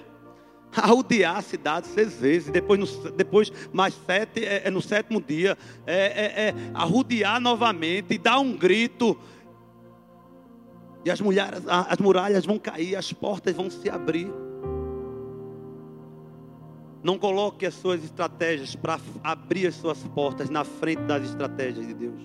Arrodear 0.74 1.36
a 1.40 1.42
cidade 1.42 1.86
seis 1.86 2.14
vezes, 2.18 2.50
depois, 2.50 2.80
no, 2.80 3.12
depois 3.12 3.52
mais 3.74 3.94
sete, 4.06 4.46
é, 4.46 4.62
é 4.68 4.72
no 4.72 4.82
sétimo 4.82 5.22
dia, 5.22 5.58
é, 5.86 5.96
é, 5.96 6.48
é 6.48 6.56
arrodear 6.74 7.42
novamente 7.42 8.18
dar 8.18 8.40
um 8.40 8.56
grito 8.56 9.18
as, 11.10 11.22
mulheres, 11.22 11.64
as 11.68 11.98
muralhas 11.98 12.46
vão 12.46 12.60
cair, 12.60 12.96
as 12.96 13.12
portas 13.14 13.56
vão 13.56 13.70
se 13.70 13.90
abrir. 13.90 14.32
Não 17.02 17.18
coloque 17.18 17.66
as 17.66 17.76
suas 17.76 18.04
estratégias 18.04 18.76
para 18.76 19.00
abrir 19.24 19.68
as 19.68 19.76
suas 19.76 20.00
portas 20.00 20.50
na 20.50 20.64
frente 20.64 21.04
das 21.04 21.24
estratégias 21.24 21.88
de 21.88 21.94
Deus. 21.94 22.22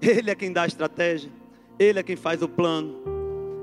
Ele 0.00 0.30
é 0.30 0.34
quem 0.34 0.52
dá 0.52 0.62
a 0.62 0.66
estratégia, 0.66 1.30
Ele 1.78 1.98
é 1.98 2.02
quem 2.02 2.16
faz 2.16 2.40
o 2.40 2.48
plano, 2.48 3.02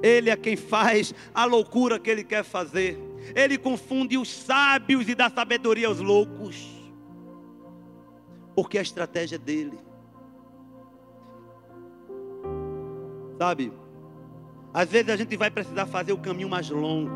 Ele 0.04 0.30
é 0.30 0.36
quem 0.36 0.56
faz 0.56 1.14
a 1.34 1.46
loucura 1.46 1.98
que 1.98 2.10
Ele 2.10 2.24
quer 2.24 2.44
fazer. 2.44 3.00
Ele 3.34 3.58
confunde 3.58 4.18
os 4.18 4.30
sábios 4.30 5.08
e 5.08 5.16
dá 5.16 5.30
sabedoria 5.30 5.88
aos 5.88 6.00
loucos, 6.00 6.70
porque 8.54 8.78
a 8.78 8.82
estratégia 8.82 9.38
é 9.38 9.40
dele. 9.40 9.85
Sabe? 13.38 13.72
Às 14.74 14.90
vezes 14.90 15.10
a 15.10 15.16
gente 15.16 15.38
vai 15.38 15.50
precisar 15.50 15.86
fazer 15.86 16.12
o 16.12 16.18
caminho 16.18 16.50
mais 16.50 16.70
longo, 16.70 17.10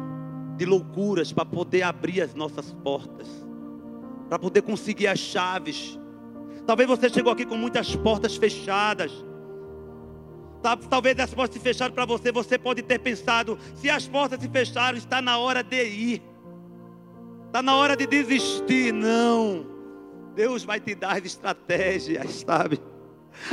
de 0.55 0.65
loucuras, 0.65 1.33
para 1.33 1.45
poder 1.45 1.81
abrir 1.81 2.21
as 2.21 2.33
nossas 2.33 2.71
portas, 2.71 3.27
para 4.29 4.39
poder 4.39 4.61
conseguir 4.61 5.07
as 5.07 5.19
chaves. 5.19 5.99
Talvez 6.65 6.87
você 6.87 7.09
chegou 7.09 7.33
aqui 7.33 7.45
com 7.45 7.55
muitas 7.55 7.95
portas 7.95 8.35
fechadas. 8.37 9.11
Talvez 10.89 11.17
as 11.19 11.33
portas 11.33 11.55
se 11.55 11.61
fecharam 11.61 11.93
para 11.93 12.05
você. 12.05 12.31
Você 12.31 12.57
pode 12.57 12.81
ter 12.81 12.99
pensado: 12.99 13.57
se 13.75 13.89
as 13.89 14.07
portas 14.07 14.39
se 14.41 14.49
fecharam, 14.49 14.97
está 14.97 15.21
na 15.21 15.37
hora 15.37 15.63
de 15.63 15.83
ir, 15.83 16.21
está 17.47 17.61
na 17.61 17.75
hora 17.75 17.95
de 17.95 18.05
desistir. 18.05 18.93
Não, 18.93 19.65
Deus 20.35 20.63
vai 20.63 20.79
te 20.79 20.95
dar 20.95 21.25
estratégias, 21.25 22.31
sabe? 22.45 22.79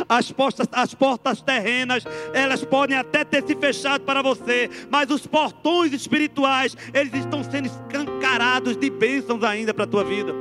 As 0.08 0.30
portas, 0.30 0.66
as 0.72 0.94
portas 0.94 1.40
terrenas, 1.42 2.04
elas 2.32 2.64
podem 2.64 2.96
até 2.96 3.24
ter 3.24 3.44
se 3.46 3.54
fechado 3.56 4.02
para 4.02 4.22
você, 4.22 4.68
mas 4.90 5.10
os 5.10 5.26
portões 5.26 5.92
espirituais, 5.92 6.76
eles 6.92 7.14
estão 7.14 7.42
sendo 7.44 7.66
escancarados 7.66 8.76
de 8.76 8.90
bênçãos 8.90 9.42
ainda 9.42 9.72
para 9.72 9.84
a 9.84 9.88
tua 9.88 10.04
vida. 10.04 10.32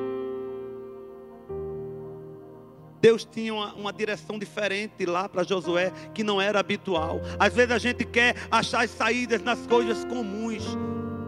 Deus 3.06 3.24
tinha 3.24 3.54
uma, 3.54 3.72
uma, 3.76 3.94
direção 3.94 4.40
diferente 4.40 5.06
lá 5.06 5.30
para 5.30 5.44
Josué, 5.44 5.92
que 6.12 6.24
não 6.24 6.42
era 6.42 6.60
habitual. 6.60 7.22
Às 7.38 7.54
vezes 7.54 7.72
a 7.72 7.78
gente 7.78 8.04
quer 8.04 8.36
achar 8.50 8.84
as 8.84 8.90
saídas 8.90 9.44
nas 9.44 9.60
coisas 9.68 10.04
comuns, 10.06 10.64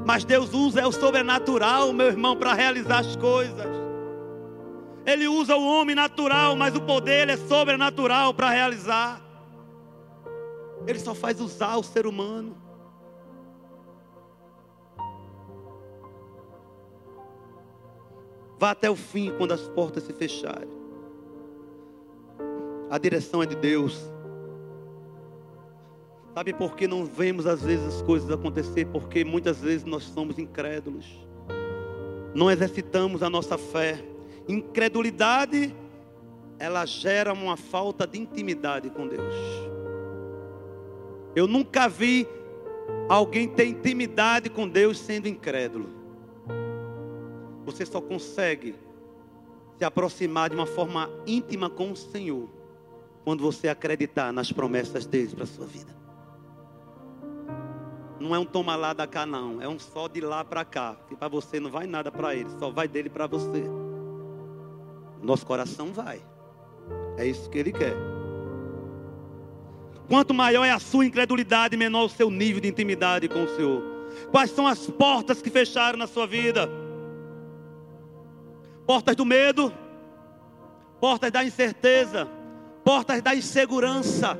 mas 0.03 0.25
Deus 0.25 0.55
usa 0.55 0.87
o 0.87 0.91
sobrenatural, 0.91 1.93
meu 1.93 2.07
irmão, 2.07 2.35
para 2.35 2.53
realizar 2.53 2.99
as 2.99 3.15
coisas. 3.15 3.86
Ele 5.07 5.25
usa 5.25 5.55
o 5.55 5.65
homem 5.65 5.95
natural, 5.95 6.53
mas 6.57 6.75
o 6.75 6.81
poder 6.81 7.29
é 7.29 7.37
sobrenatural 7.37 8.33
para 8.33 8.49
realizar. 8.49 9.21
Ele 10.85 10.99
só 10.99 11.15
faz 11.15 11.39
usar 11.39 11.77
o 11.77 11.83
ser 11.83 12.05
humano. 12.05 12.57
Vá 18.59 18.71
até 18.71 18.89
o 18.89 18.97
fim 18.97 19.31
quando 19.37 19.53
as 19.53 19.61
portas 19.69 20.03
se 20.03 20.11
fecharem. 20.11 20.67
A 22.89 22.97
direção 22.97 23.41
é 23.41 23.45
de 23.45 23.55
Deus. 23.55 24.11
Sabe 26.33 26.53
por 26.53 26.75
que 26.75 26.85
não 26.85 27.05
vemos 27.05 27.47
às 27.47 27.61
vezes 27.61 27.95
as 27.95 28.01
coisas 28.01 28.29
acontecer? 28.29 28.85
Porque 28.87 29.23
muitas 29.23 29.61
vezes 29.61 29.85
nós 29.85 30.03
somos 30.03 30.37
incrédulos. 30.37 31.05
Não 32.35 32.51
exercitamos 32.51 33.23
a 33.23 33.29
nossa 33.29 33.57
fé. 33.57 34.03
Incredulidade, 34.47 35.75
ela 36.57 36.85
gera 36.85 37.33
uma 37.33 37.57
falta 37.57 38.07
de 38.07 38.19
intimidade 38.19 38.89
com 38.89 39.07
Deus. 39.07 39.33
Eu 41.35 41.47
nunca 41.47 41.87
vi 41.87 42.27
alguém 43.09 43.47
ter 43.47 43.65
intimidade 43.65 44.49
com 44.49 44.67
Deus 44.67 44.97
sendo 44.97 45.27
incrédulo. 45.27 45.89
Você 47.65 47.85
só 47.85 47.99
consegue 48.01 48.75
se 49.77 49.85
aproximar 49.85 50.49
de 50.49 50.55
uma 50.55 50.65
forma 50.65 51.09
íntima 51.27 51.69
com 51.69 51.91
o 51.91 51.95
Senhor 51.95 52.49
quando 53.23 53.43
você 53.43 53.67
acreditar 53.67 54.31
nas 54.31 54.51
promessas 54.51 55.05
dele 55.05 55.35
para 55.35 55.43
a 55.43 55.47
sua 55.47 55.65
vida. 55.65 55.95
Não 58.19 58.33
é 58.33 58.39
um 58.39 58.45
toma 58.45 58.75
lá 58.75 58.93
da 58.93 59.05
cá, 59.05 59.25
não. 59.25 59.61
É 59.61 59.67
um 59.67 59.77
só 59.77 60.07
de 60.07 60.21
lá 60.21 60.43
para 60.43 60.65
cá. 60.65 60.97
Que 61.07 61.15
para 61.15 61.27
você 61.27 61.59
não 61.59 61.69
vai 61.69 61.85
nada 61.85 62.11
para 62.11 62.33
ele, 62.33 62.49
só 62.57 62.71
vai 62.71 62.87
dele 62.87 63.09
para 63.09 63.27
você. 63.27 63.63
Nosso 65.21 65.45
coração 65.45 65.91
vai. 65.91 66.21
É 67.17 67.25
isso 67.25 67.49
que 67.49 67.57
Ele 67.57 67.71
quer. 67.71 67.95
Quanto 70.07 70.33
maior 70.33 70.63
é 70.63 70.71
a 70.71 70.79
sua 70.79 71.05
incredulidade, 71.05 71.75
menor 71.75 72.05
o 72.05 72.09
seu 72.09 72.29
nível 72.29 72.61
de 72.61 72.69
intimidade 72.69 73.27
com 73.27 73.43
o 73.43 73.55
Senhor. 73.55 73.83
Quais 74.31 74.51
são 74.51 74.65
as 74.65 74.89
portas 74.89 75.41
que 75.41 75.49
fecharam 75.49 75.97
na 75.97 76.07
sua 76.07 76.25
vida? 76.25 76.69
Portas 78.85 79.15
do 79.15 79.25
medo, 79.25 79.73
portas 80.99 81.29
da 81.31 81.43
incerteza, 81.43 82.27
portas 82.85 83.21
da 83.21 83.35
insegurança. 83.35 84.39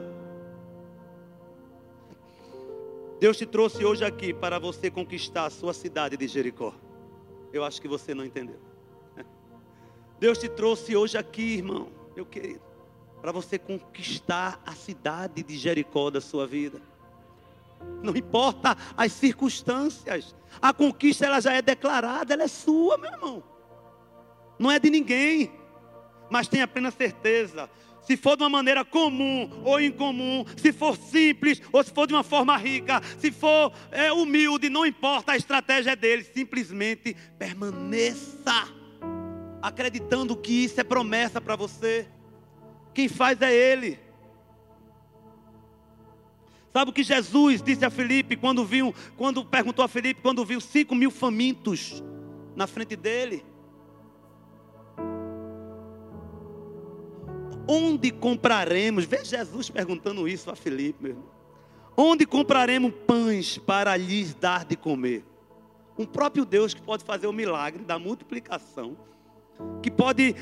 Deus 3.19 3.36
te 3.36 3.45
trouxe 3.45 3.84
hoje 3.84 4.05
aqui 4.05 4.34
para 4.34 4.59
você 4.59 4.89
conquistar 4.89 5.45
a 5.45 5.49
sua 5.49 5.73
cidade 5.73 6.15
de 6.15 6.28
Jericó. 6.28 6.73
Eu 7.51 7.63
acho 7.63 7.82
que 7.82 7.88
você 7.88 8.13
não 8.13 8.23
entendeu. 8.23 8.66
Deus 10.20 10.38
te 10.38 10.49
trouxe 10.49 10.95
hoje 10.95 11.18
aqui, 11.18 11.55
irmão, 11.55 11.89
meu 12.15 12.26
querido, 12.26 12.61
para 13.22 13.32
você 13.32 13.59
conquistar 13.59 14.61
a 14.65 14.74
cidade 14.74 15.43
de 15.43 15.57
Jericó 15.57 16.09
da 16.09 16.20
sua 16.20 16.47
vida. 16.47 16.82
Não 18.01 18.15
importa 18.15 18.76
as 18.95 19.11
circunstâncias, 19.11 20.36
a 20.59 20.74
conquista 20.74 21.26
ela 21.26 21.39
já 21.39 21.53
é 21.53 21.61
declarada, 21.61 22.34
ela 22.34 22.43
é 22.43 22.47
sua, 22.47 22.97
meu 22.97 23.11
irmão. 23.11 23.43
Não 24.57 24.72
é 24.72 24.80
de 24.80 24.89
ninguém. 24.89 25.51
Mas 26.30 26.47
tenha 26.47 26.68
plena 26.68 26.91
certeza, 26.91 27.70
se 28.01 28.18
for 28.18 28.36
de 28.36 28.43
uma 28.43 28.49
maneira 28.49 28.84
comum 28.84 29.49
ou 29.63 29.80
incomum, 29.80 30.45
se 30.57 30.74
for 30.74 30.97
simples 30.97 31.61
ou 31.72 31.84
se 31.84 31.91
for 31.91 32.07
de 32.07 32.13
uma 32.13 32.24
forma 32.24 32.57
rica, 32.57 33.01
se 33.20 33.32
for 33.32 33.72
é, 33.91 34.11
humilde, 34.11 34.68
não 34.70 34.86
importa, 34.86 35.34
a 35.34 35.38
estratégia 35.38 35.91
é 35.91 35.95
dele, 35.95 36.24
simplesmente 36.24 37.15
permaneça 37.38 38.76
acreditando 39.68 40.36
que 40.36 40.63
isso 40.63 40.80
é 40.80 40.84
promessa 40.84 41.41
para 41.41 41.55
você. 41.55 42.07
Quem 42.93 43.07
faz 43.07 43.41
é 43.41 43.53
Ele. 43.53 43.99
Sabe 46.72 46.91
o 46.91 46.93
que 46.93 47.03
Jesus 47.03 47.61
disse 47.61 47.84
a 47.86 47.89
Felipe 47.89 48.36
quando 48.36 48.63
viu, 48.63 48.93
quando 49.18 49.43
perguntou 49.43 49.84
a 49.84 49.88
Felipe, 49.88 50.22
quando 50.22 50.45
viu 50.45 50.61
cinco 50.61 50.95
mil 50.95 51.11
famintos 51.11 52.03
na 52.55 52.68
frente 52.68 52.95
dele? 52.95 53.45
Onde 57.68 58.11
compraremos? 58.11 59.05
Vê 59.05 59.26
Jesus 59.26 59.70
perguntando 59.70 60.28
isso 60.28 60.49
a 60.49 60.55
Felipe, 60.55 61.03
meu 61.03 61.11
irmão. 61.11 61.26
Onde 61.97 62.26
compraremos 62.26 62.93
pães 63.05 63.57
para 63.57 63.97
lhes 63.97 64.34
dar 64.34 64.63
de 64.63 64.78
comer? 64.78 65.26
Um 65.97 66.05
próprio 66.05 66.45
Deus 66.45 66.74
que 66.74 66.82
pode 66.82 67.03
fazer 67.03 67.26
o 67.28 67.34
milagre 67.34 67.84
da 67.84 67.97
multiplicação 67.97 68.95
que 69.81 69.91
pode 69.91 70.35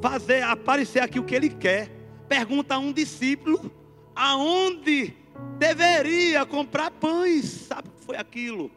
fazer 0.00 0.42
aparecer 0.42 1.00
aqui 1.00 1.18
o 1.18 1.24
que 1.24 1.34
ele 1.34 1.48
quer. 1.48 1.90
Pergunta 2.28 2.74
a 2.74 2.78
um 2.78 2.92
discípulo 2.92 3.70
aonde 4.14 5.14
deveria 5.58 6.44
comprar 6.44 6.90
pães. 6.90 7.44
Sabe 7.44 7.88
o 7.88 7.92
que 7.92 8.04
foi 8.04 8.16
aquilo? 8.16 8.70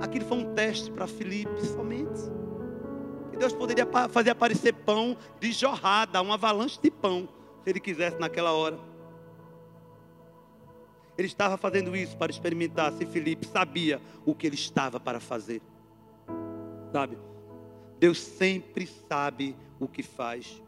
Aquilo 0.00 0.24
foi 0.24 0.38
um 0.38 0.54
teste 0.54 0.90
para 0.90 1.06
Filipe 1.06 1.64
somente. 1.66 2.20
E 3.32 3.36
Deus 3.36 3.52
poderia 3.52 3.86
fazer 4.10 4.30
aparecer 4.30 4.74
pão 4.74 5.16
de 5.40 5.52
jorrada, 5.52 6.20
uma 6.20 6.34
avalanche 6.34 6.78
de 6.82 6.90
pão, 6.90 7.28
se 7.62 7.70
ele 7.70 7.80
quisesse 7.80 8.18
naquela 8.18 8.52
hora. 8.52 8.78
Ele 11.16 11.28
estava 11.28 11.56
fazendo 11.56 11.94
isso 11.94 12.16
para 12.16 12.32
experimentar 12.32 12.92
se 12.92 13.06
Filipe 13.06 13.46
sabia 13.46 14.00
o 14.24 14.34
que 14.34 14.46
ele 14.46 14.56
estava 14.56 14.98
para 14.98 15.20
fazer. 15.20 15.62
Sabe? 16.92 17.16
Deus 18.02 18.18
sempre 18.18 18.84
sabe 19.08 19.54
o 19.78 19.86
que 19.86 20.02
faz. 20.02 20.60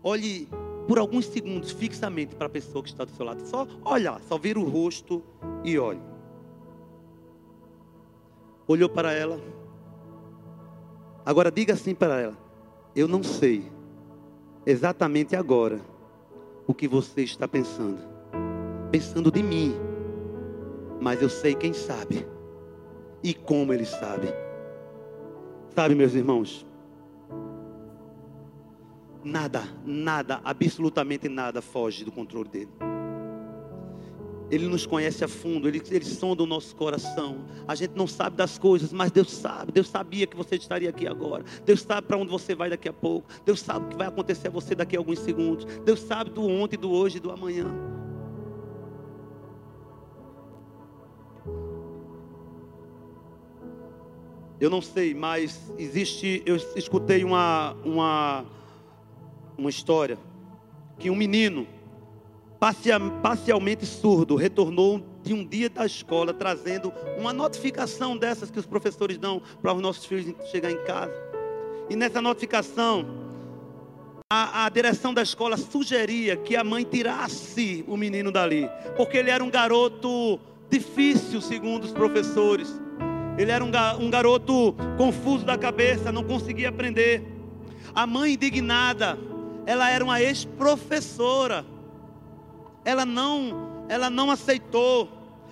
Olhe 0.00 0.48
por 0.86 0.96
alguns 0.96 1.26
segundos 1.26 1.72
fixamente 1.72 2.36
para 2.36 2.46
a 2.46 2.48
pessoa 2.48 2.80
que 2.80 2.88
está 2.88 3.04
do 3.04 3.10
seu 3.10 3.26
lado. 3.26 3.44
Só 3.48 3.66
olhar, 3.84 4.20
só 4.20 4.38
vira 4.38 4.60
o 4.60 4.68
rosto 4.68 5.24
e 5.64 5.76
olhe. 5.76 6.00
Olhou 8.68 8.88
para 8.88 9.12
ela. 9.12 9.40
Agora 11.26 11.50
diga 11.50 11.74
assim 11.74 11.92
para 11.92 12.20
ela: 12.20 12.38
Eu 12.94 13.08
não 13.08 13.24
sei 13.24 13.68
exatamente 14.64 15.34
agora 15.34 15.80
o 16.64 16.72
que 16.72 16.86
você 16.86 17.22
está 17.22 17.48
pensando. 17.48 17.98
Pensando 18.92 19.32
de 19.32 19.42
mim. 19.42 19.74
Mas 21.00 21.20
eu 21.20 21.28
sei 21.28 21.56
quem 21.56 21.72
sabe. 21.72 22.24
E 23.20 23.34
como 23.34 23.72
ele 23.72 23.84
sabe. 23.84 24.43
Sabe, 25.74 25.94
meus 25.94 26.14
irmãos? 26.14 26.64
Nada, 29.24 29.64
nada, 29.84 30.40
absolutamente 30.44 31.28
nada 31.28 31.60
foge 31.60 32.04
do 32.04 32.12
controle 32.12 32.48
dele. 32.48 32.70
Ele 34.50 34.68
nos 34.68 34.86
conhece 34.86 35.24
a 35.24 35.28
fundo, 35.28 35.66
ele, 35.66 35.82
ele 35.90 36.04
sonda 36.04 36.42
o 36.42 36.46
nosso 36.46 36.76
coração. 36.76 37.38
A 37.66 37.74
gente 37.74 37.92
não 37.96 38.06
sabe 38.06 38.36
das 38.36 38.56
coisas, 38.56 38.92
mas 38.92 39.10
Deus 39.10 39.32
sabe. 39.32 39.72
Deus 39.72 39.88
sabia 39.88 40.26
que 40.26 40.36
você 40.36 40.54
estaria 40.54 40.90
aqui 40.90 41.08
agora. 41.08 41.42
Deus 41.64 41.80
sabe 41.80 42.06
para 42.06 42.18
onde 42.18 42.30
você 42.30 42.54
vai 42.54 42.70
daqui 42.70 42.88
a 42.88 42.92
pouco. 42.92 43.26
Deus 43.44 43.60
sabe 43.60 43.86
o 43.86 43.88
que 43.88 43.96
vai 43.96 44.06
acontecer 44.06 44.48
a 44.48 44.50
você 44.50 44.74
daqui 44.74 44.94
a 44.94 45.00
alguns 45.00 45.18
segundos. 45.18 45.64
Deus 45.84 46.00
sabe 46.00 46.30
do 46.30 46.46
ontem, 46.46 46.78
do 46.78 46.92
hoje 46.92 47.16
e 47.16 47.20
do 47.20 47.32
amanhã. 47.32 47.66
Eu 54.60 54.70
não 54.70 54.80
sei, 54.80 55.14
mas 55.14 55.60
existe. 55.78 56.42
Eu 56.46 56.56
escutei 56.76 57.24
uma, 57.24 57.72
uma, 57.84 58.44
uma 59.58 59.70
história 59.70 60.18
que 60.98 61.10
um 61.10 61.16
menino, 61.16 61.66
parcialmente 63.22 63.84
surdo, 63.84 64.36
retornou 64.36 65.04
de 65.22 65.34
um 65.34 65.44
dia 65.44 65.68
da 65.68 65.84
escola 65.84 66.32
trazendo 66.32 66.92
uma 67.18 67.32
notificação 67.32 68.16
dessas 68.16 68.50
que 68.50 68.58
os 68.58 68.66
professores 68.66 69.18
dão 69.18 69.42
para 69.60 69.72
os 69.72 69.82
nossos 69.82 70.04
filhos 70.04 70.34
chegar 70.50 70.70
em 70.70 70.84
casa. 70.84 71.14
E 71.90 71.96
nessa 71.96 72.22
notificação, 72.22 73.06
a, 74.30 74.64
a, 74.64 74.68
direção 74.68 75.12
da 75.12 75.22
escola 75.22 75.56
sugeria 75.56 76.36
que 76.36 76.56
a 76.56 76.64
mãe 76.64 76.84
tirasse 76.84 77.84
o 77.86 77.96
menino 77.96 78.30
dali, 78.30 78.68
porque 78.96 79.18
ele 79.18 79.30
era 79.30 79.42
um 79.42 79.50
garoto 79.50 80.40
difícil, 80.70 81.40
segundo 81.40 81.84
os 81.84 81.92
professores. 81.92 82.83
Ele 83.36 83.50
era 83.50 83.64
um 83.64 84.10
garoto 84.10 84.74
confuso 84.96 85.44
da 85.44 85.58
cabeça, 85.58 86.12
não 86.12 86.22
conseguia 86.22 86.68
aprender. 86.68 87.22
A 87.94 88.06
mãe 88.06 88.34
indignada, 88.34 89.18
ela 89.66 89.90
era 89.90 90.04
uma 90.04 90.20
ex-professora. 90.20 91.64
Ela 92.84 93.04
não, 93.04 93.86
ela 93.88 94.08
não 94.08 94.30
aceitou. 94.30 95.08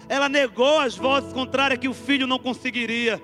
Ela 0.08 0.28
negou 0.28 0.78
as 0.78 0.96
vozes 0.96 1.32
contrárias 1.32 1.80
que 1.80 1.88
o 1.88 1.94
filho 1.94 2.26
não 2.26 2.38
conseguiria. 2.38 3.20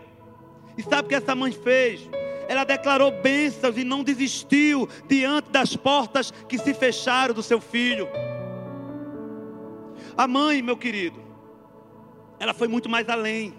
E 0.76 0.82
sabe 0.82 1.06
o 1.06 1.09
que 1.09 1.14
essa 1.14 1.34
mãe 1.34 1.52
fez? 1.52 2.09
Ela 2.48 2.64
declarou 2.64 3.12
bênçãos 3.12 3.76
e 3.76 3.84
não 3.84 4.02
desistiu 4.02 4.88
diante 5.06 5.50
das 5.50 5.76
portas 5.76 6.32
que 6.48 6.59
se 6.59 6.72
fecharam 6.72 7.34
do 7.34 7.42
seu 7.42 7.61
filho. 7.61 8.09
A 10.16 10.26
mãe, 10.26 10.62
meu 10.62 10.76
querido, 10.76 11.20
ela 12.40 12.54
foi 12.54 12.66
muito 12.66 12.88
mais 12.88 13.09
além. 13.09 13.52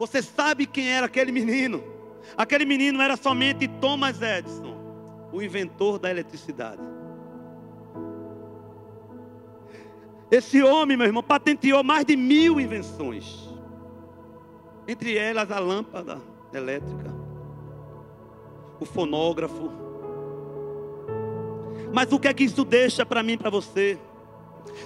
Você 0.00 0.22
sabe 0.22 0.64
quem 0.64 0.90
era 0.90 1.04
aquele 1.04 1.30
menino? 1.30 1.84
Aquele 2.34 2.64
menino 2.64 3.02
era 3.02 3.18
somente 3.18 3.68
Thomas 3.68 4.22
Edison, 4.22 4.74
o 5.30 5.42
inventor 5.42 5.98
da 5.98 6.10
eletricidade. 6.10 6.80
Esse 10.30 10.62
homem, 10.62 10.96
meu 10.96 11.06
irmão, 11.06 11.22
patenteou 11.22 11.84
mais 11.84 12.06
de 12.06 12.16
mil 12.16 12.58
invenções. 12.58 13.50
Entre 14.88 15.18
elas 15.18 15.50
a 15.50 15.58
lâmpada 15.58 16.18
elétrica, 16.50 17.14
o 18.80 18.86
fonógrafo. 18.86 19.70
Mas 21.92 22.10
o 22.10 22.18
que 22.18 22.26
é 22.26 22.32
que 22.32 22.44
isso 22.44 22.64
deixa 22.64 23.04
para 23.04 23.22
mim 23.22 23.36
para 23.36 23.50
você? 23.50 23.98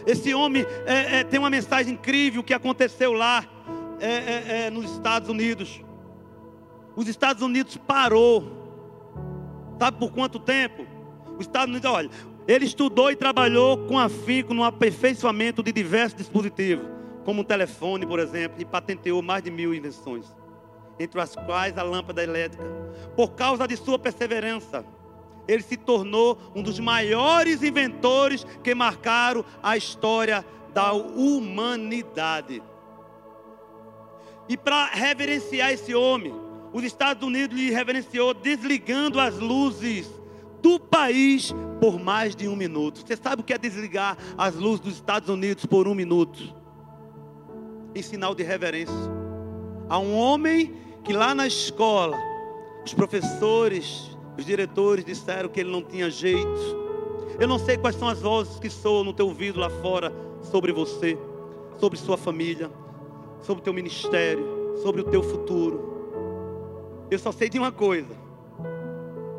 Esse 0.05 0.35
homem 0.35 0.67
é, 0.85 1.21
é, 1.21 1.25
tem 1.25 1.39
uma 1.39 1.51
mensagem 1.51 1.95
incrível 1.95 2.43
que 2.43 2.53
aconteceu 2.53 3.13
lá 3.13 3.45
é, 4.05 4.09
é, 4.09 4.67
é, 4.67 4.71
nos 4.71 4.91
Estados 4.93 5.29
Unidos. 5.31 5.83
Os 6.95 7.09
Estados 7.09 7.43
Unidos 7.43 7.77
parou. 7.79 8.63
Sabe 9.79 9.99
por 9.99 10.13
quanto 10.13 10.39
tempo? 10.39 10.87
Os 11.39 11.47
Estados 11.47 11.71
Unidos, 11.71 11.91
olha, 11.91 12.11
ele 12.47 12.67
estudou 12.67 13.11
e 13.11 13.17
trabalhou 13.17 13.79
com 13.87 13.99
afinco 13.99 14.53
no 14.53 14.63
aperfeiçoamento 14.63 15.63
de 15.63 15.73
diversos 15.73 16.19
dispositivos, 16.19 16.87
como 17.25 17.41
um 17.41 17.45
telefone, 17.45 18.07
por 18.07 18.21
exemplo, 18.21 18.61
e 18.61 18.65
patenteou 18.65 19.23
mais 19.23 19.43
de 19.43 19.51
mil 19.51 19.75
invenções, 19.75 20.27
entre 21.01 21.19
as 21.21 21.35
quais 21.35 21.77
a 21.79 21.83
lâmpada 21.83 22.23
elétrica. 22.23 22.65
Por 23.17 23.33
causa 23.33 23.67
de 23.67 23.77
sua 23.77 23.99
perseverança, 23.99 24.85
ele 25.49 25.63
se 25.63 25.79
tornou 25.79 26.39
um 26.55 26.63
dos 26.63 26.79
maiores 26.79 27.63
inventores 27.63 28.47
que 28.63 28.75
marcaram 28.75 29.45
a 29.63 29.77
história 29.77 30.45
da 30.75 30.93
humanidade. 30.93 32.63
E 34.49 34.57
para 34.57 34.87
reverenciar 34.87 35.73
esse 35.73 35.95
homem, 35.95 36.35
os 36.73 36.85
Estados 36.85 37.27
Unidos 37.27 37.59
lhe 37.59 37.71
reverenciou 37.71 38.35
desligando 38.35 39.19
as 39.19 39.39
luzes 39.39 40.11
do 40.61 40.79
país 40.79 41.55
por 41.81 41.99
mais 41.99 42.37
de 42.37 42.49
um 42.49 42.57
minuto. 42.57 43.03
Você 43.07 43.17
sabe 43.17 43.41
o 43.41 43.45
que 43.45 43.55
é 43.55 43.59
desligar 43.59 44.19
as 44.37 44.55
luzes 44.55 44.81
dos 44.81 44.95
Estados 44.95 45.29
Unidos 45.29 45.65
por 45.65 45.89
um 45.89 45.95
minuto? 45.95 46.53
Em 47.95 48.03
sinal 48.03 48.35
de 48.35 48.43
reverência. 48.43 48.95
A 49.89 49.99
um 49.99 50.15
homem 50.15 50.75
que 51.05 51.13
lá 51.13 51.35
na 51.35 51.47
escola, 51.47 52.17
os 52.85 52.93
professores, 52.93 54.11
os 54.37 54.45
diretores 54.45 55.05
disseram 55.05 55.49
que 55.49 55.61
ele 55.61 55.71
não 55.71 55.83
tinha 55.83 56.11
jeito. 56.11 56.85
Eu 57.39 57.49
não 57.49 57.59
sei 57.59 57.79
quais 57.79 57.97
são 57.97 58.09
as 58.09 58.21
vozes 58.21 58.59
que 58.59 58.69
soam 58.69 59.05
no 59.05 59.13
teu 59.13 59.27
ouvido 59.27 59.59
lá 59.59 59.71
fora 59.71 60.13
sobre 60.43 60.73
você, 60.73 61.19
sobre 61.79 61.99
sua 61.99 62.17
família 62.17 62.71
sobre 63.45 63.61
o 63.61 63.65
teu 63.65 63.73
ministério, 63.73 64.45
sobre 64.83 65.03
o 65.03 65.05
teu 65.05 65.23
futuro. 65.23 67.07
Eu 67.11 67.19
só 67.19 67.31
sei 67.31 67.49
de 67.49 67.59
uma 67.59 67.71
coisa: 67.71 68.15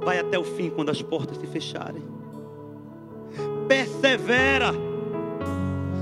Vai 0.04 0.20
até 0.20 0.38
o 0.38 0.44
fim 0.44 0.70
quando 0.70 0.92
as 0.92 1.02
portas 1.02 1.38
se 1.38 1.48
fecharem. 1.48 2.04
Persevera. 3.68 4.72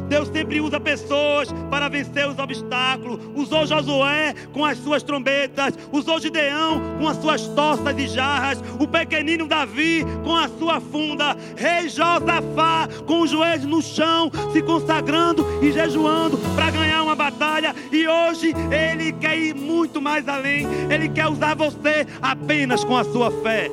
Deus 0.10 0.28
sempre 0.28 0.60
usa 0.60 0.80
pessoas 0.80 1.50
para 1.72 1.88
vencer 1.88 2.28
os 2.28 2.38
obstáculos. 2.38 3.20
Usou 3.34 3.66
Josué 3.66 4.36
com 4.52 4.64
as 4.66 4.78
suas 4.78 5.02
trombetas, 5.02 5.74
usou 5.92 6.20
Gideão 6.20 6.82
com 7.00 7.08
as 7.08 7.18
suas 7.18 7.48
toças 7.48 7.98
e 7.98 8.08
jarras, 8.08 8.62
o 8.80 8.88
pequenino 8.88 9.48
Davi 9.48 10.06
com 10.24 10.36
a 10.36 10.50
sua 10.50 10.80
funda, 10.80 11.36
rei 11.56 11.90
Josafá 11.90 12.88
com 13.08 13.22
os 13.22 13.32
joelhos 13.32 13.66
no 13.66 13.82
chão, 13.82 14.30
se 14.52 14.62
consagrando 14.62 15.46
e 15.64 15.72
jejuando 15.72 16.38
para 16.56 16.70
ganhar 16.70 17.03
batalha. 17.34 17.76
E 17.92 18.08
hoje 18.08 18.54
ele 18.72 19.12
quer 19.14 19.38
ir 19.38 19.56
muito 19.56 20.02
mais 20.02 20.28
além. 20.28 20.66
Ele 20.90 21.10
quer 21.10 21.28
usar 21.28 21.56
você 21.56 22.06
apenas 22.22 22.84
com 22.84 22.96
a 22.96 23.04
sua 23.04 23.32
fé. 23.42 23.70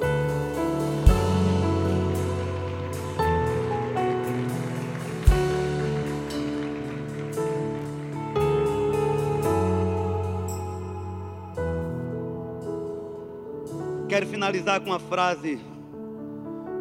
Quero 14.08 14.26
finalizar 14.26 14.80
com 14.80 14.90
uma 14.90 14.98
frase 14.98 15.60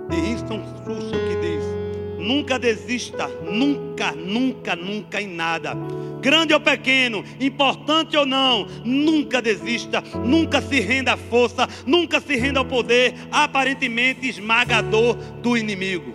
de 0.09 0.15
Winston 0.15 0.63
Churchill 0.83 1.11
que 1.11 1.35
diz: 1.41 1.79
Nunca 2.17 2.57
desista, 2.57 3.27
nunca, 3.43 4.11
nunca, 4.13 4.75
nunca 4.75 5.21
em 5.21 5.27
nada. 5.27 5.73
Grande 6.21 6.53
ou 6.53 6.59
pequeno, 6.59 7.23
importante 7.39 8.17
ou 8.17 8.25
não, 8.25 8.65
nunca 8.83 9.41
desista, 9.41 10.01
nunca 10.25 10.61
se 10.61 10.79
renda 10.79 11.13
à 11.13 11.17
força, 11.17 11.67
nunca 11.85 12.19
se 12.19 12.35
renda 12.35 12.59
ao 12.59 12.65
poder 12.65 13.13
aparentemente 13.31 14.27
esmagador 14.27 15.15
do 15.41 15.57
inimigo. 15.57 16.13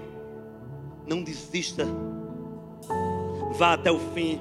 Não 1.07 1.23
desista, 1.23 1.87
vá 3.57 3.75
até 3.75 3.91
o 3.91 3.99
fim. 4.15 4.41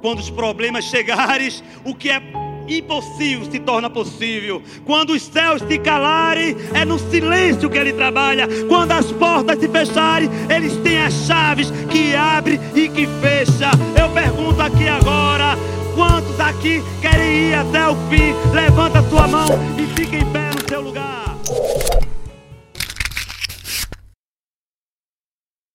Quando 0.00 0.18
os 0.18 0.30
problemas 0.30 0.84
chegarem, 0.84 1.50
o 1.84 1.94
que 1.94 2.10
é 2.10 2.20
impossível 2.68 3.50
se 3.50 3.58
torna 3.58 3.90
possível. 3.90 4.62
Quando 4.84 5.10
os 5.10 5.22
céus 5.22 5.62
se 5.62 5.78
calarem, 5.78 6.56
é 6.72 6.84
no 6.84 6.98
silêncio 6.98 7.68
que 7.70 7.78
ele 7.78 7.92
trabalha. 7.92 8.48
Quando 8.68 8.92
as 8.92 9.10
portas 9.12 9.58
se 9.58 9.68
fecharem, 9.68 10.30
eles 10.48 10.76
têm 10.78 11.00
as 11.00 11.14
chaves 11.26 11.70
que 11.90 12.14
abre 12.14 12.60
e 12.74 12.88
que 12.88 13.06
fecha. 13.20 13.70
Eu 14.00 14.08
pergunto 14.10 14.60
aqui 14.60 14.88
agora: 14.88 15.56
quantos 15.94 16.38
aqui 16.40 16.82
querem 17.00 17.50
ir 17.50 17.54
até 17.54 17.88
o 17.88 17.96
fim? 18.08 18.34
Levanta 18.52 19.00
a 19.00 19.02
sua 19.08 19.28
mão 19.28 19.48
e 19.78 19.86
fica 19.98 20.16
em 20.16 20.26
pé 20.26 20.50
no 20.54 20.68
seu 20.68 20.80
lugar. 20.80 21.36